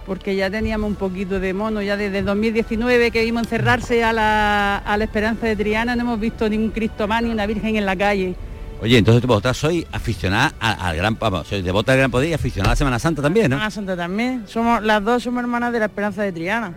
Porque 0.09 0.35
ya 0.35 0.49
teníamos 0.49 0.89
un 0.89 0.95
poquito 0.95 1.39
de 1.39 1.53
mono, 1.53 1.83
ya 1.83 1.95
desde 1.95 2.23
2019 2.23 3.11
que 3.11 3.23
vimos 3.23 3.43
encerrarse 3.43 4.03
a 4.03 4.11
la, 4.11 4.77
a 4.77 4.97
la 4.97 5.03
Esperanza 5.03 5.45
de 5.45 5.55
Triana, 5.55 5.95
no 5.95 6.01
hemos 6.01 6.19
visto 6.19 6.49
ningún 6.49 6.71
Cristo 6.71 7.07
más 7.07 7.21
ni 7.21 7.29
una 7.29 7.45
Virgen 7.45 7.75
en 7.75 7.85
la 7.85 7.95
calle. 7.95 8.33
Oye, 8.81 8.97
entonces 8.97 9.23
vosotras 9.23 9.55
sois 9.55 9.85
aficionada 9.91 10.51
al 10.59 10.95
gran, 10.95 11.15
vamos, 11.19 11.45
sois 11.45 11.63
devota 11.63 11.91
del 11.91 11.99
gran 11.99 12.09
poder 12.09 12.29
y 12.29 12.33
aficionada 12.33 12.71
a 12.71 12.73
la 12.73 12.75
Semana 12.75 12.97
Santa 12.97 13.21
también, 13.21 13.51
¿no? 13.51 13.57
Semana 13.57 13.69
Santa 13.69 13.95
también. 13.95 14.45
Somos, 14.47 14.81
las 14.81 15.03
dos 15.03 15.21
somos 15.21 15.41
hermanas 15.41 15.71
de 15.73 15.77
la 15.77 15.85
Esperanza 15.85 16.23
de 16.23 16.31
Triana, 16.31 16.73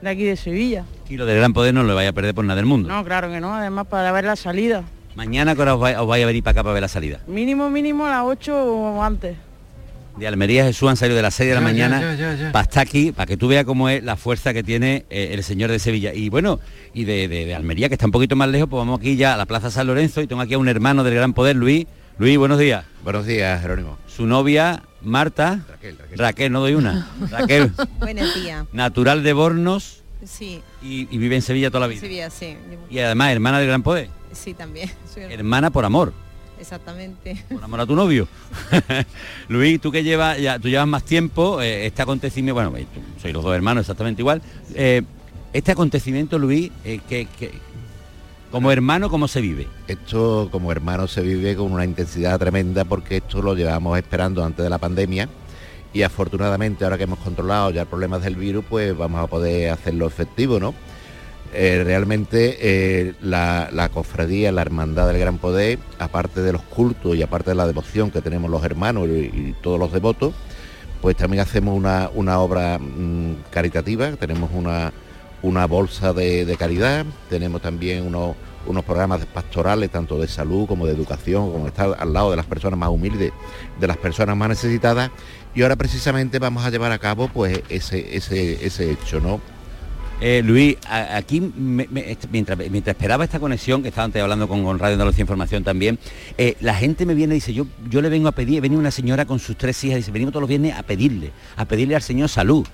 de 0.00 0.08
aquí 0.08 0.22
de 0.22 0.36
Sevilla. 0.36 0.84
Y 1.08 1.16
lo 1.16 1.26
del 1.26 1.38
gran 1.38 1.52
poder 1.52 1.74
no 1.74 1.82
lo 1.82 1.92
vais 1.92 2.08
a 2.08 2.12
perder 2.12 2.36
por 2.36 2.44
nada 2.44 2.54
del 2.54 2.66
mundo. 2.66 2.88
No, 2.88 3.04
claro 3.04 3.28
que 3.32 3.40
no, 3.40 3.52
además 3.52 3.88
para 3.88 4.12
ver 4.12 4.26
la 4.26 4.36
salida. 4.36 4.84
Mañana 5.16 5.56
que 5.56 5.62
hora 5.62 5.74
os 5.74 5.80
vais, 5.80 5.98
os 5.98 6.06
vais 6.06 6.22
a 6.22 6.26
venir 6.28 6.44
para 6.44 6.52
acá 6.52 6.62
para 6.62 6.74
ver 6.74 6.82
la 6.82 6.88
salida. 6.88 7.18
Mínimo, 7.26 7.68
mínimo 7.68 8.06
a 8.06 8.10
las 8.10 8.22
8 8.22 8.54
o 8.54 9.02
antes. 9.02 9.36
De 10.16 10.26
Almería 10.26 10.64
Jesús 10.64 10.88
han 10.88 10.96
salido 10.96 11.16
de 11.16 11.22
las 11.22 11.34
6 11.34 11.48
de 11.50 11.54
la 11.54 11.60
Ya, 11.60 11.64
mañana 11.66 12.14
ya, 12.16 12.34
ya, 12.34 12.52
para 12.52 12.62
estar 12.62 12.82
aquí, 12.82 13.12
para 13.12 13.26
que 13.26 13.36
tú 13.36 13.48
veas 13.48 13.64
cómo 13.66 13.88
es 13.90 14.02
la 14.02 14.16
fuerza 14.16 14.54
que 14.54 14.62
tiene 14.62 15.04
eh, 15.10 15.30
el 15.32 15.42
señor 15.44 15.70
de 15.70 15.78
Sevilla. 15.78 16.14
Y 16.14 16.30
bueno, 16.30 16.58
y 16.94 17.04
de, 17.04 17.28
de- 17.28 17.44
de 17.44 17.54
Almería, 17.54 17.88
que 17.88 17.94
está 17.96 18.06
un 18.06 18.12
poquito 18.12 18.34
más 18.34 18.48
lejos, 18.48 18.68
pues 18.68 18.78
vamos 18.78 18.98
aquí 18.98 19.16
ya 19.16 19.34
a 19.34 19.36
la 19.36 19.44
Plaza 19.44 19.70
San 19.70 19.86
Lorenzo 19.86 20.22
y 20.22 20.26
tengo 20.26 20.40
aquí 20.40 20.54
a 20.54 20.58
un 20.58 20.68
hermano 20.68 21.04
del 21.04 21.14
Gran 21.14 21.34
Poder, 21.34 21.54
Luis. 21.56 21.86
Luis, 22.18 22.38
buenos 22.38 22.58
días. 22.58 22.86
Buenos 23.04 23.26
días, 23.26 23.60
Jerónimo. 23.60 23.98
Su 24.06 24.26
novia, 24.26 24.82
Marta. 25.02 25.60
Raquel, 26.16 26.50
no 26.50 26.60
doy 26.60 26.74
una. 26.74 27.06
Raquel, 27.30 27.72
Buenos 27.98 28.34
días. 28.42 28.64
natural 28.72 29.22
de 29.22 29.32
Bornos 29.34 30.02
Sí, 30.24 30.62
y, 30.82 31.06
y 31.14 31.18
vive 31.18 31.36
en 31.36 31.42
Sevilla 31.42 31.68
toda 31.70 31.80
la 31.82 31.86
vida. 31.88 32.00
Sevilla, 32.00 32.30
sí. 32.30 32.56
Y 32.90 32.98
además 33.00 33.32
hermana 33.32 33.58
del 33.58 33.68
Gran 33.68 33.82
Poder. 33.82 34.08
Sí, 34.32 34.54
también. 34.54 34.90
Soy. 35.14 35.24
Hermana 35.24 35.70
por 35.70 35.84
amor. 35.84 36.14
Exactamente. 36.60 37.44
por 37.52 37.62
amor 37.62 37.80
a 37.80 37.86
tu 37.86 37.94
novio. 37.94 38.26
Luis, 39.48 39.80
tú 39.80 39.90
que 39.92 40.02
llevas, 40.02 40.38
ya, 40.40 40.58
tú 40.58 40.68
llevas 40.68 40.86
más 40.86 41.04
tiempo, 41.04 41.60
eh, 41.62 41.86
este 41.86 42.02
acontecimiento, 42.02 42.54
bueno, 42.54 42.70
tú- 42.92 43.00
sois 43.20 43.34
los 43.34 43.44
dos 43.44 43.54
hermanos 43.54 43.82
exactamente 43.82 44.22
igual. 44.22 44.42
eh, 44.74 45.02
este 45.52 45.72
acontecimiento, 45.72 46.38
Luis, 46.38 46.70
eh, 46.84 47.00
que, 47.08 47.26
que- 47.38 47.52
como 48.50 48.70
hermano, 48.70 49.10
¿cómo 49.10 49.26
se 49.28 49.40
vive? 49.40 49.66
Esto 49.88 50.48
como 50.52 50.70
hermano 50.70 51.06
se 51.08 51.20
vive 51.22 51.56
con 51.56 51.72
una 51.72 51.84
intensidad 51.84 52.38
tremenda 52.38 52.84
porque 52.84 53.18
esto 53.18 53.42
lo 53.42 53.54
llevamos 53.54 53.96
esperando 53.98 54.44
antes 54.44 54.62
de 54.62 54.70
la 54.70 54.78
pandemia 54.78 55.28
y 55.92 56.02
afortunadamente 56.02 56.84
ahora 56.84 56.96
que 56.96 57.04
hemos 57.04 57.18
controlado 57.18 57.70
ya 57.70 57.84
problemas 57.86 58.22
del 58.22 58.36
virus 58.36 58.64
pues 58.68 58.96
vamos 58.96 59.22
a 59.22 59.26
poder 59.26 59.70
hacerlo 59.70 60.06
efectivo, 60.06 60.60
¿no? 60.60 60.74
Eh, 61.52 61.82
realmente 61.84 62.58
eh, 62.60 63.14
la, 63.22 63.90
cofradía, 63.92 64.52
la 64.52 64.62
hermandad 64.62 65.06
del 65.08 65.18
Gran 65.18 65.38
Poder, 65.38 65.78
aparte 65.98 66.42
de 66.42 66.52
los 66.52 66.62
cultos 66.62 67.16
y 67.16 67.22
aparte 67.22 67.50
de 67.50 67.56
la 67.56 67.66
devoción 67.66 68.10
que 68.10 68.20
tenemos 68.20 68.50
los 68.50 68.64
hermanos 68.64 69.08
y, 69.08 69.30
y 69.32 69.54
todos 69.62 69.78
los 69.78 69.92
devotos, 69.92 70.34
pues 71.00 71.16
también 71.16 71.42
hacemos 71.42 71.76
una, 71.76 72.10
una 72.14 72.40
obra 72.40 72.78
mm, 72.78 73.44
caritativa, 73.50 74.10
tenemos 74.12 74.50
una, 74.52 74.92
una 75.42 75.66
bolsa 75.66 76.12
de, 76.12 76.44
de 76.44 76.56
caridad, 76.56 77.06
tenemos 77.30 77.62
también 77.62 78.06
unos, 78.06 78.34
unos 78.66 78.84
programas 78.84 79.24
pastorales, 79.26 79.90
tanto 79.90 80.18
de 80.18 80.28
salud 80.28 80.66
como 80.66 80.86
de 80.86 80.92
educación, 80.92 81.52
como 81.52 81.68
estar 81.68 81.96
al 81.98 82.12
lado 82.12 82.30
de 82.30 82.36
las 82.36 82.46
personas 82.46 82.78
más 82.78 82.90
humildes, 82.90 83.32
de 83.78 83.86
las 83.86 83.96
personas 83.96 84.36
más 84.36 84.48
necesitadas, 84.48 85.10
y 85.54 85.62
ahora 85.62 85.76
precisamente 85.76 86.38
vamos 86.38 86.64
a 86.64 86.70
llevar 86.70 86.92
a 86.92 86.98
cabo 86.98 87.28
pues 87.28 87.62
ese, 87.68 88.16
ese, 88.16 88.66
ese 88.66 88.90
hecho, 88.90 89.20
¿no? 89.20 89.40
Eh, 90.20 90.40
Luis, 90.42 90.76
a- 90.88 91.16
aquí 91.18 91.40
me- 91.40 91.86
me- 91.90 92.10
est- 92.12 92.24
mientras, 92.32 92.56
mientras 92.70 92.96
esperaba 92.96 93.24
esta 93.24 93.38
conexión, 93.38 93.82
que 93.82 93.88
estaba 93.88 94.06
antes 94.06 94.22
hablando 94.22 94.48
con, 94.48 94.64
con 94.64 94.78
Radio 94.78 94.94
Andalucía 94.94 95.20
Información 95.22 95.62
también, 95.62 95.98
eh, 96.38 96.56
la 96.60 96.74
gente 96.74 97.04
me 97.04 97.14
viene 97.14 97.34
y 97.34 97.36
dice, 97.36 97.52
yo, 97.52 97.66
yo 97.90 98.00
le 98.00 98.08
vengo 98.08 98.28
a 98.28 98.32
pedir, 98.32 98.62
venía 98.62 98.78
una 98.78 98.90
señora 98.90 99.26
con 99.26 99.38
sus 99.38 99.56
tres 99.56 99.82
hijas, 99.84 99.98
dice, 99.98 100.10
venimos 100.12 100.32
todos 100.32 100.40
los 100.42 100.48
viernes 100.48 100.74
a 100.74 100.82
pedirle, 100.82 101.32
a 101.56 101.66
pedirle 101.66 101.96
al 101.96 102.02
Señor 102.02 102.28
salud. 102.30 102.66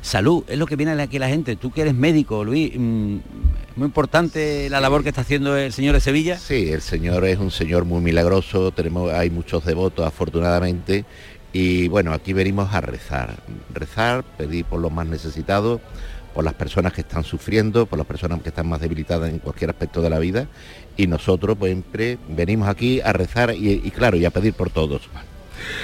Salud, 0.00 0.42
es 0.48 0.58
lo 0.58 0.66
que 0.66 0.74
viene 0.74 1.00
aquí 1.00 1.20
la 1.20 1.28
gente. 1.28 1.54
Tú 1.54 1.70
que 1.70 1.82
eres 1.82 1.94
médico, 1.94 2.42
Luis, 2.42 2.72
mm, 2.76 3.16
muy 3.76 3.86
importante 3.86 4.68
la 4.68 4.80
labor 4.80 5.04
que 5.04 5.10
está 5.10 5.20
haciendo 5.20 5.56
el 5.56 5.72
señor 5.72 5.94
de 5.94 6.00
Sevilla. 6.00 6.36
Sí, 6.36 6.70
el 6.72 6.82
Señor 6.82 7.24
es 7.24 7.38
un 7.38 7.52
Señor 7.52 7.84
muy 7.84 8.00
milagroso, 8.00 8.72
tenemos, 8.72 9.12
hay 9.12 9.30
muchos 9.30 9.64
devotos 9.64 10.04
afortunadamente 10.04 11.04
y 11.52 11.86
bueno, 11.86 12.12
aquí 12.12 12.32
venimos 12.32 12.74
a 12.74 12.80
rezar, 12.80 13.36
rezar, 13.72 14.24
pedir 14.24 14.64
por 14.64 14.80
los 14.80 14.90
más 14.90 15.06
necesitados, 15.06 15.80
por 16.32 16.44
las 16.44 16.54
personas 16.54 16.92
que 16.92 17.02
están 17.02 17.24
sufriendo, 17.24 17.86
por 17.86 17.98
las 17.98 18.06
personas 18.06 18.40
que 18.42 18.48
están 18.48 18.68
más 18.68 18.80
debilitadas 18.80 19.30
en 19.30 19.38
cualquier 19.38 19.70
aspecto 19.70 20.00
de 20.02 20.10
la 20.10 20.18
vida 20.18 20.46
y 20.96 21.06
nosotros 21.06 21.56
pues, 21.58 21.72
siempre 21.72 22.18
venimos 22.28 22.68
aquí 22.68 23.00
a 23.00 23.12
rezar 23.12 23.54
y, 23.54 23.80
y 23.84 23.90
claro, 23.90 24.16
y 24.16 24.24
a 24.24 24.30
pedir 24.30 24.54
por 24.54 24.70
todos. 24.70 25.02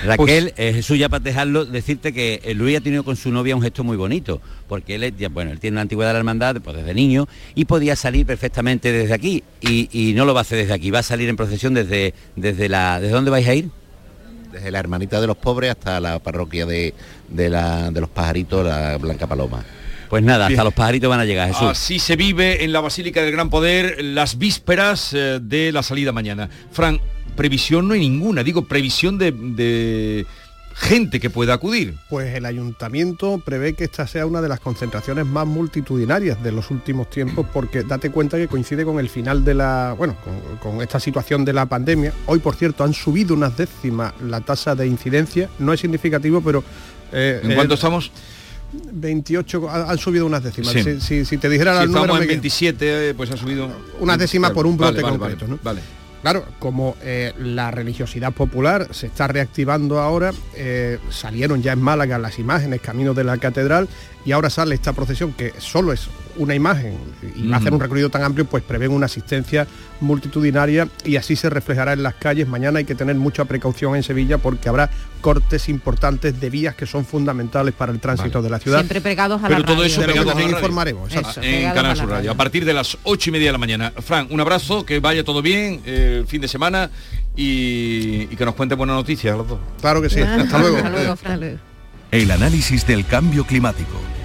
Raquel, 0.04 0.52
eh, 0.56 0.72
Jesús, 0.72 0.98
ya 0.98 1.08
para 1.08 1.22
dejarlo, 1.22 1.64
decirte 1.64 2.12
que 2.12 2.40
eh, 2.44 2.54
Luis 2.54 2.76
ha 2.76 2.80
tenido 2.80 3.04
con 3.04 3.16
su 3.16 3.30
novia 3.30 3.54
un 3.54 3.62
gesto 3.62 3.84
muy 3.84 3.96
bonito, 3.96 4.40
porque 4.68 4.96
él, 4.96 5.14
ya, 5.16 5.28
bueno, 5.28 5.50
él 5.50 5.60
tiene 5.60 5.76
una 5.76 5.82
antigüedad 5.82 6.10
de 6.10 6.14
la 6.14 6.18
hermandad 6.18 6.56
pues, 6.62 6.76
desde 6.76 6.94
niño 6.94 7.28
y 7.54 7.64
podía 7.64 7.96
salir 7.96 8.26
perfectamente 8.26 8.92
desde 8.92 9.14
aquí 9.14 9.44
y, 9.60 9.88
y 9.92 10.14
no 10.14 10.24
lo 10.24 10.34
va 10.34 10.40
a 10.40 10.42
hacer 10.42 10.58
desde 10.58 10.74
aquí, 10.74 10.90
va 10.90 11.00
a 11.00 11.04
salir 11.04 11.28
en 11.28 11.36
procesión 11.36 11.74
desde, 11.74 12.14
desde 12.36 12.68
la... 12.68 13.00
¿Desde 13.00 13.14
dónde 13.14 13.30
vais 13.30 13.46
a 13.46 13.54
ir? 13.54 13.70
Desde 14.52 14.70
la 14.70 14.78
Hermanita 14.78 15.20
de 15.20 15.26
los 15.26 15.36
Pobres 15.36 15.70
hasta 15.70 16.00
la 16.00 16.18
parroquia 16.18 16.66
de, 16.66 16.94
de, 17.28 17.50
la, 17.50 17.90
de 17.90 18.00
los 18.00 18.10
pajaritos, 18.10 18.64
la 18.64 18.96
Blanca 18.98 19.26
Paloma. 19.26 19.64
Pues 20.08 20.22
nada, 20.22 20.48
Bien. 20.48 20.58
hasta 20.58 20.64
los 20.64 20.74
pajaritos 20.74 21.08
van 21.08 21.20
a 21.20 21.24
llegar, 21.24 21.48
Jesús. 21.48 21.68
Así 21.68 21.98
se 21.98 22.16
vive 22.16 22.64
en 22.64 22.72
la 22.72 22.80
Basílica 22.80 23.22
del 23.22 23.32
Gran 23.32 23.50
Poder 23.50 24.02
las 24.02 24.38
vísperas 24.38 25.12
eh, 25.12 25.38
de 25.42 25.72
la 25.72 25.82
salida 25.82 26.12
mañana. 26.12 26.48
Fran, 26.72 27.00
previsión 27.36 27.88
no 27.88 27.94
hay 27.94 28.00
ninguna, 28.00 28.42
digo, 28.42 28.66
previsión 28.66 29.18
de, 29.18 29.32
de 29.32 30.26
gente 30.74 31.20
que 31.20 31.28
pueda 31.28 31.54
acudir. 31.54 31.96
Pues 32.08 32.34
el 32.34 32.46
ayuntamiento 32.46 33.40
prevé 33.44 33.74
que 33.74 33.84
esta 33.84 34.06
sea 34.06 34.26
una 34.26 34.40
de 34.40 34.48
las 34.48 34.60
concentraciones 34.60 35.26
más 35.26 35.46
multitudinarias 35.46 36.42
de 36.42 36.52
los 36.52 36.70
últimos 36.70 37.10
tiempos, 37.10 37.46
porque 37.52 37.82
date 37.82 38.10
cuenta 38.10 38.36
que 38.36 38.48
coincide 38.48 38.84
con 38.84 38.98
el 38.98 39.08
final 39.08 39.44
de 39.44 39.54
la, 39.54 39.94
bueno, 39.98 40.16
con, 40.24 40.56
con 40.58 40.82
esta 40.82 41.00
situación 41.00 41.44
de 41.44 41.52
la 41.52 41.66
pandemia. 41.66 42.12
Hoy, 42.26 42.38
por 42.38 42.54
cierto, 42.54 42.84
han 42.84 42.94
subido 42.94 43.34
unas 43.34 43.56
décimas 43.56 44.14
la 44.22 44.40
tasa 44.40 44.74
de 44.74 44.86
incidencia. 44.86 45.50
No 45.58 45.72
es 45.72 45.80
significativo, 45.80 46.40
pero 46.40 46.64
eh, 47.12 47.40
¿En 47.42 47.52
eh, 47.52 47.54
cuánto 47.54 47.74
estamos? 47.74 48.10
28, 48.72 49.68
ha- 49.68 49.90
han 49.90 49.98
subido 49.98 50.26
unas 50.26 50.42
décimas. 50.42 50.72
Sí. 50.72 50.82
Si, 50.82 51.00
si- 51.00 51.24
si 51.24 51.38
te 51.38 51.48
dijera 51.48 51.78
Si 51.78 51.84
el 51.84 51.90
número... 51.92 52.14
en 52.16 52.22
quedo- 52.22 52.28
27, 52.28 53.10
eh, 53.10 53.14
pues 53.14 53.30
ha 53.30 53.36
subido... 53.36 53.68
una 54.00 54.16
décima 54.16 54.52
por 54.52 54.66
un 54.66 54.76
brote 54.76 55.02
vale, 55.02 55.18
concreto, 55.18 55.40
vale, 55.46 55.50
¿no? 55.52 55.58
Vale. 55.62 55.80
Claro, 56.20 56.44
como 56.58 56.96
eh, 57.00 57.32
la 57.38 57.70
religiosidad 57.70 58.32
popular 58.32 58.88
se 58.90 59.06
está 59.06 59.28
reactivando 59.28 60.00
ahora, 60.00 60.32
eh, 60.54 60.98
salieron 61.10 61.62
ya 61.62 61.72
en 61.72 61.80
Málaga 61.80 62.18
las 62.18 62.40
imágenes 62.40 62.80
camino 62.80 63.14
de 63.14 63.22
la 63.22 63.38
catedral 63.38 63.88
y 64.24 64.32
ahora 64.32 64.50
sale 64.50 64.74
esta 64.74 64.92
procesión 64.92 65.32
que 65.32 65.52
solo 65.58 65.92
es 65.92 66.08
una 66.38 66.54
imagen 66.54 66.94
y 67.36 67.42
Mm. 67.42 67.54
hacer 67.54 67.72
un 67.74 67.80
recorrido 67.80 68.08
tan 68.10 68.22
amplio, 68.22 68.46
pues 68.46 68.62
prevén 68.64 68.90
una 68.92 69.06
asistencia 69.06 69.66
multitudinaria 70.00 70.88
y 71.04 71.16
así 71.16 71.36
se 71.36 71.50
reflejará 71.50 71.92
en 71.92 72.02
las 72.02 72.14
calles. 72.14 72.48
Mañana 72.48 72.78
hay 72.78 72.84
que 72.84 72.94
tener 72.94 73.16
mucha 73.16 73.44
precaución 73.44 73.94
en 73.96 74.02
Sevilla 74.02 74.38
porque 74.38 74.68
habrá 74.68 74.90
cortes 75.20 75.68
importantes 75.68 76.40
de 76.40 76.50
vías 76.50 76.74
que 76.74 76.86
son 76.86 77.04
fundamentales 77.04 77.74
para 77.74 77.92
el 77.92 78.00
tránsito 78.00 78.40
de 78.42 78.50
la 78.50 78.58
ciudad. 78.58 78.78
Siempre 78.78 79.00
pegados 79.00 79.42
a 79.42 79.48
Pero 79.48 79.60
la 79.60 79.66
todo 79.66 79.76
radio. 79.82 79.86
eso 79.86 80.00
pegado 80.00 80.20
a 80.20 80.24
la 80.24 80.30
también 80.30 80.50
radio. 80.52 80.58
informaremos, 80.58 81.12
en 81.42 81.72
Canal 81.74 81.96
Sur 81.96 82.04
Radio. 82.06 82.14
radio. 82.16 82.30
A 82.32 82.34
partir 82.36 82.64
de 82.64 82.72
las 82.74 82.96
ocho 83.02 83.30
y 83.30 83.32
media 83.32 83.46
de 83.48 83.52
la 83.52 83.58
mañana. 83.58 83.92
Fran, 83.98 84.26
un 84.30 84.40
abrazo, 84.40 84.84
que 84.86 85.00
vaya 85.00 85.24
todo 85.24 85.42
bien 85.42 85.80
eh, 85.84 86.18
el 86.20 86.26
fin 86.26 86.40
de 86.40 86.48
semana 86.48 86.90
y, 87.36 88.22
y 88.30 88.36
que 88.36 88.44
nos 88.44 88.54
cuente 88.54 88.74
buenas 88.74 88.96
noticias 88.96 89.36
los 89.36 89.48
dos. 89.48 89.58
Claro 89.80 90.00
que 90.02 90.10
sí. 90.10 90.20
Hasta 90.22 90.58
luego. 90.58 90.76
Hasta 90.76 90.90
luego, 90.90 91.16
Fran. 91.16 91.60
El 92.10 92.30
análisis 92.30 92.86
del 92.86 93.04
cambio 93.06 93.44
climático, 93.44 93.98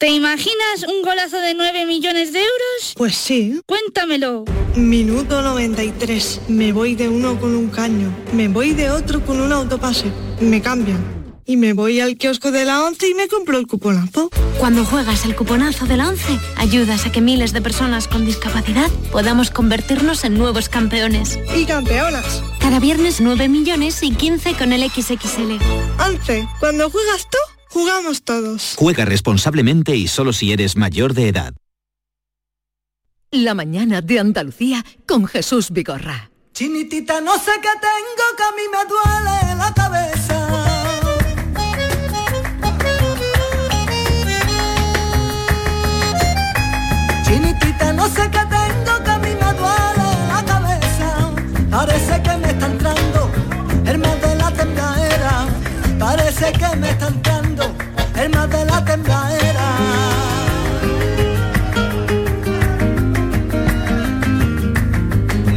¿Te 0.00 0.10
imaginas 0.10 0.84
un 0.86 1.02
golazo 1.02 1.40
de 1.40 1.54
9 1.54 1.84
millones 1.84 2.32
de 2.32 2.38
euros? 2.38 2.94
Pues 2.94 3.16
sí. 3.16 3.60
Cuéntamelo. 3.66 4.44
Minuto 4.76 5.42
93. 5.42 6.42
Me 6.46 6.70
voy 6.70 6.94
de 6.94 7.08
uno 7.08 7.40
con 7.40 7.56
un 7.56 7.66
caño. 7.68 8.14
Me 8.32 8.46
voy 8.46 8.74
de 8.74 8.92
otro 8.92 9.26
con 9.26 9.40
un 9.40 9.50
autopase. 9.50 10.12
Me 10.40 10.62
cambian. 10.62 11.04
Y 11.46 11.56
me 11.56 11.72
voy 11.72 11.98
al 11.98 12.16
kiosco 12.16 12.52
de 12.52 12.64
la 12.64 12.84
11 12.84 13.08
y 13.08 13.14
me 13.14 13.26
compro 13.26 13.58
el 13.58 13.66
cuponazo. 13.66 14.30
Cuando 14.60 14.84
juegas 14.84 15.24
el 15.24 15.34
cuponazo 15.34 15.86
de 15.86 15.96
la 15.96 16.10
11, 16.10 16.38
ayudas 16.58 17.04
a 17.04 17.10
que 17.10 17.20
miles 17.20 17.52
de 17.52 17.60
personas 17.60 18.06
con 18.06 18.24
discapacidad 18.24 18.88
podamos 19.10 19.50
convertirnos 19.50 20.22
en 20.22 20.38
nuevos 20.38 20.68
campeones. 20.68 21.40
Y 21.56 21.64
campeonas. 21.64 22.44
Cada 22.60 22.78
viernes 22.78 23.20
9 23.20 23.48
millones 23.48 24.00
y 24.04 24.12
15 24.12 24.54
con 24.54 24.72
el 24.72 24.88
XXL. 24.88 25.58
11. 25.98 26.48
Cuando 26.60 26.88
juegas 26.88 27.26
tú, 27.28 27.38
jugamos 27.68 28.22
todos. 28.22 28.74
Juega 28.76 29.04
responsablemente 29.04 29.96
y 29.96 30.08
solo 30.08 30.32
si 30.32 30.52
eres 30.52 30.76
mayor 30.76 31.14
de 31.14 31.28
edad. 31.28 31.54
La 33.30 33.54
mañana 33.54 34.00
de 34.00 34.18
Andalucía 34.18 34.84
con 35.06 35.26
Jesús 35.26 35.70
Vigorra. 35.70 36.30
Chinitita, 36.54 37.20
no 37.20 37.34
sé 37.34 37.52
qué 37.62 37.68
tengo 37.80 38.36
que 38.36 38.42
a 38.42 38.52
mí 38.52 38.62
me 38.72 38.84
duele 38.88 39.54
la 39.54 39.72
cabeza. 39.74 40.48
Chinitita, 47.24 47.92
no 47.92 48.08
sé 48.08 48.22
qué 48.30 48.40
tengo 48.56 49.04
que 49.04 49.10
a 49.10 49.18
mí 49.18 49.30
me 49.42 49.52
duele 49.60 50.08
la 50.32 50.44
cabeza. 50.46 51.30
Parece 51.70 52.22
que 52.22 52.36
me 52.38 52.48
está 52.48 52.66
entrando 52.66 53.30
el 53.86 53.98
mal 53.98 54.20
de 54.20 54.34
la 54.36 54.50
tembladera. 54.50 55.46
Parece 55.98 56.52
que 56.52 56.76
me 56.76 56.90
está 56.90 57.08
entrando 57.08 57.37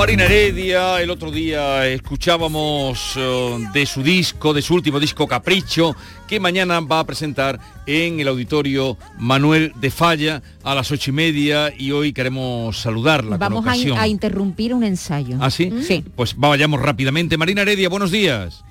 Marina 0.01 0.23
Heredia, 0.23 0.99
el 0.99 1.11
otro 1.11 1.29
día 1.29 1.85
escuchábamos 1.85 3.13
eh, 3.17 3.67
de 3.71 3.85
su 3.85 4.01
disco, 4.01 4.51
de 4.51 4.63
su 4.63 4.73
último 4.73 4.99
disco 4.99 5.27
Capricho, 5.27 5.95
que 6.27 6.39
mañana 6.39 6.79
va 6.79 7.01
a 7.01 7.03
presentar 7.05 7.59
en 7.85 8.19
el 8.19 8.27
auditorio 8.27 8.97
Manuel 9.19 9.73
de 9.75 9.91
Falla 9.91 10.41
a 10.63 10.73
las 10.73 10.89
ocho 10.89 11.11
y 11.11 11.13
media 11.13 11.71
y 11.77 11.91
hoy 11.91 12.13
queremos 12.13 12.79
saludarla 12.81 13.37
Vamos 13.37 13.59
con 13.59 13.69
a, 13.69 13.73
ocasión. 13.73 13.99
a 13.99 14.07
interrumpir 14.07 14.73
un 14.73 14.83
ensayo. 14.83 15.37
¿Ah, 15.39 15.51
sí? 15.51 15.71
Sí. 15.83 16.03
Pues 16.15 16.35
vayamos 16.35 16.81
rápidamente. 16.81 17.37
Marina 17.37 17.61
Heredia, 17.61 17.87
buenos 17.87 18.09
días. 18.09 18.63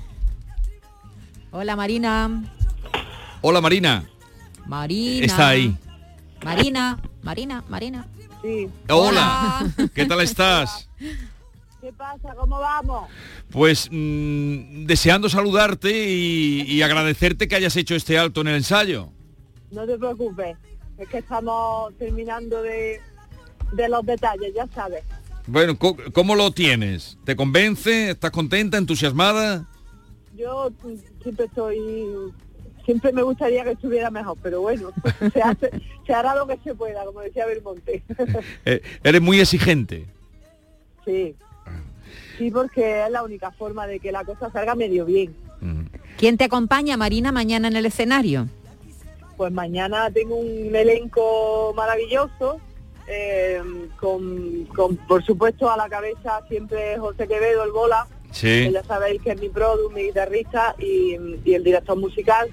Hola 1.52 1.76
Marina. 1.76 2.42
Hola 3.40 3.60
Marina. 3.60 4.04
Marina. 4.66 5.26
Está 5.26 5.50
ahí. 5.50 5.76
Marina, 6.44 6.98
Marina, 7.22 7.62
Marina. 7.68 8.08
Sí. 8.42 8.68
Hola. 8.88 9.72
¿Qué 9.94 10.06
tal 10.06 10.22
estás? 10.22 10.89
¿Qué 11.80 11.92
pasa? 11.96 12.34
¿Cómo 12.36 12.58
vamos? 12.60 13.08
Pues 13.50 13.88
mm, 13.90 14.84
deseando 14.84 15.28
saludarte 15.28 15.90
y, 15.90 16.62
y 16.62 16.82
agradecerte 16.82 17.48
que 17.48 17.56
hayas 17.56 17.74
hecho 17.76 17.94
este 17.94 18.18
alto 18.18 18.42
en 18.42 18.48
el 18.48 18.56
ensayo. 18.56 19.08
No 19.70 19.86
te 19.86 19.96
preocupes, 19.96 20.56
es 20.98 21.08
que 21.08 21.18
estamos 21.18 21.94
terminando 21.96 22.62
de, 22.62 23.00
de 23.72 23.88
los 23.88 24.04
detalles, 24.04 24.52
ya 24.54 24.66
sabes. 24.68 25.02
Bueno, 25.46 25.76
¿cómo 25.78 26.34
lo 26.34 26.50
tienes? 26.50 27.18
¿Te 27.24 27.34
convence? 27.34 28.10
¿Estás 28.10 28.30
contenta, 28.30 28.76
entusiasmada? 28.76 29.66
Yo 30.36 30.70
mm, 30.82 31.22
siempre 31.22 31.46
estoy, 31.46 31.78
siempre 32.84 33.12
me 33.12 33.22
gustaría 33.22 33.64
que 33.64 33.72
estuviera 33.72 34.10
mejor, 34.10 34.36
pero 34.42 34.60
bueno, 34.60 34.90
se, 35.32 35.42
hace, 35.42 35.70
se 36.06 36.12
hará 36.12 36.34
lo 36.34 36.46
que 36.46 36.58
se 36.62 36.74
pueda, 36.74 37.04
como 37.04 37.20
decía 37.20 37.46
Belmonte. 37.46 38.02
Eh, 38.66 38.82
eres 39.02 39.22
muy 39.22 39.40
exigente. 39.40 40.06
Sí. 41.04 41.34
Sí, 42.38 42.50
porque 42.50 43.04
es 43.04 43.10
la 43.10 43.22
única 43.22 43.50
forma 43.50 43.86
de 43.86 44.00
que 44.00 44.10
la 44.12 44.24
cosa 44.24 44.50
salga 44.50 44.74
medio 44.74 45.04
bien. 45.04 45.34
¿Quién 46.16 46.36
te 46.38 46.44
acompaña, 46.44 46.96
Marina, 46.96 47.32
mañana 47.32 47.68
en 47.68 47.76
el 47.76 47.86
escenario? 47.86 48.48
Pues 49.36 49.52
mañana 49.52 50.10
tengo 50.10 50.36
un 50.36 50.74
elenco 50.74 51.72
maravilloso, 51.76 52.60
eh, 53.08 53.60
con, 53.98 54.64
con, 54.74 54.96
por 54.96 55.22
supuesto 55.24 55.70
a 55.70 55.76
la 55.76 55.88
cabeza 55.88 56.40
siempre 56.48 56.98
José 56.98 57.26
Quevedo, 57.28 57.64
el 57.64 57.72
bola, 57.72 58.06
Sí. 58.32 58.46
que 58.46 58.72
ya 58.72 58.84
sabéis 58.84 59.20
que 59.22 59.32
es 59.32 59.40
mi 59.40 59.48
produ, 59.48 59.90
mi 59.90 60.02
guitarrista 60.04 60.74
y, 60.78 61.16
y 61.44 61.54
el 61.54 61.64
director 61.64 61.98
musical. 61.98 62.48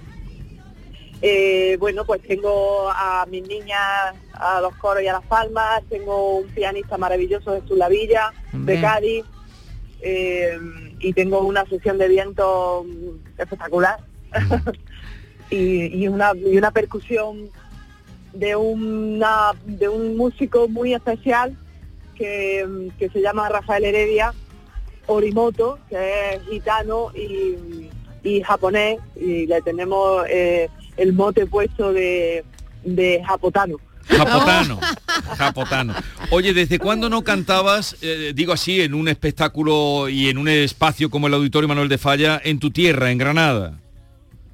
Eh, 1.21 1.77
bueno, 1.79 2.05
pues 2.05 2.21
tengo 2.21 2.89
a 2.89 3.25
mis 3.29 3.47
niñas, 3.47 4.13
a 4.33 4.61
los 4.61 4.75
coros 4.75 5.01
y 5.01 5.07
a 5.07 5.13
las 5.13 5.25
palmas, 5.25 5.81
tengo 5.89 6.37
un 6.37 6.47
pianista 6.49 6.97
maravilloso 6.97 7.59
Jesús 7.59 7.77
Lavilla, 7.77 8.31
de. 8.53 8.79
Cádiz, 8.79 9.25
eh, 10.01 10.57
y 10.99 11.13
tengo 11.13 11.41
una 11.41 11.65
sesión 11.65 11.97
de 11.97 12.07
viento 12.07 12.85
espectacular 13.37 13.97
y, 15.49 16.03
y 16.03 16.07
una, 16.07 16.33
y 16.35 16.55
una 16.57 16.71
percusión 16.71 17.49
de 18.33 18.55
una 18.55 19.53
de 19.65 19.89
un 19.89 20.15
músico 20.17 20.67
muy 20.67 20.93
especial 20.93 21.57
que, 22.15 22.91
que 22.99 23.09
se 23.09 23.21
llama 23.21 23.49
Rafael 23.49 23.85
Heredia 23.85 24.33
Orimoto, 25.07 25.79
que 25.89 26.35
es 26.35 26.43
gitano 26.43 27.11
y, 27.15 27.89
y 28.23 28.41
japonés, 28.41 28.99
y 29.15 29.47
le 29.47 29.61
tenemos 29.61 30.25
eh, 30.29 30.69
el 30.97 31.13
mote 31.13 31.45
puesto 31.45 31.93
de, 31.93 32.43
de 32.83 33.23
japotano. 33.25 33.77
Japotano, 34.05 34.79
japotano. 35.37 35.93
Oye, 36.31 36.53
¿desde 36.53 36.79
cuándo 36.79 37.09
no 37.09 37.23
cantabas, 37.23 37.97
eh, 38.01 38.31
digo 38.33 38.53
así, 38.53 38.81
en 38.81 38.93
un 38.93 39.07
espectáculo 39.07 40.09
y 40.09 40.29
en 40.29 40.37
un 40.37 40.47
espacio 40.47 41.09
como 41.09 41.27
el 41.27 41.33
Auditorio 41.33 41.67
Manuel 41.67 41.89
de 41.89 41.97
Falla, 41.97 42.41
en 42.43 42.59
tu 42.59 42.71
tierra, 42.71 43.11
en 43.11 43.17
Granada? 43.17 43.79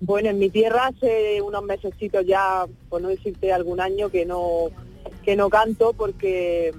Bueno, 0.01 0.29
en 0.29 0.39
mi 0.39 0.49
tierra 0.49 0.87
hace 0.87 1.41
unos 1.41 1.63
mesecitos 1.63 2.25
ya, 2.25 2.65
por 2.89 3.01
no 3.01 3.09
decirte 3.09 3.53
algún 3.53 3.79
año, 3.79 4.09
que 4.09 4.25
no 4.25 4.69
que 5.23 5.35
no 5.35 5.49
canto 5.49 5.93
porque, 5.93 6.73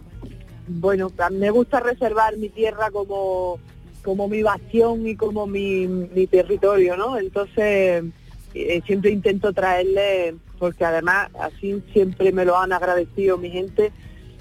bueno, 0.69 1.11
me 1.33 1.51
gusta 1.51 1.81
reservar 1.81 2.37
mi 2.37 2.49
tierra 2.49 2.91
como, 2.91 3.59
como 4.03 4.29
mi 4.29 4.43
bastión 4.43 5.07
y 5.07 5.17
como 5.17 5.47
mi, 5.47 5.87
mi 5.87 6.27
territorio, 6.27 6.97
¿no? 6.97 7.19
Entonces, 7.19 8.05
eh, 8.55 8.83
siempre 8.87 9.11
intento 9.11 9.53
traerle, 9.53 10.37
porque 10.59 10.85
además 10.85 11.31
así 11.41 11.83
siempre 11.93 12.33
me 12.33 12.45
lo 12.45 12.57
han 12.57 12.73
agradecido 12.73 13.37
mi 13.37 13.51
gente, 13.51 13.93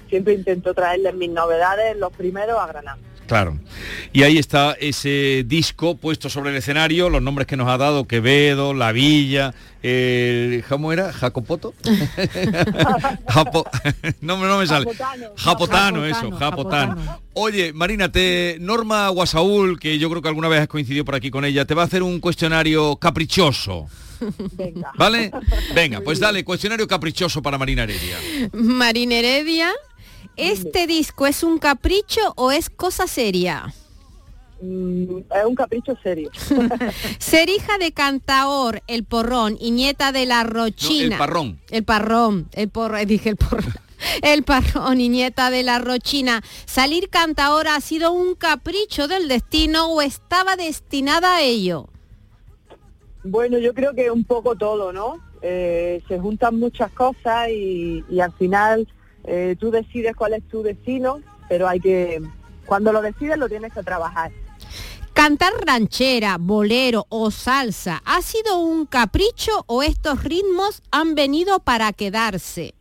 siempre 0.08 0.34
intento 0.34 0.72
traerles 0.72 1.14
mis 1.14 1.30
novedades, 1.30 1.96
los 1.96 2.12
primeros 2.12 2.58
a 2.58 2.66
Granada. 2.66 2.98
Claro. 3.26 3.58
Y 4.12 4.22
ahí 4.22 4.36
está 4.38 4.76
ese 4.78 5.44
disco 5.46 5.96
puesto 5.96 6.28
sobre 6.28 6.50
el 6.50 6.56
escenario, 6.56 7.08
los 7.08 7.22
nombres 7.22 7.46
que 7.46 7.56
nos 7.56 7.68
ha 7.68 7.78
dado, 7.78 8.06
Quevedo, 8.06 8.74
La 8.74 8.92
Villa, 8.92 9.54
el, 9.82 10.62
¿cómo 10.68 10.92
era? 10.92 11.12
¿Jacopoto? 11.12 11.72
Japo- 13.28 13.66
no, 14.20 14.36
me- 14.36 14.46
no 14.46 14.58
me 14.58 14.66
sale. 14.66 14.86
Japotano, 15.36 16.04
eso, 16.04 16.30
Japotano. 16.32 17.20
Oye, 17.34 17.72
Marina, 17.72 18.10
te, 18.12 18.58
Norma 18.60 19.08
Guasaúl, 19.08 19.78
que 19.78 19.98
yo 19.98 20.08
creo 20.10 20.22
que 20.22 20.28
alguna 20.28 20.48
vez 20.48 20.60
has 20.60 20.68
coincidido 20.68 21.04
por 21.04 21.14
aquí 21.14 21.30
con 21.30 21.44
ella, 21.44 21.64
te 21.64 21.74
va 21.74 21.82
a 21.82 21.86
hacer 21.86 22.02
un 22.02 22.20
cuestionario 22.20 22.96
caprichoso. 22.96 23.88
¿Vale? 24.96 25.30
Venga, 25.74 26.00
pues 26.00 26.20
dale, 26.20 26.44
cuestionario 26.44 26.86
caprichoso 26.86 27.42
para 27.42 27.58
Marina 27.58 27.82
Heredia. 27.82 28.16
Marina 28.52 29.16
Heredia, 29.16 29.72
¿este 30.36 30.86
disco 30.86 31.26
es 31.26 31.42
un 31.42 31.58
capricho 31.58 32.20
o 32.36 32.52
es 32.52 32.70
cosa 32.70 33.06
seria? 33.06 33.72
Mm, 34.60 35.18
es 35.18 35.44
un 35.46 35.54
capricho 35.54 35.96
serio. 36.02 36.30
Ser 37.18 37.48
hija 37.48 37.78
de 37.78 37.92
Cantaor, 37.92 38.82
el 38.86 39.04
porrón, 39.04 39.56
y 39.60 39.70
nieta 39.70 40.12
de 40.12 40.26
la 40.26 40.44
Rochina. 40.44 41.08
No, 41.08 41.12
el 41.14 41.18
parrón. 41.18 41.60
El 41.70 41.84
parrón, 41.84 42.48
el 42.52 42.68
porrón, 42.68 43.06
dije 43.06 43.30
el 43.30 43.36
porrón. 43.36 43.74
El 44.22 44.42
parrón 44.42 45.00
y 45.00 45.08
nieta 45.08 45.50
de 45.50 45.62
la 45.62 45.78
Rochina. 45.78 46.42
¿Salir 46.66 47.08
Cantaor 47.08 47.68
ha 47.68 47.80
sido 47.80 48.12
un 48.12 48.34
capricho 48.34 49.08
del 49.08 49.28
destino 49.28 49.86
o 49.86 50.02
estaba 50.02 50.56
destinada 50.56 51.36
a 51.36 51.40
ello? 51.40 51.88
Bueno, 53.22 53.56
yo 53.56 53.72
creo 53.72 53.94
que 53.94 54.10
un 54.10 54.24
poco 54.24 54.56
todo, 54.56 54.92
¿no? 54.92 55.20
Eh, 55.40 56.02
se 56.06 56.18
juntan 56.18 56.58
muchas 56.58 56.90
cosas 56.92 57.48
y, 57.48 58.04
y 58.10 58.20
al 58.20 58.32
final 58.32 58.86
eh, 59.24 59.56
tú 59.58 59.70
decides 59.70 60.14
cuál 60.14 60.34
es 60.34 60.46
tu 60.48 60.62
destino, 60.62 61.20
pero 61.48 61.68
hay 61.68 61.80
que, 61.80 62.22
cuando 62.66 62.92
lo 62.92 63.02
decides 63.02 63.38
lo 63.38 63.48
tienes 63.48 63.72
que 63.72 63.82
trabajar. 63.82 64.30
¿Cantar 65.12 65.52
ranchera, 65.64 66.38
bolero 66.40 67.06
o 67.08 67.30
salsa 67.30 68.02
ha 68.04 68.20
sido 68.20 68.58
un 68.58 68.84
capricho 68.84 69.52
o 69.66 69.82
estos 69.82 70.24
ritmos 70.24 70.82
han 70.90 71.14
venido 71.14 71.60
para 71.60 71.92
quedarse? 71.92 72.74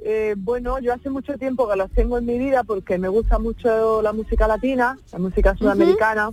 Eh, 0.00 0.34
bueno, 0.36 0.78
yo 0.78 0.92
hace 0.92 1.08
mucho 1.10 1.36
tiempo 1.38 1.68
que 1.68 1.74
los 1.76 1.90
tengo 1.90 2.18
en 2.18 2.26
mi 2.26 2.38
vida 2.38 2.62
porque 2.64 2.98
me 2.98 3.08
gusta 3.08 3.38
mucho 3.38 4.02
la 4.02 4.12
música 4.12 4.46
latina, 4.46 4.98
la 5.10 5.18
música 5.18 5.56
sudamericana, 5.56 6.30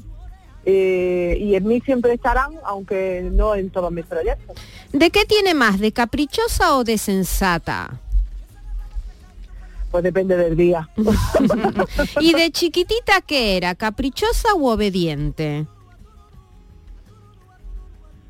eh, 0.66 1.38
y 1.40 1.56
en 1.56 1.68
mí 1.68 1.82
siempre 1.82 2.14
estarán, 2.14 2.54
aunque 2.64 3.30
no 3.32 3.56
en 3.56 3.70
todos 3.70 3.92
mis 3.92 4.06
proyectos. 4.06 4.58
¿De 4.92 5.10
qué 5.10 5.26
tiene 5.26 5.54
más, 5.54 5.80
de 5.80 5.92
caprichosa 5.92 6.78
o 6.78 6.84
de 6.84 6.98
sensata? 6.98 8.00
Pues 9.92 10.04
depende 10.04 10.38
del 10.38 10.56
día. 10.56 10.90
¿Y 12.20 12.34
de 12.34 12.52
chiquitita 12.52 13.22
qué 13.22 13.58
era, 13.58 13.76
caprichosa 13.76 14.56
u 14.56 14.68
obediente? 14.68 15.68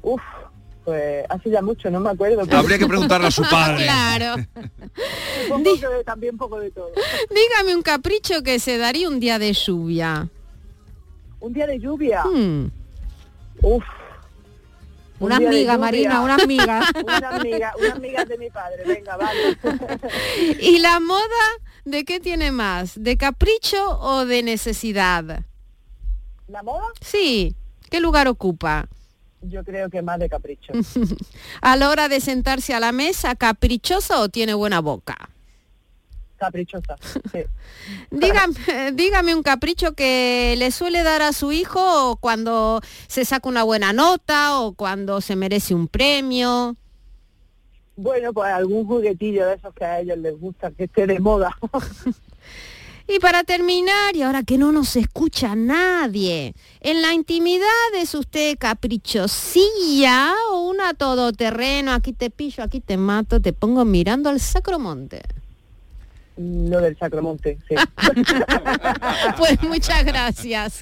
Uf, 0.01 0.21
pues 0.84 1.25
hace 1.29 1.49
ya 1.49 1.61
mucho, 1.61 1.89
no 1.89 1.99
me 1.99 2.09
acuerdo. 2.09 2.41
Habría 2.51 2.77
que 2.77 2.88
preguntarle 2.88 3.27
a 3.27 3.31
su 3.31 3.43
padre. 3.43 3.84
Claro. 3.84 4.43
Supongo 5.43 5.75
que 5.75 6.03
también 6.03 6.34
un 6.34 6.39
poco 6.39 6.59
de 6.59 6.71
todo. 6.71 6.91
Dígame 7.29 7.75
un 7.75 7.81
capricho 7.81 8.43
que 8.43 8.59
se 8.59 8.77
daría 8.77 9.07
un 9.07 9.19
día 9.19 9.39
de 9.39 9.53
lluvia. 9.53 10.29
Un 11.44 11.52
día 11.52 11.68
de 11.68 11.78
lluvia. 11.78 12.24
Hmm. 12.24 12.72
Uf. 13.62 13.84
Un 15.20 15.26
Una 15.26 15.36
amiga. 15.36 15.78
Marina, 15.78 16.22
una 16.22 16.36
amiga. 16.36 16.82
una 17.04 17.30
amiga, 17.36 17.74
una 17.78 17.91
amiga 17.96 18.24
de 18.24 18.38
mi 18.38 18.50
padre, 18.50 18.86
venga, 18.86 19.18
vale. 19.18 19.58
¿Y 20.62 20.80
la 20.80 21.02
moda 21.02 21.44
de 21.84 22.06
qué 22.06 22.22
tiene 22.22 22.54
más? 22.54 22.94
¿De 22.96 23.18
capricho 23.18 24.00
o 24.00 24.26
de 24.26 24.41
necesidad? 24.41 25.44
¿La 26.48 26.64
moda? 26.64 26.86
Sí. 27.02 27.54
¿Qué 27.89 28.00
lugar 28.00 28.30
ocupa? 28.30 28.88
Yo 29.41 29.66
creo 29.66 29.89
que 29.89 30.02
más 30.02 30.20
de 30.20 30.30
capricho. 30.30 30.72
A 31.62 31.76
la 31.76 31.89
hora 31.89 32.08
de 32.08 32.22
sentarse 32.22 32.74
a 32.74 32.80
la 32.80 32.94
mesa, 32.94 33.36
¿caprichosa 33.36 34.22
o 34.22 34.30
tiene 34.30 34.54
buena 34.54 34.80
boca? 34.80 35.30
Caprichosa, 36.44 36.96
sí. 37.32 37.39
Dígame, 38.12 38.91
dígame 38.94 39.34
un 39.34 39.44
capricho 39.44 39.94
que 39.94 40.56
le 40.58 40.72
suele 40.72 41.02
dar 41.04 41.22
a 41.22 41.32
su 41.32 41.54
hijo 41.54 42.18
cuando 42.18 42.82
se 43.08 43.24
saca 43.24 43.48
una 43.48 43.64
buena 43.64 43.94
nota 43.94 44.60
o 44.60 44.74
cuando 44.74 45.22
se 45.22 45.38
merece 45.38 45.74
un 45.74 45.88
premio. 45.88 46.76
Bueno, 47.96 48.34
pues 48.34 48.52
algún 48.52 48.86
juguetillo 48.86 49.48
de 49.48 49.56
esos 49.56 49.74
que 49.74 49.86
a 49.86 50.02
ellos 50.02 50.18
les 50.18 50.38
gusta, 50.38 50.72
que 50.72 50.86
esté 50.86 51.08
de 51.08 51.20
moda. 51.20 51.56
Y 53.06 53.20
para 53.20 53.44
terminar, 53.44 54.16
y 54.16 54.22
ahora 54.22 54.44
que 54.44 54.58
no 54.58 54.72
nos 54.72 54.96
escucha 54.96 55.56
nadie, 55.56 56.54
¿en 56.80 57.02
la 57.02 57.14
intimidad 57.14 57.68
es 57.96 58.16
usted 58.16 58.58
caprichosilla 58.58 60.34
o 60.52 60.70
una 60.70 60.94
todoterreno? 60.94 61.91
Aquí 61.91 62.14
te 62.14 62.30
pillo, 62.30 62.64
aquí 62.64 62.80
te 62.80 62.96
mato, 62.96 63.41
te 63.41 63.52
pongo 63.52 63.84
mirando 63.84 64.30
al 64.30 64.39
sacromonte. 64.39 65.22
Lo 66.36 66.81
del 66.81 66.97
Sacromonte, 66.97 67.59
sí. 67.69 67.75
Pues 69.38 69.61
muchas 69.63 70.03
gracias. 70.03 70.79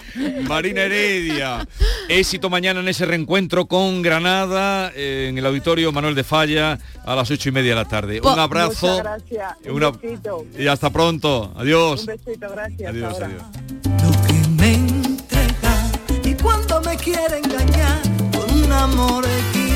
Marina 0.47 0.83
Heredia, 0.83 1.67
éxito 2.07 2.49
mañana 2.49 2.79
en 2.79 2.87
ese 2.87 3.05
reencuentro 3.05 3.65
con 3.65 4.01
Granada, 4.01 4.91
eh, 4.95 5.27
en 5.29 5.37
el 5.37 5.45
auditorio 5.45 5.91
Manuel 5.91 6.15
de 6.15 6.23
Falla, 6.23 6.77
a 7.05 7.15
las 7.15 7.29
ocho 7.31 7.49
y 7.49 7.51
media 7.51 7.71
de 7.71 7.75
la 7.75 7.85
tarde. 7.87 8.21
Un 8.21 8.39
abrazo 8.39 8.87
Muchas 8.87 9.03
gracias. 9.03 9.53
Un 9.65 9.71
una- 9.71 9.91
besito. 9.91 10.45
y 10.57 10.67
hasta 10.67 10.89
pronto. 10.89 11.53
Adiós. 11.57 12.01
Un 12.01 12.05
besito, 12.07 12.49
gracias. 12.49 12.89
Adiós, 12.89 13.13
ahora. 13.13 13.25
adiós. 13.27 14.49
me 14.51 14.73
entrega 14.75 15.91
y 16.23 16.33
cuando 16.35 16.81
me 16.81 16.95
quiere 16.97 17.37
engañar 17.43 17.99
con 18.37 18.51
un 18.63 18.71
amor 18.71 19.25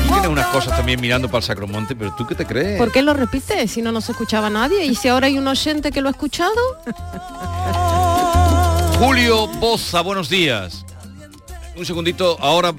Tiene 0.08 0.28
unas 0.28 0.46
cosas 0.46 0.76
también 0.76 1.00
mirando 1.00 1.28
para 1.28 1.38
el 1.38 1.44
Sacromonte, 1.44 1.96
pero 1.96 2.14
¿tú 2.16 2.26
qué 2.26 2.34
te 2.34 2.46
crees? 2.46 2.78
¿Por 2.78 2.92
qué 2.92 3.02
lo 3.02 3.14
repite 3.14 3.66
si 3.68 3.82
no 3.82 3.92
nos 3.92 4.08
escuchaba 4.08 4.50
nadie? 4.50 4.84
¿Y 4.84 4.94
si 4.94 5.08
ahora 5.08 5.26
hay 5.26 5.38
un 5.38 5.46
oyente 5.46 5.90
que 5.90 6.00
lo 6.00 6.08
ha 6.08 6.12
escuchado? 6.12 6.52
Julio 8.98 9.46
Boza, 9.46 10.00
buenos 10.00 10.28
días. 10.28 10.84
Un 11.76 11.84
segundito, 11.84 12.38
ahora 12.40 12.72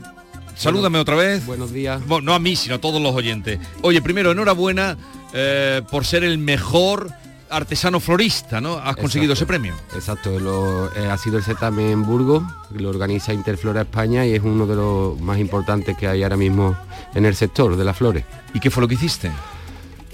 salúdame 0.55 0.99
otra 0.99 1.15
vez. 1.15 1.45
Buenos 1.45 1.71
días. 1.71 2.05
Bueno, 2.07 2.25
no 2.25 2.34
a 2.34 2.39
mí, 2.39 2.55
sino 2.55 2.75
a 2.75 2.80
todos 2.80 3.01
los 3.01 3.13
oyentes. 3.13 3.59
Oye, 3.82 4.01
primero, 4.01 4.32
enhorabuena 4.32 4.97
eh, 5.34 5.82
por 5.91 6.05
ser 6.05 6.23
el 6.23 6.38
mejor 6.38 7.11
artesano 7.49 7.99
florista, 7.99 8.59
¿no? 8.61 8.77
Has 8.77 8.95
conseguido 8.97 9.33
ese 9.33 9.45
premio. 9.45 9.73
Exacto, 9.95 10.39
lo- 10.39 10.93
eh, 10.95 11.09
ha 11.09 11.17
sido 11.17 11.37
el 11.37 11.43
certamen 11.43 11.87
en 11.87 12.03
Burgos, 12.05 12.43
lo 12.71 12.89
organiza 12.89 13.33
Interflora 13.33 13.81
España 13.81 14.25
y 14.25 14.33
es 14.33 14.41
uno 14.43 14.65
de 14.65 14.75
los 14.75 15.19
más 15.21 15.37
importantes 15.39 15.97
que 15.97 16.07
hay 16.07 16.23
ahora 16.23 16.37
mismo 16.37 16.75
en 17.15 17.25
el 17.25 17.35
sector 17.35 17.75
de 17.75 17.83
las 17.85 17.97
flores. 17.97 18.25
¿Y 18.53 18.59
qué 18.59 18.69
fue 18.69 18.81
lo 18.81 18.87
que 18.87 18.95
hiciste? 18.95 19.31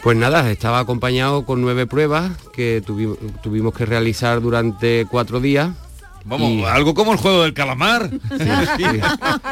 Pues 0.04 0.18
nada, 0.18 0.52
estaba 0.52 0.80
acompañado 0.80 1.46
con 1.46 1.62
nueve 1.62 1.88
pruebas 1.88 2.32
que 2.54 2.84
tuvi- 2.84 3.18
tuvimos 3.42 3.74
que 3.74 3.86
realizar 3.86 4.42
durante 4.42 5.08
cuatro 5.10 5.40
días. 5.40 5.70
Vamos, 6.26 6.52
y 6.52 6.64
algo 6.64 6.94
como 6.94 7.12
el 7.12 7.18
juego 7.18 7.44
del 7.44 7.54
calamar. 7.54 8.10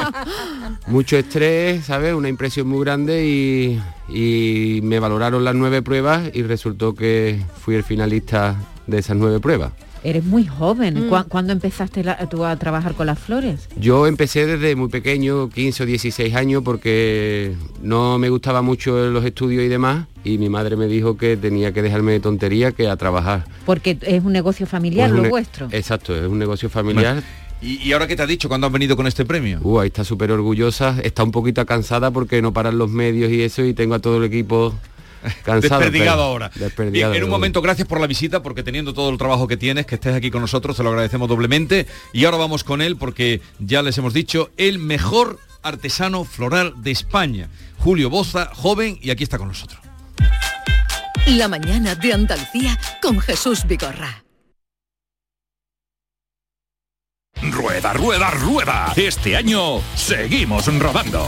mucho 0.87 1.17
estrés, 1.17 1.85
¿sabes? 1.85 2.13
Una 2.13 2.29
impresión 2.29 2.67
muy 2.67 2.79
grande 2.79 3.25
y, 3.27 3.81
y 4.09 4.81
me 4.81 4.99
valoraron 4.99 5.43
las 5.43 5.55
nueve 5.55 5.81
pruebas 5.81 6.29
y 6.33 6.43
resultó 6.43 6.95
que 6.95 7.41
fui 7.59 7.75
el 7.75 7.83
finalista 7.83 8.55
de 8.87 8.99
esas 8.99 9.17
nueve 9.17 9.39
pruebas. 9.39 9.71
Eres 10.03 10.23
muy 10.23 10.45
joven. 10.47 11.05
Mm. 11.05 11.09
¿Cuá- 11.09 11.25
¿Cuándo 11.25 11.53
empezaste 11.53 12.03
la- 12.03 12.17
tú 12.29 12.43
a 12.43 12.55
trabajar 12.55 12.95
con 12.95 13.05
las 13.07 13.19
flores? 13.19 13.67
Yo 13.77 14.07
empecé 14.07 14.47
desde 14.47 14.75
muy 14.75 14.89
pequeño, 14.89 15.49
15 15.49 15.83
o 15.83 15.85
16 15.85 16.33
años, 16.35 16.63
porque 16.63 17.53
no 17.83 18.17
me 18.17 18.29
gustaba 18.29 18.61
mucho 18.63 19.09
los 19.11 19.23
estudios 19.25 19.63
y 19.63 19.67
demás, 19.67 20.07
y 20.23 20.37
mi 20.39 20.49
madre 20.49 20.75
me 20.75 20.87
dijo 20.87 21.17
que 21.17 21.37
tenía 21.37 21.71
que 21.71 21.81
dejarme 21.83 22.13
de 22.13 22.19
tontería 22.19 22.71
que 22.71 22.87
a 22.87 22.95
trabajar. 22.95 23.45
Porque 23.65 23.97
es 24.01 24.23
un 24.23 24.33
negocio 24.33 24.65
familiar 24.65 25.09
Pues 25.09 25.17
lo 25.17 25.23
ne- 25.23 25.29
vuestro. 25.29 25.67
Exacto, 25.71 26.15
es 26.15 26.27
un 26.27 26.39
negocio 26.39 26.69
familiar. 26.69 27.21
¿Y, 27.61 27.77
y 27.87 27.93
ahora 27.93 28.07
qué 28.07 28.15
te 28.15 28.23
ha 28.23 28.27
dicho 28.27 28.49
cuando 28.49 28.65
has 28.65 28.73
venido 28.73 28.95
con 28.97 29.05
este 29.05 29.23
premio? 29.23 29.59
Uh, 29.61 29.81
ahí 29.81 29.87
está 29.87 30.03
súper 30.03 30.31
orgullosa, 30.31 30.97
está 31.03 31.23
un 31.23 31.29
poquito 31.31 31.63
cansada 31.67 32.09
porque 32.09 32.41
no 32.41 32.53
paran 32.53 32.79
los 32.79 32.89
medios 32.89 33.31
y 33.31 33.43
eso, 33.43 33.63
y 33.63 33.75
tengo 33.75 33.93
a 33.93 33.99
todo 33.99 34.17
el 34.17 34.23
equipo 34.23 34.73
cansado. 35.43 35.79
Desperdigado 35.81 36.17
pero- 36.17 36.23
ahora. 36.23 36.51
desperdigado, 36.53 37.11
Bien, 37.11 37.21
en 37.21 37.25
un 37.25 37.29
momento, 37.29 37.61
gracias 37.61 37.87
por 37.87 37.99
la 37.99 38.07
visita, 38.07 38.41
porque 38.43 38.63
teniendo 38.63 38.93
todo 38.93 39.09
el 39.09 39.17
trabajo 39.17 39.47
que 39.47 39.57
tienes, 39.57 39.85
que 39.85 39.95
estés 39.95 40.15
aquí 40.15 40.31
con 40.31 40.41
nosotros, 40.41 40.75
te 40.77 40.83
lo 40.83 40.89
agradecemos 40.89 41.27
doblemente. 41.29 41.87
Y 42.13 42.25
ahora 42.25 42.37
vamos 42.37 42.63
con 42.63 42.81
él, 42.81 42.97
porque 42.97 43.41
ya 43.59 43.81
les 43.81 43.97
hemos 43.97 44.13
dicho, 44.13 44.49
el 44.57 44.79
mejor 44.79 45.39
artesano 45.63 46.23
floral 46.25 46.73
de 46.77 46.91
España. 46.91 47.49
Julio 47.77 48.09
Boza, 48.09 48.49
joven, 48.53 48.97
y 49.01 49.09
aquí 49.11 49.23
está 49.23 49.37
con 49.37 49.47
nosotros. 49.47 49.79
La 51.27 51.47
mañana 51.47 51.93
de 51.95 52.13
Andalucía 52.13 52.79
con 53.01 53.19
Jesús 53.19 53.65
Vigorra. 53.67 54.23
Rueda, 57.51 57.93
rueda, 57.93 58.29
rueda. 58.31 58.93
Este 58.95 59.35
año 59.35 59.81
seguimos 59.95 60.67
rodando. 60.79 61.27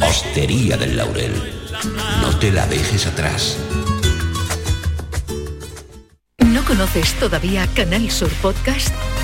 Hostería 0.00 0.76
del 0.76 0.96
Laurel, 0.96 1.32
no 2.20 2.36
te 2.38 2.50
la 2.50 2.66
dejes 2.66 3.06
atrás. 3.06 3.56
¿No 6.38 6.64
conoces 6.64 7.14
todavía 7.14 7.66
Canal 7.74 8.10
Sur 8.10 8.30
Podcast? 8.42 8.94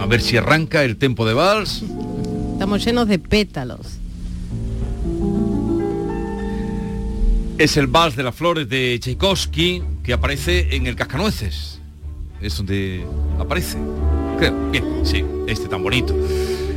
A 0.00 0.06
ver 0.06 0.22
si 0.22 0.36
arranca 0.36 0.82
el 0.82 0.96
tempo 0.96 1.26
de 1.26 1.34
vals. 1.34 1.82
Estamos 2.54 2.84
llenos 2.84 3.06
de 3.06 3.18
pétalos. 3.18 3.98
Es 7.58 7.76
el 7.76 7.86
vals 7.86 8.16
de 8.16 8.22
las 8.22 8.34
flores 8.34 8.68
de 8.68 8.98
Tchaikovsky 8.98 9.82
que 10.02 10.14
aparece 10.14 10.74
en 10.74 10.86
el 10.86 10.96
Cascanueces. 10.96 11.80
Es 12.40 12.56
donde 12.56 13.04
aparece. 13.38 13.76
Creo. 14.38 14.70
Bien, 14.70 14.84
sí, 15.04 15.22
este 15.46 15.68
tan 15.68 15.82
bonito. 15.82 16.16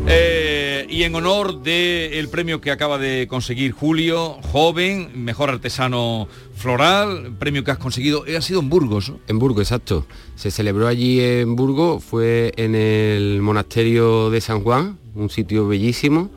Eh, 0.06 0.63
y 0.90 1.04
en 1.04 1.16
honor 1.16 1.62
del 1.62 2.30
premio 2.30 2.62
que 2.62 2.72
acaba 2.72 2.98
de 2.98 3.28
conseguir 3.28 3.72
Julio, 3.72 4.38
joven, 4.52 5.12
mejor 5.16 5.50
artesano 5.50 6.28
floral, 6.56 7.36
premio 7.40 7.64
que 7.64 7.72
has 7.72 7.78
conseguido, 7.78 8.26
eh, 8.26 8.38
ha 8.38 8.42
sido 8.42 8.60
en 8.60 8.70
Burgos. 8.70 9.12
En 9.28 9.40
Burgos, 9.40 9.64
exacto. 9.64 10.06
Se 10.36 10.52
celebró 10.52 10.88
allí 10.88 11.20
en 11.20 11.56
Burgos, 11.56 12.04
fue 12.04 12.54
en 12.58 12.76
el 12.76 13.42
monasterio 13.42 14.30
de 14.30 14.42
San 14.42 14.62
Juan, 14.62 14.98
un 15.16 15.30
sitio 15.30 15.68
bellísimo 15.68 16.30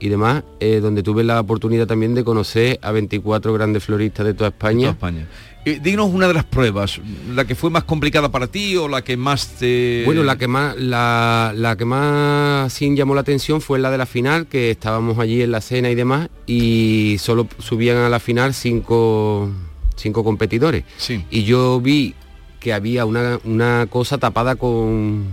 y 0.00 0.08
demás, 0.08 0.44
eh, 0.60 0.80
donde 0.80 1.02
tuve 1.02 1.24
la 1.24 1.40
oportunidad 1.40 1.86
también 1.86 2.14
de 2.14 2.24
conocer 2.24 2.78
a 2.82 2.92
24 2.92 3.52
grandes 3.52 3.84
floristas 3.84 4.26
de 4.26 4.34
toda 4.34 4.50
España. 4.50 4.90
España. 4.90 5.26
Eh, 5.64 5.80
dinos 5.82 6.08
una 6.12 6.28
de 6.28 6.34
las 6.34 6.44
pruebas, 6.44 7.00
la 7.34 7.44
que 7.44 7.56
fue 7.56 7.70
más 7.70 7.82
complicada 7.82 8.30
para 8.30 8.46
ti 8.46 8.76
o 8.76 8.86
la 8.86 9.02
que 9.02 9.16
más 9.16 9.48
te... 9.58 10.02
Bueno, 10.04 10.22
la 10.22 10.36
que 10.38 10.46
más, 10.46 10.76
la, 10.76 11.52
la 11.56 11.76
que 11.76 11.84
más 11.84 12.72
sí 12.72 12.94
llamó 12.94 13.16
la 13.16 13.22
atención 13.22 13.60
fue 13.60 13.80
la 13.80 13.90
de 13.90 13.98
la 13.98 14.06
final, 14.06 14.46
que 14.46 14.70
estábamos 14.70 15.18
allí 15.18 15.42
en 15.42 15.50
la 15.50 15.60
cena 15.60 15.90
y 15.90 15.96
demás, 15.96 16.28
y 16.46 17.16
solo 17.18 17.48
subían 17.58 17.96
a 17.96 18.08
la 18.08 18.20
final 18.20 18.54
cinco, 18.54 19.50
cinco 19.96 20.22
competidores. 20.22 20.84
Sí. 20.98 21.24
Y 21.30 21.42
yo 21.42 21.80
vi 21.80 22.14
que 22.60 22.72
había 22.72 23.04
una, 23.04 23.40
una 23.44 23.86
cosa 23.90 24.18
tapada 24.18 24.54
con, 24.54 25.24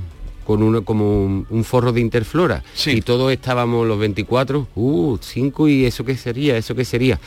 con 0.43 0.61
uno, 0.63 0.83
como 0.83 1.23
un, 1.25 1.47
un 1.49 1.63
forro 1.63 1.91
de 1.91 2.01
interflora. 2.01 2.63
Y 2.85 3.01
todos 3.01 3.31
estábamos 3.31 3.87
los 3.87 3.97
24, 3.99 4.67
uh, 4.75 5.17
5 5.19 5.67
y 5.67 5.85
eso 5.85 6.03
qué 6.05 6.15
sería, 6.17 6.57
eso 6.57 6.75
qué 6.75 6.85
sería. 6.85 7.19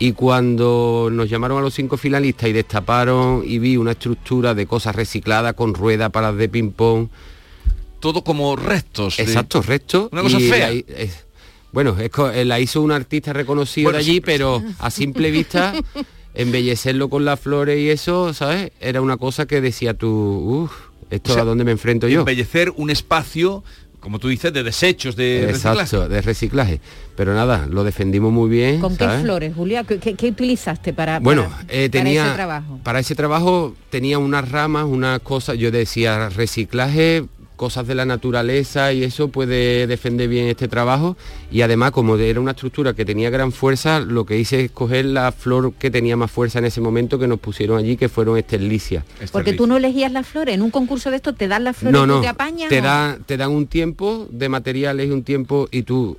Y 0.00 0.12
cuando 0.12 1.08
nos 1.10 1.28
llamaron 1.28 1.58
a 1.58 1.60
los 1.60 1.74
cinco 1.74 1.96
finalistas 1.96 2.48
y 2.48 2.52
destaparon 2.52 3.42
y 3.44 3.58
vi 3.58 3.76
una 3.76 3.90
estructura 3.92 4.54
de 4.54 4.64
cosas 4.66 4.94
recicladas 4.94 5.54
con 5.54 5.74
ruedas, 5.74 6.10
palas 6.10 6.36
de 6.36 6.48
ping-pong. 6.48 7.08
Todo 7.98 8.22
como 8.22 8.54
restos. 8.54 9.16
de- 9.16 9.24
Exacto, 9.24 9.60
restos. 9.60 10.08
Una 10.12 10.22
cosa 10.22 10.38
fea. 10.38 10.70
es- 10.70 11.24
bueno, 11.72 11.96
es 11.98 12.10
eh, 12.34 12.44
la 12.44 12.60
hizo 12.60 12.80
un 12.80 12.92
artista 12.92 13.32
reconocido 13.32 13.86
Bueno, 13.86 13.98
de 13.98 14.04
allí, 14.04 14.14
sí, 14.14 14.20
pero 14.20 14.62
a 14.78 14.90
simple 14.90 15.30
vista, 15.32 15.74
embellecerlo 16.34 17.08
con 17.10 17.24
las 17.24 17.40
flores 17.40 17.78
y 17.80 17.90
eso, 17.90 18.32
¿sabes? 18.32 18.70
Era 18.80 19.00
una 19.02 19.16
cosa 19.16 19.46
que 19.46 19.60
decía 19.60 19.94
tú, 19.94 20.70
¿esto 21.10 21.32
O 21.32 21.34
sea, 21.34 21.42
a 21.42 21.46
dónde 21.46 21.64
me 21.64 21.72
enfrento 21.72 22.08
yo? 22.08 22.20
Embellecer 22.20 22.72
un 22.76 22.90
espacio, 22.90 23.64
como 24.00 24.18
tú 24.18 24.28
dices, 24.28 24.52
de 24.52 24.62
desechos, 24.62 25.16
de 25.16 25.46
reciclaje. 25.48 25.80
Exacto, 25.80 26.08
de 26.08 26.20
reciclaje. 26.22 26.80
Pero 27.16 27.34
nada, 27.34 27.66
lo 27.68 27.82
defendimos 27.84 28.32
muy 28.32 28.48
bien. 28.48 28.80
¿Con 28.80 28.96
qué 28.96 29.08
flores, 29.22 29.54
Julia? 29.56 29.84
¿Qué, 29.84 29.98
qué- 29.98 30.14
qué 30.14 30.28
utilizaste 30.28 30.92
para, 30.92 31.18
Bueno, 31.18 31.44
para- 31.48 31.62
eh, 31.68 31.88
para 31.90 32.04
tenía 32.04 32.26
ese 32.26 32.34
trabajo? 32.34 32.80
para 32.84 33.00
ese 33.00 33.14
trabajo 33.16 33.74
tenía 33.90 34.18
unas 34.18 34.48
ramas, 34.50 34.84
unas 34.84 35.18
cosas, 35.20 35.58
yo 35.58 35.70
decía 35.72 36.28
reciclaje, 36.28 37.24
cosas 37.58 37.86
de 37.86 37.94
la 37.94 38.06
naturaleza 38.06 38.92
y 38.94 39.02
eso 39.04 39.28
puede 39.28 39.86
defender 39.86 40.28
bien 40.28 40.46
este 40.46 40.68
trabajo 40.68 41.16
y 41.50 41.60
además 41.60 41.90
como 41.90 42.16
era 42.16 42.40
una 42.40 42.52
estructura 42.52 42.94
que 42.94 43.04
tenía 43.04 43.28
gran 43.28 43.52
fuerza, 43.52 44.00
lo 44.00 44.24
que 44.24 44.38
hice 44.38 44.64
es 44.64 44.70
coger 44.70 45.04
la 45.04 45.32
flor 45.32 45.74
que 45.74 45.90
tenía 45.90 46.16
más 46.16 46.30
fuerza 46.30 46.60
en 46.60 46.64
ese 46.64 46.80
momento 46.80 47.18
que 47.18 47.26
nos 47.28 47.40
pusieron 47.40 47.76
allí, 47.78 47.96
que 47.96 48.08
fueron 48.08 48.38
esterlicias. 48.38 49.04
Porque 49.32 49.52
tú 49.52 49.66
no 49.66 49.76
elegías 49.76 50.10
las 50.12 50.26
flores. 50.26 50.54
En 50.54 50.62
un 50.62 50.70
concurso 50.70 51.10
de 51.10 51.16
esto 51.16 51.34
te 51.34 51.48
dan 51.48 51.64
las 51.64 51.76
flores 51.76 51.92
No, 51.92 52.04
y 52.04 52.08
tú 52.08 52.14
no, 52.14 52.20
te 52.22 52.28
apañas. 52.28 52.68
te, 52.70 52.78
o- 52.78 52.82
da- 52.82 53.18
te 53.26 53.36
dan 53.36 53.50
un 53.50 53.66
tiempo 53.66 54.28
de 54.30 54.48
materiales 54.48 55.08
y 55.08 55.10
un 55.10 55.24
tiempo 55.24 55.68
y 55.70 55.82
tú 55.82 56.16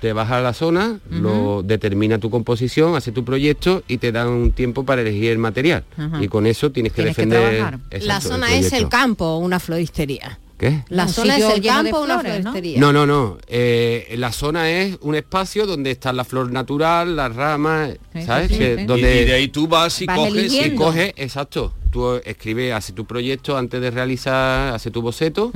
te 0.00 0.12
vas 0.12 0.30
a 0.30 0.42
la 0.42 0.52
zona, 0.52 0.98
lo 1.08 1.62
determina 1.62 2.18
tu 2.18 2.28
composición, 2.28 2.96
hace 2.96 3.12
tu 3.12 3.24
proyecto 3.24 3.82
y 3.88 3.96
te 3.96 4.12
dan 4.12 4.28
un 4.28 4.52
tiempo 4.52 4.84
para 4.84 5.00
elegir 5.00 5.30
el 5.30 5.38
material. 5.38 5.84
Y 6.20 6.28
con 6.28 6.46
eso 6.46 6.70
tienes 6.70 6.92
que 6.92 6.96
Tienes 7.04 7.16
defender. 7.16 7.78
La 8.02 8.16
el 8.16 8.22
zona 8.22 8.54
es 8.54 8.72
el 8.74 8.88
campo, 8.90 9.38
una 9.38 9.58
floristería. 9.58 10.38
¿Qué? 10.60 10.84
La 10.90 11.04
Un 11.04 11.08
zona 11.08 11.38
es 11.38 11.44
el 11.54 11.62
campo, 11.62 12.00
una 12.02 12.20
flores, 12.20 12.44
¿no? 12.44 12.92
No, 12.92 13.06
no, 13.06 13.38
eh, 13.48 14.14
la 14.18 14.30
zona 14.30 14.70
es 14.70 14.98
un 15.00 15.14
espacio 15.14 15.66
donde 15.66 15.90
está 15.90 16.12
la 16.12 16.22
flor 16.24 16.52
natural, 16.52 17.16
las 17.16 17.34
ramas, 17.34 17.96
¿sabes? 18.26 18.50
sí, 18.52 18.58
Que- 18.58 18.76
sí. 18.80 18.84
Donde 18.84 19.16
Y- 19.20 19.22
y 19.22 19.24
de 19.24 19.32
ahí 19.32 19.48
tú 19.48 19.66
vas 19.66 20.02
y 20.02 20.04
Vas 20.06 20.18
coges- 20.18 20.52
y 20.66 20.74
coges, 20.74 21.14
exacto. 21.16 21.72
Tú 21.90 22.20
escribes, 22.24 22.74
hace 22.74 22.92
tu 22.92 23.06
proyecto 23.06 23.56
antes 23.56 23.80
de 23.80 23.90
realizar, 23.90 24.74
hace 24.74 24.90
tu 24.90 25.00
boceto 25.00 25.50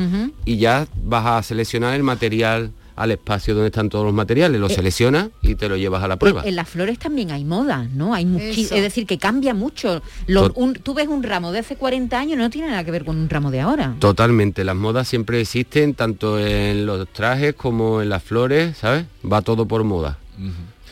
y 0.47 0.57
ya 0.57 0.87
vas 1.05 1.27
a 1.27 1.43
seleccionar 1.43 1.95
el 1.95 2.03
material 2.03 2.73
al 2.97 3.11
espacio 3.11 3.55
donde 3.55 3.69
están 3.69 3.89
todos 3.89 4.05
los 4.05 4.15
materiales, 4.15 4.61
lo 4.61 4.69
Eh, 4.69 4.75
seleccionas 4.75 5.29
y 5.43 5.55
te 5.57 5.69
lo 5.69 5.77
llevas 5.77 6.03
a 6.03 6.09
la 6.09 6.17
prueba. 6.17 6.43
En, 6.45 6.55
las 6.57 6.69
flores 6.69 6.99
también 6.99 7.31
hay 7.33 7.45
moda, 7.45 7.89
¿no? 7.95 8.15
Hay 8.15 8.25
es 8.57 8.71
decir, 8.71 9.07
que 9.07 9.19
cambia 9.19 9.53
mucho. 9.55 10.03
Lo- 10.27 10.51
Tot- 10.51 10.53
un- 10.57 10.75
tú 10.75 10.95
ves 10.95 11.09
un 11.09 11.23
ramo 11.23 11.53
de 11.53 11.59
hace 11.61 11.77
40 11.77 12.19
años, 12.19 12.39
no 12.39 12.51
tiene 12.51 12.69
nada 12.69 12.85
que 12.85 12.91
ver 12.91 13.05
con 13.05 13.17
un 13.17 13.29
ramo 13.29 13.51
de 13.51 13.61
ahora. 13.61 13.95
Totalmente, 13.99 14.65
las 14.65 14.77
modas 14.77 15.09
siempre 15.09 15.41
existen, 15.41 15.95
tanto 15.95 16.39
en 16.39 16.87
los 16.87 17.09
trajes 17.09 17.55
como 17.55 18.01
en 18.03 18.09
las 18.09 18.23
flores, 18.23 18.77
¿sabes? 18.79 19.07
Va 19.25 19.43
todo 19.43 19.67
por 19.67 19.83
moda. 19.85 20.19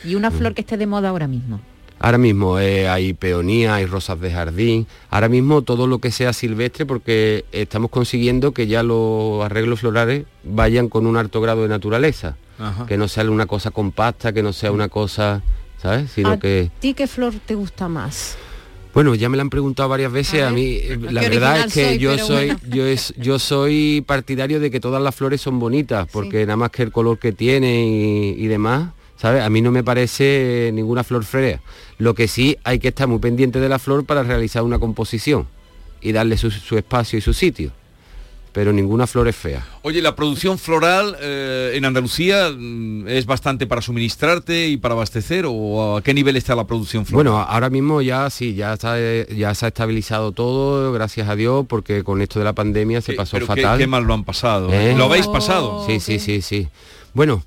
Y 0.05 0.15
una 0.17 0.31
flor 0.31 0.55
que 0.55 0.63
esté 0.63 0.77
de 0.77 0.87
moda 0.87 1.09
ahora 1.11 1.29
mismo. 1.29 1.61
Ahora 2.03 2.19
mismo 2.19 2.59
eh, 2.59 2.89
hay 2.89 3.15
peonías, 3.15 3.75
hay 3.75 3.87
rosas 3.87 4.21
de 4.21 4.33
jardín, 4.33 4.89
ahora 5.09 5.29
mismo 5.29 5.63
todo 5.63 5.87
lo 5.87 6.01
que 6.01 6.11
sea 6.11 6.33
silvestre 6.33 6.85
porque 6.85 7.45
estamos 7.53 7.93
consiguiendo 7.93 8.51
que 8.51 8.67
ya 8.67 8.83
los 8.83 9.45
arreglos 9.45 9.79
florales 9.79 10.27
vayan 10.43 10.89
con 10.89 11.07
un 11.07 11.17
alto 11.17 11.41
grado 11.41 11.63
de 11.63 11.69
naturaleza, 11.69 12.37
Ajá. 12.59 12.87
que 12.87 12.97
no 12.99 13.07
sea 13.07 13.31
una 13.31 13.47
cosa 13.47 13.71
compacta, 13.71 14.33
que 14.33 14.43
no 14.43 14.53
sea 14.53 14.73
una 14.73 14.89
cosa, 14.89 15.45
¿sabes? 15.81 16.11
Sino 16.11 16.31
¿A 16.31 16.41
que... 16.41 16.73
ti 16.81 16.93
qué 16.95 17.07
flor 17.07 17.35
te 17.47 17.55
gusta 17.55 17.89
más? 17.89 18.37
Bueno, 18.93 19.15
ya 19.15 19.29
me 19.29 19.37
lo 19.37 19.43
han 19.43 19.51
preguntado 19.51 19.89
varias 19.89 20.11
veces, 20.11 20.43
a, 20.43 20.51
mí 20.51 20.79
eh, 20.83 20.99
la 21.09 21.21
verdad 21.21 21.67
es 21.67 21.73
que 21.73 21.91
soy, 21.91 21.99
yo 21.99 22.19
soy 22.19 22.47
bueno. 22.47 22.61
yo 22.69 22.85
es 22.85 23.15
yo 23.17 23.39
soy 23.39 24.03
partidario 24.05 24.59
de 24.59 24.73
que 24.73 24.81
todas 24.81 25.01
las 25.01 25.15
flores 25.15 25.41
son 25.41 25.61
bonitas, 25.61 26.09
porque 26.11 26.47
nada 26.47 26.57
más 26.57 26.71
que 26.71 26.83
el 26.83 26.91
color 26.91 27.21
que 27.21 27.31
tiene 27.31 27.87
y, 27.87 28.45
y 28.45 28.49
demás, 28.49 28.89
¿sabes? 29.23 29.41
A 29.45 29.49
mí 29.51 29.61
no 29.63 29.71
me 29.71 29.85
parece 29.85 30.71
ninguna 30.75 31.05
flor 31.05 31.25
fea. 31.25 31.61
Lo 31.99 32.15
que 32.15 32.27
sí 32.27 32.57
hay 32.65 32.81
que 32.81 32.89
estar 32.89 33.07
muy 33.07 33.21
pendiente 33.21 33.61
de 33.61 33.69
la 33.69 33.79
flor 33.79 34.05
para 34.05 34.25
realizar 34.25 34.65
una 34.65 34.81
composición 34.81 35.47
y 36.01 36.11
darle 36.11 36.37
su, 36.37 36.51
su 36.51 36.77
espacio 36.77 37.21
y 37.21 37.23
su 37.23 37.33
sitio. 37.33 37.71
Pero 38.53 38.73
ninguna 38.73 39.07
flor 39.07 39.29
es 39.29 39.37
fea. 39.37 39.65
Oye, 39.83 40.03
la 40.03 40.17
producción 40.17 40.59
floral 40.59 41.17
eh, 41.21 41.73
en 41.75 41.85
Andalucía 41.85 42.51
mm, 42.51 43.07
es 43.09 43.25
bastante 43.27 43.67
para 43.69 43.81
suministrarte 43.81 44.67
y 44.69 44.77
para 44.77 44.95
abastecer 44.95 45.45
o 45.49 45.97
a 45.97 46.03
qué 46.03 46.13
nivel 46.13 46.37
está 46.37 46.55
la 46.57 46.67
producción 46.67 47.07
floral? 47.07 47.25
Bueno, 47.33 47.39
ahora 47.49 47.71
mismo 47.71 48.03
ya 48.03 48.29
sí, 48.29 48.55
ya 48.55 48.73
está, 48.75 48.97
ya 48.99 49.55
se 49.55 49.65
ha 49.65 49.69
estabilizado 49.69 50.33
todo, 50.33 50.93
gracias 50.93 51.29
a 51.29 51.37
Dios, 51.37 51.65
porque 51.67 52.03
con 52.05 52.21
esto 52.21 52.41
de 52.41 52.45
la 52.45 52.53
pandemia 52.55 53.01
se 53.01 53.13
pasó 53.15 53.37
pero 53.37 53.47
qué- 53.47 53.63
fatal. 53.63 53.79
qué 53.79 53.87
mal 53.87 54.03
lo 54.03 54.13
han 54.15 54.25
pasado, 54.25 54.71
¿Eh? 54.73 54.95
¿Lo 54.99 55.05
habéis 55.05 55.29
pasado? 55.29 55.87
Sí, 55.87 56.01
sí, 56.01 56.19
sí, 56.19 56.43
sí. 56.43 56.69
Bueno, 57.15 57.43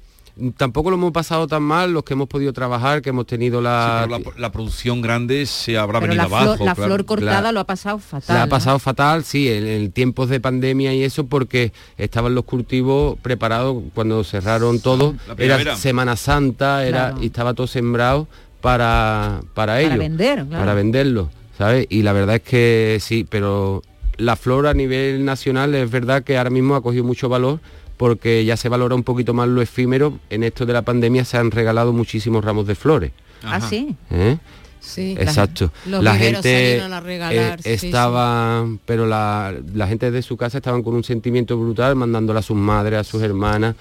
tampoco 0.57 0.89
lo 0.89 0.97
hemos 0.97 1.11
pasado 1.11 1.47
tan 1.47 1.63
mal 1.63 1.93
los 1.93 2.03
que 2.03 2.13
hemos 2.13 2.27
podido 2.27 2.51
trabajar, 2.53 3.01
que 3.01 3.09
hemos 3.09 3.25
tenido 3.25 3.61
la... 3.61 4.01
Sí, 4.07 4.09
pero 4.17 4.31
la, 4.35 4.41
la 4.41 4.51
producción 4.51 5.01
grande 5.01 5.45
se 5.45 5.77
habrá 5.77 5.99
Pero 5.99 6.11
venido 6.11 6.23
la, 6.23 6.27
flor, 6.29 6.41
abajo. 6.49 6.65
la 6.65 6.75
claro. 6.75 6.89
flor 6.89 7.05
cortada 7.05 7.41
La- 7.41 7.51
lo 7.53 7.59
ha 7.61 7.63
pasado 7.63 7.99
fatal. 7.99 8.35
La 8.35 8.41
ha 8.43 8.45
¿no? 8.45 8.49
pasado 8.49 8.79
fatal, 8.79 9.23
sí, 9.23 9.49
en, 9.49 9.65
en 9.65 9.91
tiempos 9.91 10.29
de 10.29 10.39
pandemia 10.39 10.93
y 10.93 11.03
eso, 11.03 11.27
porque 11.27 11.71
estaban 11.97 12.35
los 12.35 12.43
cultivos 12.45 13.17
preparados 13.21 13.81
cuando 13.93 14.23
cerraron 14.23 14.79
todo. 14.81 15.15
La. 15.27 15.35
Era 15.43 15.75
Semana 15.75 16.15
Santa, 16.15 16.85
era 16.85 17.09
Claro. 17.09 17.23
y 17.23 17.27
estaba 17.27 17.53
todo 17.53 17.67
sembrado 17.67 18.27
para, 18.61 19.41
para 19.53 19.79
ello. 19.81 19.97
vender, 19.97 20.45
claro. 20.45 20.49
Para 20.65 20.73
venderlo, 20.73 21.29
¿sabes? 21.57 21.85
Y 21.89 22.01
la 22.01 22.13
verdad 22.13 22.35
es 22.35 22.41
que 22.41 22.97
sí, 22.99 23.25
pero 23.29 23.83
la 24.17 24.35
flor 24.35 24.65
a 24.67 24.73
nivel 24.73 25.23
nacional 25.25 25.75
es 25.75 25.89
verdad 25.91 26.23
que 26.23 26.37
ahora 26.37 26.49
mismo 26.49 26.75
ha 26.75 26.81
cogido 26.81 27.03
mucho 27.03 27.29
valor 27.29 27.59
porque 27.97 28.43
ya 28.45 28.57
se 28.57 28.69
valora 28.69 28.95
un 28.95 29.03
poquito 29.03 29.33
más 29.33 29.47
lo 29.47 29.61
efímero. 29.61 30.19
En 30.29 30.43
esto 30.43 30.65
de 30.65 30.73
la 30.73 30.81
pandemia 30.83 31.25
se 31.25 31.37
han 31.37 31.51
regalado 31.51 31.93
muchísimos 31.93 32.43
ramos 32.43 32.67
de 32.67 32.75
flores. 32.75 33.11
Ah, 33.43 33.61
sí. 33.61 33.95
¿eh? 34.11 34.37
Sí. 34.79 35.15
Exacto. 35.19 35.71
La 35.85 36.15
gente 36.15 36.41
salieron 36.41 36.93
a 36.93 36.99
regalar, 36.99 37.59
eh, 37.59 37.73
sí, 37.73 37.77
sí. 37.79 37.85
estaba, 37.87 38.65
pero 38.85 39.07
la, 39.07 39.53
la 39.73 39.87
gente 39.87 40.11
de 40.11 40.21
su 40.21 40.37
casa 40.37 40.57
estaban 40.59 40.83
con 40.83 40.93
un 40.93 41.03
sentimiento 41.03 41.57
brutal, 41.57 41.95
mandándola 41.95 42.41
a 42.41 42.43
sus 42.43 42.55
madres, 42.57 42.99
a 42.99 43.03
sus 43.03 43.21
hermanas, 43.23 43.75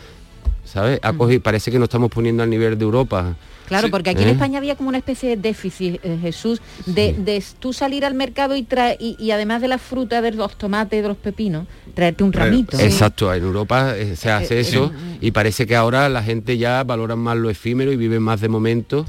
¿sabes? 0.64 0.98
Ha 1.02 1.12
cogido- 1.12 1.42
parece 1.42 1.70
que 1.70 1.78
nos 1.78 1.86
estamos 1.86 2.10
poniendo 2.10 2.42
al 2.42 2.48
nivel 2.50 2.78
de 2.78 2.84
Europa. 2.84 3.36
Claro, 3.66 3.90
porque 3.90 4.10
aquí 4.10 4.22
en 4.22 4.28
¿Eh? 4.28 4.32
España 4.32 4.58
había 4.58 4.76
como 4.76 4.88
una 4.88 4.98
especie 4.98 5.30
de 5.30 5.36
déficit, 5.36 6.00
eh, 6.02 6.18
Jesús, 6.20 6.60
de, 6.86 7.14
de 7.14 7.42
tú 7.58 7.72
salir 7.72 8.04
al 8.04 8.14
mercado 8.14 8.56
y, 8.56 8.62
traer 8.62 8.96
y, 9.00 9.16
y 9.18 9.30
además 9.30 9.62
de 9.62 9.68
la 9.68 9.78
fruta, 9.78 10.20
de 10.20 10.32
los 10.32 10.56
tomates, 10.56 11.02
de 11.02 11.08
los 11.08 11.16
pepinos, 11.16 11.66
traerte 11.94 12.24
un 12.24 12.32
ramito. 12.32 12.78
Exacto, 12.78 13.32
en 13.32 13.42
Europa 13.42 13.96
eh, 13.96 14.16
se 14.16 14.30
hace 14.30 14.56
eh, 14.56 14.60
eso 14.60 14.92
eh, 14.94 15.18
y 15.20 15.30
parece 15.30 15.66
que 15.66 15.76
ahora 15.76 16.08
la 16.08 16.22
gente 16.22 16.58
ya 16.58 16.82
valora 16.84 17.16
más 17.16 17.36
lo 17.36 17.50
efímero 17.50 17.92
y 17.92 17.96
vive 17.96 18.20
más 18.20 18.40
de 18.40 18.48
momento 18.48 19.06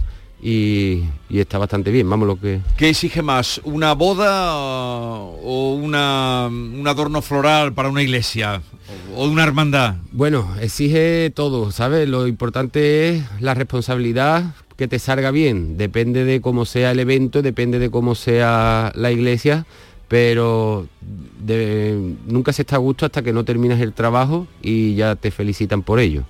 y, 0.48 1.04
y 1.28 1.40
está 1.40 1.58
bastante 1.58 1.90
bien, 1.90 2.08
vamos 2.08 2.28
lo 2.28 2.40
que... 2.40 2.62
¿Qué 2.78 2.90
exige 2.90 3.24
más? 3.24 3.60
¿Una 3.64 3.94
boda 3.94 4.54
o 4.54 5.74
una, 5.74 6.48
un 6.52 6.88
adorno 6.88 7.24
floral 7.24 7.74
para 7.74 7.90
una 7.90 8.04
iglesia? 8.04 8.62
¿O 9.16 9.24
o 9.24 9.28
una 9.28 9.44
hermandad? 9.44 9.96
Bueno, 10.12 10.48
exige 10.62 11.32
todo, 11.32 11.72
¿sabes? 11.72 12.08
Lo 12.08 12.28
importante 12.28 13.10
es 13.10 13.24
la 13.40 13.56
responsabilidad 13.56 14.54
que 14.78 14.88
te 14.88 15.00
salga 15.00 15.32
bien. 15.32 15.78
Depende 15.78 16.26
de 16.26 16.42
cómo 16.42 16.66
sea 16.66 16.92
el 16.92 17.00
evento, 17.00 17.42
depende 17.42 17.80
de 17.80 17.90
cómo 17.90 18.14
sea 18.14 18.92
la 18.94 19.12
iglesia, 19.12 19.66
pero 20.08 20.88
de- 21.40 22.16
nunca 22.28 22.54
se 22.54 22.62
está 22.62 22.76
a 22.76 22.80
gusto 22.80 23.06
hasta 23.06 23.22
que 23.22 23.34
no 23.34 23.44
terminas 23.44 23.80
el 23.82 23.94
trabajo 23.94 24.48
y 24.62 24.96
ya 24.96 25.16
te 25.16 25.32
felicitan 25.32 25.82
por 25.84 26.00
ello. 26.00 26.24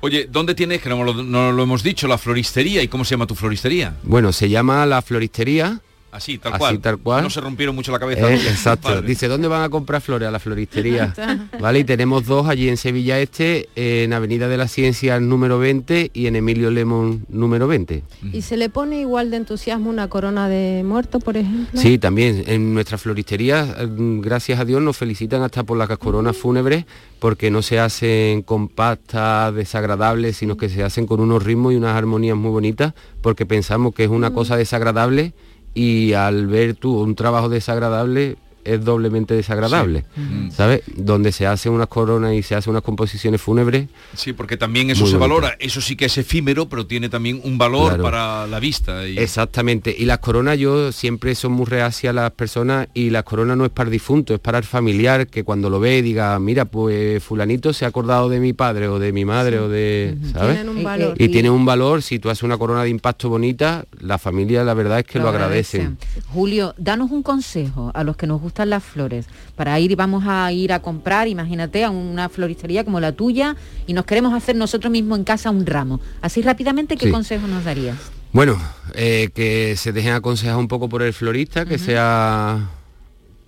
Oye, 0.00 0.28
¿dónde 0.30 0.54
tienes, 0.54 0.80
que 0.82 0.88
no 0.88 1.04
lo 1.52 1.62
hemos 1.62 1.82
dicho, 1.82 2.08
la 2.08 2.18
floristería? 2.18 2.82
¿Y 2.82 2.88
cómo 2.88 3.04
se 3.04 3.12
llama 3.12 3.26
tu 3.26 3.34
floristería? 3.34 3.96
Bueno, 4.02 4.32
se 4.32 4.48
llama 4.48 4.84
la 4.86 5.02
floristería. 5.02 5.80
Así, 6.12 6.36
tal 6.36 6.52
Así, 6.52 6.58
cual. 6.60 6.80
tal 6.80 6.98
cual. 6.98 7.22
No 7.24 7.30
se 7.30 7.40
rompieron 7.40 7.74
mucho 7.74 7.90
la 7.90 7.98
cabeza. 7.98 8.30
Eh, 8.30 8.34
exacto. 8.34 9.00
Dice, 9.00 9.28
¿dónde 9.28 9.48
van 9.48 9.62
a 9.62 9.70
comprar 9.70 10.02
flores? 10.02 10.28
A 10.28 10.30
la 10.30 10.38
floristería. 10.38 11.14
¿Vale? 11.60 11.78
Y 11.78 11.84
tenemos 11.84 12.26
dos 12.26 12.46
allí 12.46 12.68
en 12.68 12.76
Sevilla 12.76 13.18
Este, 13.18 13.70
en 13.76 14.12
Avenida 14.12 14.46
de 14.46 14.58
la 14.58 14.68
Ciencia 14.68 15.18
número 15.20 15.58
20 15.58 16.10
y 16.12 16.26
en 16.26 16.36
Emilio 16.36 16.70
Lemon 16.70 17.24
número 17.30 17.66
20. 17.66 18.04
¿Y 18.30 18.42
se 18.42 18.58
le 18.58 18.68
pone 18.68 19.00
igual 19.00 19.30
de 19.30 19.38
entusiasmo 19.38 19.88
una 19.88 20.08
corona 20.08 20.50
de 20.50 20.84
muerto, 20.84 21.18
por 21.18 21.38
ejemplo? 21.38 21.80
Sí, 21.80 21.96
también 21.98 22.44
en 22.46 22.74
nuestra 22.74 22.98
floristería, 22.98 23.64
mm, 23.64 24.20
gracias 24.20 24.60
a 24.60 24.66
Dios, 24.66 24.82
nos 24.82 24.98
felicitan 24.98 25.42
hasta 25.42 25.64
por 25.64 25.78
las 25.78 25.88
coronas 25.96 26.36
fúnebres 26.36 26.84
porque 27.20 27.50
no 27.50 27.62
se 27.62 27.78
hacen 27.78 28.42
compactas, 28.42 29.54
desagradables, 29.54 30.36
sino 30.36 30.58
que 30.58 30.68
se 30.68 30.82
hacen 30.82 31.06
con 31.06 31.20
unos 31.20 31.42
ritmos 31.42 31.72
y 31.72 31.76
unas 31.76 31.96
armonías 31.96 32.36
muy 32.36 32.50
bonitas 32.50 32.92
porque 33.22 33.46
pensamos 33.46 33.94
que 33.94 34.04
es 34.04 34.10
una 34.10 34.32
cosa 34.34 34.56
desagradable 34.56 35.32
y 35.74 36.12
al 36.12 36.46
ver 36.46 36.74
tú 36.74 37.00
un 37.00 37.14
trabajo 37.14 37.48
desagradable 37.48 38.36
es 38.64 38.84
doblemente 38.84 39.34
desagradable, 39.34 40.04
¿sabes? 40.50 40.82
Donde 40.96 41.32
se 41.32 41.46
hace 41.46 41.68
unas 41.68 41.88
coronas 41.88 42.34
y 42.34 42.42
se 42.42 42.54
hace 42.54 42.70
unas 42.70 42.82
composiciones 42.82 43.40
fúnebres. 43.40 43.88
Sí, 44.14 44.32
porque 44.32 44.56
también 44.56 44.90
eso 44.90 45.06
se 45.06 45.16
bonito. 45.16 45.20
valora. 45.20 45.56
Eso 45.58 45.80
sí 45.80 45.96
que 45.96 46.06
es 46.06 46.18
efímero, 46.18 46.68
pero 46.68 46.86
tiene 46.86 47.08
también 47.08 47.40
un 47.44 47.58
valor 47.58 47.88
Claro. 47.88 48.02
para 48.02 48.46
la 48.46 48.60
vista. 48.60 49.06
y- 49.08 49.18
Exactamente. 49.18 49.94
Y 49.96 50.04
las 50.04 50.18
coronas 50.18 50.58
yo 50.58 50.92
siempre 50.92 51.34
son 51.34 51.52
muy 51.52 51.66
reacias 51.66 52.10
a 52.10 52.14
las 52.14 52.30
personas 52.32 52.88
y 52.94 53.10
las 53.10 53.24
coronas 53.24 53.56
no 53.56 53.64
es 53.64 53.70
para 53.70 53.88
el 53.88 53.92
difunto, 53.92 54.34
es 54.34 54.40
para 54.40 54.58
el 54.58 54.64
familiar 54.64 55.26
que 55.26 55.44
cuando 55.44 55.68
lo 55.70 55.80
ve 55.80 56.02
diga, 56.02 56.38
mira, 56.38 56.64
pues 56.64 57.22
fulanito 57.22 57.72
se 57.72 57.84
ha 57.84 57.88
acordado 57.88 58.28
de 58.28 58.40
mi 58.40 58.52
padre 58.52 58.88
o 58.88 58.98
de 58.98 59.12
mi 59.12 59.24
madre 59.24 59.58
o 59.58 59.68
de, 59.68 60.16
¿sabes? 60.32 60.56
Tienen 60.56 60.68
un 60.76 60.82
valor. 60.84 61.14
Y 61.20 61.28
tiene 61.28 61.50
un 61.50 61.64
valor, 61.64 62.02
si 62.02 62.18
tú 62.18 62.30
haces 62.30 62.42
una 62.42 62.58
corona 62.58 62.82
de 62.84 62.90
impacto 62.90 63.28
bonita, 63.28 63.84
la 64.00 64.18
familia 64.18 64.64
la 64.64 64.74
verdad 64.74 65.00
es 65.00 65.04
que 65.06 65.18
lo, 65.18 65.28
agradecen. 65.28 65.98
Julio, 66.28 66.74
danos 66.78 67.10
un 67.10 67.22
consejo 67.22 67.90
a 67.94 68.04
los 68.04 68.16
que 68.16 68.26
nos 68.26 68.40
gustan 68.52 68.68
las 68.68 68.84
flores. 68.84 69.24
Para 69.56 69.80
ir, 69.80 69.96
vamos 69.96 70.24
a 70.26 70.52
ir 70.52 70.74
a 70.74 70.80
comprar, 70.80 71.26
imagínate, 71.26 71.84
a 71.84 71.90
una 71.90 72.28
floristería 72.28 72.84
como 72.84 73.00
la 73.00 73.12
tuya 73.12 73.56
y 73.86 73.94
nos 73.94 74.04
queremos 74.04 74.34
hacer 74.34 74.56
nosotros 74.56 74.90
mismos 74.92 75.18
en 75.18 75.24
casa 75.24 75.50
un 75.50 75.64
ramo. 75.64 76.00
Así 76.20 76.42
rápidamente, 76.42 76.98
¿qué 76.98 77.06
Sí. 77.06 77.12
consejo 77.12 77.46
nos 77.48 77.64
darías? 77.64 77.96
Bueno, 78.30 78.60
eh, 78.94 79.30
que 79.34 79.74
se 79.78 79.92
dejen 79.92 80.12
aconsejar 80.12 80.56
un 80.58 80.68
poco 80.68 80.90
por 80.90 81.00
el 81.02 81.14
florista, 81.14 81.64
que 81.64 81.78
sea 81.78 82.68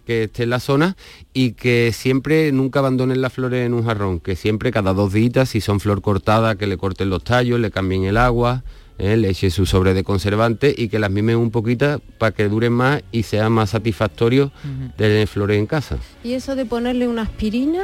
que 0.06 0.24
esté 0.24 0.44
en 0.44 0.50
la 0.50 0.60
zona 0.60 0.96
y 1.34 1.52
que 1.52 1.90
siempre 1.94 2.50
nunca 2.52 2.78
abandonen 2.78 3.20
las 3.20 3.32
flores 3.34 3.66
en 3.66 3.74
un 3.74 3.84
jarrón, 3.84 4.20
que 4.20 4.36
siempre 4.36 4.70
cada 4.70 4.94
dos 4.94 5.12
días, 5.12 5.50
si 5.50 5.60
son 5.60 5.80
flor 5.80 6.00
cortada, 6.00 6.56
que 6.56 6.66
le 6.66 6.78
corten 6.78 7.10
los 7.10 7.24
tallos, 7.24 7.60
le 7.60 7.70
cambien 7.70 8.04
el 8.04 8.16
agua, 8.16 8.64
eh, 8.98 9.16
le 9.16 9.28
echen 9.30 9.50
su 9.50 9.66
sobre 9.66 9.92
de 9.94 10.04
conservante 10.04 10.74
y 10.76 10.88
que 10.88 10.98
las 10.98 11.10
mimen 11.10 11.36
un 11.36 11.50
poquito 11.50 12.00
para 12.18 12.32
que 12.32 12.48
duren 12.48 12.72
más 12.72 13.02
y 13.12 13.24
sea 13.24 13.48
más 13.50 13.70
satisfactorio 13.70 14.52
tener 14.96 15.26
flores 15.26 15.58
en 15.58 15.66
casa. 15.66 15.96
¿Y 16.22 16.32
eso 16.34 16.54
de 16.56 16.64
ponerle 16.66 17.08
una 17.08 17.22
aspirina? 17.22 17.82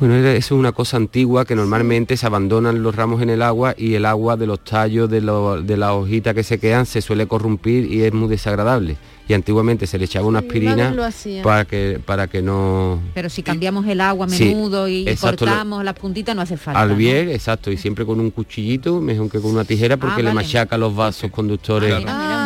Bueno, 0.00 0.14
eso 0.16 0.28
es 0.36 0.50
una 0.52 0.72
cosa 0.72 0.96
antigua 0.96 1.44
que 1.44 1.54
normalmente 1.54 2.16
se 2.16 2.24
abandonan 2.24 2.82
los 2.82 2.94
ramos 2.96 3.20
en 3.20 3.28
el 3.28 3.42
agua 3.42 3.74
y 3.76 3.94
el 3.94 4.06
agua 4.06 4.36
de 4.38 4.46
los 4.46 4.64
tallos, 4.64 5.10
de, 5.10 5.20
lo- 5.20 5.60
de 5.60 5.76
las 5.76 5.90
hojitas 5.90 6.34
que 6.34 6.42
se 6.42 6.58
quedan, 6.58 6.86
se 6.86 7.02
suele 7.02 7.26
corrompir 7.26 7.84
y 7.92 8.02
es 8.02 8.12
muy 8.14 8.28
desagradable. 8.28 8.96
Y 9.30 9.32
antiguamente 9.32 9.86
se 9.86 9.96
le 9.96 10.06
echaba 10.06 10.26
una 10.26 10.40
Sí, 10.40 10.46
aspirina 10.46 10.90
lo 10.90 11.04
para 11.44 11.64
que, 11.64 12.00
para 12.04 12.26
que 12.26 12.42
no... 12.42 12.98
Pero 13.14 13.30
si 13.30 13.44
cambiamos 13.44 13.86
el 13.86 14.00
agua 14.00 14.26
a 14.26 14.28
Sí, 14.28 14.46
menudo 14.46 14.88
y 14.88 15.08
exacto, 15.08 15.44
lo- 15.46 15.52
cortamos 15.52 15.84
las 15.84 15.94
puntitas, 15.94 16.34
no 16.34 16.42
hace 16.42 16.56
falta. 16.56 16.80
Al 16.80 16.88
¿no? 16.88 16.96
bien, 16.96 17.28
exacto, 17.28 17.70
y 17.70 17.76
siempre 17.76 18.04
con 18.04 18.18
un 18.18 18.32
cuchillito, 18.32 19.00
mejor 19.00 19.30
que 19.30 19.38
con 19.38 19.52
una 19.52 19.64
tijera, 19.64 19.96
porque 19.98 20.20
Ah, 20.22 20.24
le 20.24 20.34
machaca 20.34 20.76
los 20.76 20.96
vasos 20.96 21.30
conductores. 21.30 21.94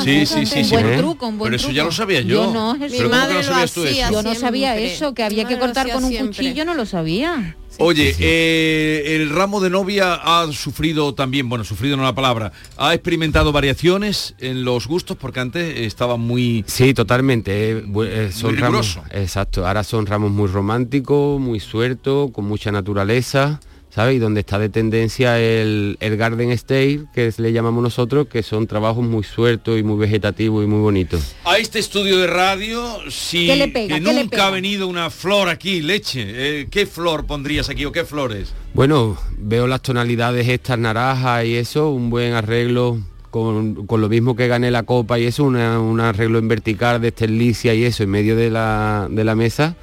sí, 0.04 0.26
sí, 0.26 0.44
sí, 0.44 0.58
un 0.58 0.64
sí. 0.66 0.70
buen 0.74 0.86
¿Eh? 0.92 0.96
truco, 0.98 1.26
un 1.26 1.38
buen 1.38 1.46
Pero 1.52 1.56
eso 1.56 1.68
truco. 1.68 1.76
ya 1.78 1.84
lo 1.84 1.92
sabía 1.92 2.20
yo. 2.20 2.52
no, 2.52 2.76
Pero 2.78 2.90
Jesús. 2.90 2.98
¿cómo 2.98 2.98
que 2.98 3.08
no 3.08 3.08
Mi 3.08 3.08
madre 3.32 3.34
lo 3.62 3.68
tú 3.72 3.84
eso? 3.84 4.10
Yo 4.12 4.22
no 4.22 4.34
sabía 4.34 4.72
siempre. 4.74 4.94
eso, 4.94 5.14
que 5.14 5.22
había 5.24 5.44
que 5.46 5.54
lo 5.54 5.60
cortar 5.60 5.90
con 5.90 6.04
un 6.04 6.10
siempre. 6.10 6.36
cuchillo, 6.36 6.64
no 6.66 6.74
lo 6.74 6.84
sabía. 6.84 7.56
Oye, 7.78 8.14
eh, 8.18 9.16
el 9.16 9.30
ramo 9.30 9.60
de 9.60 9.70
novia 9.70 10.14
ha 10.14 10.50
sufrido 10.52 11.14
también, 11.14 11.48
bueno, 11.48 11.64
sufrido 11.64 11.96
no 11.96 12.02
la 12.02 12.14
palabra, 12.14 12.52
ha 12.76 12.94
experimentado 12.94 13.52
variaciones 13.52 14.34
en 14.38 14.64
los 14.64 14.86
gustos 14.86 15.16
porque 15.16 15.40
antes 15.40 15.80
estaba 15.80 16.16
muy... 16.16 16.64
Sí, 16.66 16.94
totalmente. 16.94 17.70
eh, 17.72 17.84
eh, 18.06 18.30
son 18.32 18.52
Muy 18.52 18.60
ramos, 18.60 18.98
exacto. 19.10 19.66
Ahora 19.66 19.82
son 19.84 20.06
ramos 20.06 20.30
muy 20.30 20.48
románticos, 20.48 21.40
muy 21.40 21.60
sueltos, 21.60 22.30
con 22.30 22.44
mucha 22.44 22.70
naturaleza, 22.70 23.60
¿sabes? 23.94 24.16
Y 24.16 24.18
donde 24.18 24.40
está 24.40 24.58
de 24.58 24.68
tendencia 24.68 25.38
el, 25.38 25.96
el 26.00 26.16
garden 26.16 26.56
style, 26.58 27.06
que 27.14 27.28
es- 27.28 27.38
le 27.38 27.52
llamamos 27.52 27.82
nosotros, 27.82 28.26
que 28.26 28.42
son 28.42 28.66
trabajos 28.66 29.04
muy 29.04 29.22
sueltos 29.22 29.78
y 29.78 29.82
muy 29.84 29.96
vegetativos 29.98 30.64
y 30.64 30.66
muy 30.66 30.80
bonitos. 30.80 31.34
A 31.44 31.58
este 31.58 31.78
estudio 31.78 32.18
de 32.18 32.26
radio, 32.26 32.82
si 33.08 33.46
¿Qué 33.46 33.56
le 33.56 33.68
pega? 33.68 33.96
que 33.98 34.02
¿Qué 34.02 34.12
le 34.12 34.20
nunca 34.22 34.30
pega? 34.30 34.46
ha 34.48 34.50
venido 34.50 34.88
una 34.88 35.10
flor 35.10 35.48
aquí, 35.48 35.80
leche, 35.80 36.24
eh, 36.26 36.66
¿qué 36.70 36.86
flor 36.86 37.24
pondrías 37.26 37.68
aquí 37.68 37.84
o 37.84 37.92
qué 37.92 38.04
flores? 38.04 38.52
Bueno, 38.72 39.16
veo 39.38 39.66
las 39.68 39.82
tonalidades 39.82 40.48
estas 40.48 40.78
naranjas 40.78 41.44
y 41.44 41.54
eso, 41.54 41.90
un 41.90 42.10
buen 42.10 42.32
arreglo 42.32 42.98
con, 43.30 43.86
con 43.86 44.00
lo 44.00 44.08
mismo 44.08 44.34
que 44.36 44.48
gané 44.48 44.70
la 44.70 44.82
copa 44.84 45.18
y 45.18 45.24
eso, 45.26 45.44
una- 45.44 45.78
un 45.80 46.00
arreglo 46.00 46.38
en 46.38 46.48
vertical 46.48 47.00
de 47.00 47.08
esterlicia 47.08 47.74
y 47.74 47.84
eso 47.84 48.02
en 48.02 48.10
medio 48.10 48.34
de 48.36 48.50
la, 48.50 49.06
de 49.10 49.22
la 49.24 49.34
mesa, 49.36 49.76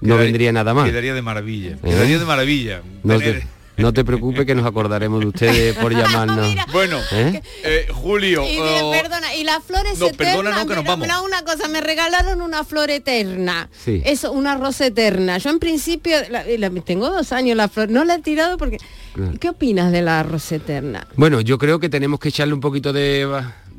no 0.00 0.14
Quedaría- 0.14 0.24
vendría 0.24 0.52
nada 0.52 0.74
más. 0.74 0.86
Quedaría 0.88 1.14
de 1.14 1.22
maravilla, 1.22 1.70
¿Eh? 1.72 1.78
quedaría 1.84 2.18
de 2.18 2.24
maravilla. 2.24 2.82
No 3.02 3.18
Tener- 3.18 3.40
te, 3.40 3.46
no 3.82 3.92
te 3.92 4.04
preocupes 4.04 4.46
que 4.46 4.54
nos 4.54 4.64
acordaremos 4.66 5.20
de 5.20 5.26
ustedes 5.26 5.76
por 5.76 5.92
llamarnos. 5.96 6.54
Bueno, 6.72 6.98
¿Eh? 7.12 7.42
eh, 7.64 7.86
Julio, 7.92 8.44
Y, 8.48 8.58
oh, 8.58 8.90
de- 8.92 9.00
perdona, 9.02 9.34
y 9.34 9.44
las 9.44 9.62
flores 9.62 9.98
No, 9.98 10.06
eternas, 10.06 10.34
perdona, 10.36 10.56
no, 10.56 10.66
que 10.66 10.74
nos 10.76 10.84
vamos. 10.84 11.08
una 11.24 11.42
cosa, 11.42 11.68
me 11.68 11.80
regalaron 11.80 12.40
una 12.42 12.64
flor 12.64 12.90
eterna. 12.90 13.68
Sí. 13.84 14.02
Eso, 14.04 14.32
una 14.32 14.56
rosa 14.56 14.86
eterna. 14.86 15.38
Yo 15.38 15.50
en 15.50 15.58
principio, 15.58 16.16
la- 16.30 16.44
la- 16.58 16.70
tengo 16.82 17.10
dos 17.10 17.32
años 17.32 17.56
la 17.56 17.68
flor, 17.68 17.88
no 17.90 18.04
la 18.04 18.14
he 18.16 18.22
tirado 18.22 18.56
porque... 18.58 18.78
Claro. 19.14 19.32
¿Qué 19.40 19.48
opinas 19.48 19.92
de 19.92 20.02
la 20.02 20.22
rosa 20.22 20.56
eterna? 20.56 21.06
Bueno, 21.16 21.40
yo 21.40 21.56
creo 21.56 21.78
que 21.80 21.88
tenemos 21.88 22.20
que 22.20 22.28
echarle 22.28 22.52
un 22.52 22.60
poquito 22.60 22.92
de, 22.92 23.26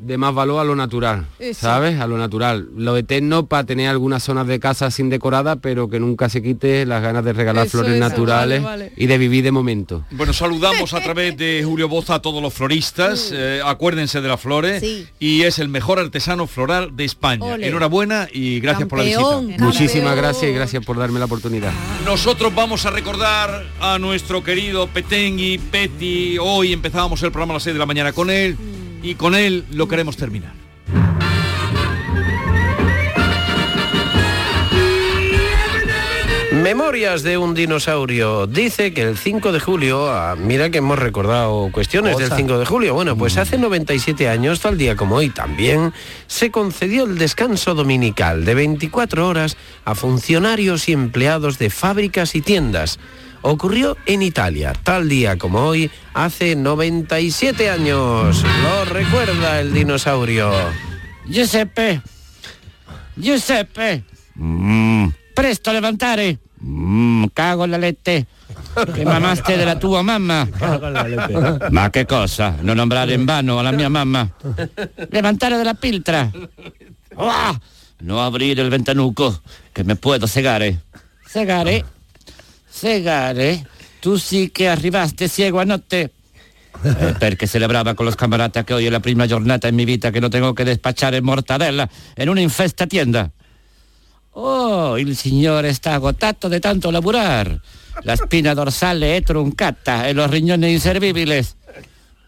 de 0.00 0.16
más 0.18 0.34
valor 0.34 0.60
a 0.60 0.64
lo 0.64 0.76
natural, 0.76 1.26
Eso. 1.38 1.60
¿sabes? 1.62 2.00
A 2.00 2.06
lo 2.06 2.18
natural. 2.18 2.68
Lo 2.76 2.96
eterno 2.96 3.46
para 3.46 3.64
tener 3.64 3.88
algunas 3.88 4.22
zonas 4.22 4.46
de 4.46 4.60
casa 4.60 4.90
sin 4.90 5.10
decorada, 5.10 5.56
pero 5.56 5.88
que 5.88 6.00
nunca 6.00 6.28
se 6.28 6.42
quite 6.42 6.86
las 6.86 7.02
ganas 7.02 7.24
de 7.24 7.32
regalar 7.32 7.66
Eso, 7.66 7.78
flores 7.78 7.98
naturales 7.98 8.62
vale, 8.62 8.84
vale. 8.86 8.92
y 8.96 9.06
de 9.06 9.18
vivir 9.18 9.44
de 9.44 9.52
momento. 9.52 10.04
Bueno, 10.10 10.32
saludamos 10.32 10.94
a 10.94 11.00
través 11.02 11.36
de 11.36 11.62
Julio 11.64 11.88
Boza 11.88 12.16
a 12.16 12.22
todos 12.22 12.42
los 12.42 12.54
floristas. 12.54 13.30
eh, 13.34 13.60
acuérdense 13.64 14.20
de 14.20 14.28
las 14.28 14.40
flores. 14.40 14.80
Sí. 14.80 15.06
Y 15.18 15.42
es 15.42 15.58
el 15.58 15.68
mejor 15.68 15.98
artesano 15.98 16.46
floral 16.46 16.96
de 16.96 17.04
España. 17.04 17.44
Ole. 17.54 17.66
Enhorabuena 17.68 18.28
y 18.32 18.60
gracias 18.60 18.88
por 18.88 18.98
la 18.98 19.04
Campeón, 19.04 19.46
visita. 19.48 19.64
Muchísimas 19.64 20.16
gracias 20.16 20.50
y 20.50 20.54
gracias 20.54 20.84
por 20.84 20.96
darme 20.98 21.18
la 21.18 21.24
oportunidad. 21.26 21.72
Nosotros 22.04 22.54
vamos 22.54 22.86
a 22.86 22.90
recordar 22.90 23.66
a 23.80 23.98
nuestro 23.98 24.42
querido 24.44 24.86
Petengui, 24.86 25.58
Peti. 25.58 26.38
Hoy 26.38 26.72
empezábamos 26.72 27.22
el 27.22 27.30
programa 27.32 27.54
a 27.54 27.56
las 27.56 27.62
6 27.64 27.74
de 27.74 27.78
la 27.78 27.86
mañana 27.86 28.12
con 28.12 28.30
él 28.30 28.56
y 29.02 29.14
con 29.14 29.34
él 29.34 29.64
lo 29.70 29.88
queremos 29.88 30.16
terminar. 30.16 30.58
Memorias 36.62 37.22
de 37.22 37.38
un 37.38 37.54
dinosaurio. 37.54 38.46
Dice 38.46 38.92
que 38.92 39.02
el 39.02 39.16
5 39.16 39.52
de 39.52 39.60
julio, 39.60 40.10
ah, 40.10 40.34
mira 40.36 40.70
que 40.70 40.78
hemos 40.78 40.98
recordado 40.98 41.70
cuestiones 41.72 42.18
del 42.18 42.32
5 42.32 42.58
de 42.58 42.66
julio. 42.66 42.94
Bueno, 42.94 43.16
pues 43.16 43.38
hace 43.38 43.58
97 43.58 44.28
años, 44.28 44.60
tal 44.60 44.76
día 44.76 44.96
como 44.96 45.16
hoy 45.16 45.30
también, 45.30 45.92
se 46.26 46.50
concedió 46.50 47.04
el 47.04 47.16
descanso 47.16 47.74
dominical 47.74 48.44
de 48.44 48.54
24 48.54 49.28
horas 49.28 49.56
a 49.84 49.94
funcionarios 49.94 50.88
y 50.88 50.92
empleados 50.92 51.58
de 51.58 51.70
fábricas 51.70 52.34
y 52.34 52.42
tiendas. 52.42 52.98
Ocurrió 53.42 53.96
en 54.06 54.22
Italia, 54.22 54.72
tal 54.82 55.08
día 55.08 55.36
como 55.38 55.60
hoy, 55.60 55.90
hace 56.14 56.56
97 56.56 57.70
años. 57.70 58.42
Lo 58.62 58.84
recuerda 58.84 59.60
el 59.60 59.72
dinosaurio. 59.72 60.50
Giuseppe, 61.26 62.00
Giuseppe, 63.16 64.04
Mm, 64.40 65.08
presto 65.34 65.70
a 65.70 65.72
levantare. 65.72 66.38
Mm, 66.64 67.24
cago 67.34 67.66
la 67.66 67.76
lette. 67.76 68.26
Che 68.94 69.04
mamaste 69.04 69.56
della 69.56 69.74
tua 69.74 70.02
mamma. 70.02 70.46
Ma 71.70 71.90
che 71.90 72.06
cosa? 72.06 72.54
Non 72.60 72.76
nombrare 72.76 73.14
in 73.14 73.24
vano 73.24 73.58
alla 73.58 73.72
mia 73.72 73.88
mamma. 73.88 74.28
Levantare 75.10 75.56
della 75.56 75.74
piltra. 75.74 76.30
Ah, 77.16 77.58
no 78.00 78.24
aprire 78.24 78.62
il 78.62 78.68
ventanuco, 78.68 79.40
che 79.72 79.82
me 79.82 79.96
puedo 79.96 80.26
segare. 80.28 80.84
Segare? 81.26 81.84
Segare? 82.78 83.66
Tu 83.98 84.14
sì 84.14 84.50
che 84.52 84.68
arrivaste 84.68 85.28
ciego 85.28 85.58
a 85.58 85.64
notte. 85.64 86.12
Eh, 86.80 87.14
perché 87.18 87.48
celebraba 87.48 87.94
con 87.94 88.06
los 88.06 88.14
camaradas 88.14 88.64
que 88.64 88.72
hoy 88.72 88.86
es 88.86 88.92
la 88.92 89.00
prima 89.00 89.26
giornata 89.26 89.66
en 89.66 89.74
mi 89.74 89.84
vida 89.84 90.12
que 90.12 90.20
no 90.20 90.30
tengo 90.30 90.54
que 90.54 90.64
despachar 90.64 91.20
mortadella 91.22 91.90
en 92.14 92.28
una 92.28 92.40
infesta 92.40 92.86
tienda. 92.86 93.32
Oh, 94.34 94.96
il 94.96 95.16
signore 95.16 95.74
sta 95.74 95.94
agotato 95.94 96.48
de 96.48 96.60
tanto 96.60 96.92
laburar. 96.92 97.60
La 98.04 98.14
spina 98.14 98.54
dorsale 98.54 99.16
è 99.16 99.22
truncata 99.22 100.06
e 100.06 100.12
los 100.12 100.30
riñones 100.30 100.70
inservibles. 100.70 101.56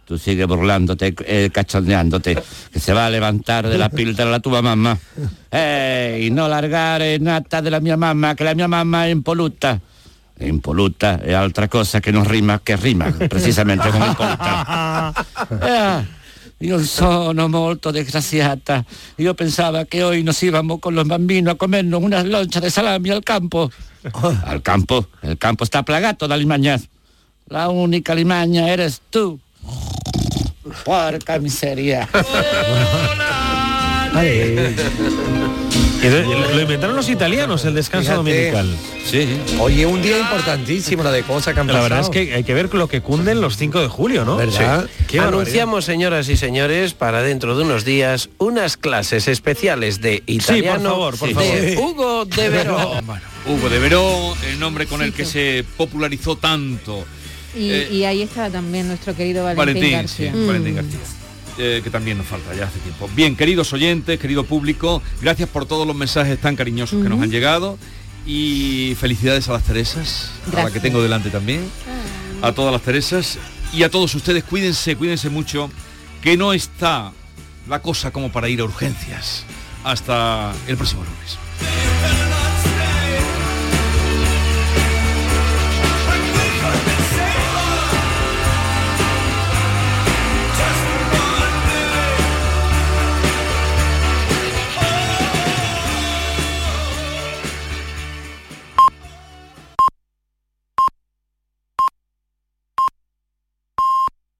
Tú 0.05 0.19
sigue 0.19 0.47
burlándote, 0.47 1.15
eh, 1.25 1.51
cachondeándote, 1.53 2.43
que 2.73 2.81
se 2.81 2.93
va 2.93 3.07
a 3.07 3.11
levantar 3.11 3.69
de 3.69 3.79
la 3.79 3.89
piltra 3.89 4.25
la 4.25 4.41
tua 4.41 4.61
mamma. 4.61 4.99
Ehi, 5.49 6.29
no 6.31 6.49
largare 6.49 7.19
nata 7.19 7.61
della 7.61 7.79
mia 7.79 7.97
mamma, 7.97 8.35
che 8.35 8.43
la 8.43 8.55
mia 8.55 8.67
mamma 8.67 9.05
è 9.05 9.11
impoluta. 9.11 9.81
Impoluta 10.41 11.21
è 11.21 11.33
altra 11.33 11.69
cosa 11.69 12.01
che 12.01 12.11
non 12.11 12.27
rima, 12.27 12.61
che 12.63 12.77
rima 12.77 13.11
precisamente 13.29 13.91
come 13.91 14.07
impoluta. 14.07 15.13
Eh, 15.51 16.05
io 16.59 16.79
sono 16.85 17.49
molto 17.49 17.91
desgraciata. 17.91 18.85
Io 19.17 19.35
pensava 19.35 19.85
che 19.87 20.03
hoy 20.03 20.23
nos 20.23 20.43
íbamos 20.43 20.79
con 20.79 20.95
los 20.95 21.07
bambinos 21.07 21.55
a 21.55 21.57
comernos 21.57 22.03
unas 22.03 22.25
lonchas 22.25 22.63
de 22.63 22.71
salami 22.71 23.11
al 23.11 23.23
campo. 23.23 23.71
Al 24.45 24.63
campo? 24.63 25.07
El 25.23 25.37
campo 25.37 25.65
está 25.65 25.83
plagado 25.83 26.27
de 26.27 26.37
limañas. 26.37 26.89
La 27.49 27.69
única 27.69 28.15
limaña 28.15 28.69
eres 28.71 29.01
tú. 29.11 29.39
Porca 30.85 31.39
miseria. 31.39 32.09
Y 36.03 36.09
lo, 36.09 36.23
lo 36.55 36.61
inventaron 36.63 36.97
los 36.97 37.11
italianos, 37.11 37.65
el 37.67 37.75
descanso 37.75 38.13
Fíjate. 38.25 38.51
dominical. 38.51 38.77
Sí. 39.05 39.29
Oye, 39.59 39.85
un 39.85 40.01
día 40.01 40.19
importantísimo, 40.19 41.03
la 41.03 41.13
de 41.13 41.23
cosas 41.23 41.53
que 41.53 41.61
han 41.61 41.67
La 41.67 41.81
verdad 41.81 42.01
es 42.01 42.09
que 42.09 42.33
hay 42.35 42.43
que 42.43 42.55
ver 42.55 42.73
lo 42.73 42.89
que 42.89 43.03
cunden 43.03 43.43
los 43.43 43.59
5 43.59 43.83
de 43.83 43.89
julio, 43.89 44.25
¿no? 44.25 44.37
¿Verdad? 44.37 44.87
Sí. 44.87 45.05
Qué 45.09 45.19
barbaridad. 45.19 45.29
Anunciamos, 45.43 45.85
señoras 45.85 46.29
y 46.31 46.39
señores, 46.39 46.95
para 46.95 47.21
dentro 47.21 47.55
de 47.55 47.65
unos 47.65 47.85
días, 47.85 48.31
unas 48.39 48.79
clases 48.79 49.29
especiales 49.29 50.01
de 50.01 50.23
italiano 50.27 50.91
favor, 50.91 51.19
por 51.19 51.29
de 51.29 51.35
favor. 51.35 51.91
Hugo 51.91 52.25
de 52.25 52.49
Veró. 52.49 52.93
Hugo 53.47 53.69
de 53.69 53.79
Veró, 53.79 54.35
el 54.49 54.59
nombre 54.59 54.87
con 54.87 55.03
el 55.03 55.13
que 55.13 55.27
se 55.27 55.65
popularizó 55.77 56.37
tanto. 56.37 57.05
Y, 57.55 57.71
Eh, 57.73 57.89
y 57.93 58.05
ahí 58.05 58.23
está 58.23 58.49
también 58.49 58.89
nuestro 58.89 59.15
querido 59.15 59.45
Valentín, 59.45 59.67
Valentín, 59.75 59.93
García. 59.93 60.33
sí, 60.33 60.47
Valentín 60.47 60.75
García. 60.77 60.99
Eh, 61.63 61.83
que 61.85 61.91
también 61.91 62.17
nos 62.17 62.27
falta 62.27 62.55
ya 62.55 62.65
hace 62.65 62.79
tiempo. 62.79 63.07
Bien, 63.15 63.37
queridos 63.37 63.71
oyentes, 63.75 64.19
querido 64.19 64.45
público, 64.45 65.03
gracias 65.21 65.47
por 65.47 65.67
todos 65.67 65.87
los 65.87 65.95
mensajes 65.95 66.41
tan 66.41 66.57
cariñosos 66.57 67.03
que 67.03 67.09
nos 67.11 67.21
han 67.21 67.31
llegado 67.31 67.77
y 68.25 68.97
felicidades 68.99 69.47
a 69.51 69.53
las 69.53 69.65
Teresas, 69.65 70.31
a 70.57 70.65
la 70.65 70.71
que 70.71 70.81
tengo 70.81 71.03
delante 71.03 71.29
también, 71.29 71.61
a 72.41 72.53
todas 72.53 72.73
las 72.73 72.81
Teresas 72.81 73.39
y 73.75 73.83
a 73.83 73.91
todos 73.91 74.15
ustedes, 74.15 74.43
cuídense, 74.43 74.97
cuídense 74.97 75.29
mucho, 75.29 75.71
que 76.23 76.39
no 76.39 76.55
está 76.55 77.13
la 77.69 77.83
cosa 77.83 78.11
como 78.11 78.33
para 78.33 78.49
ir 78.49 78.61
a 78.61 78.65
urgencias. 78.65 79.45
Hasta 79.85 80.55
el 80.67 80.79
próximo 80.79 81.05
lunes. 81.05 81.90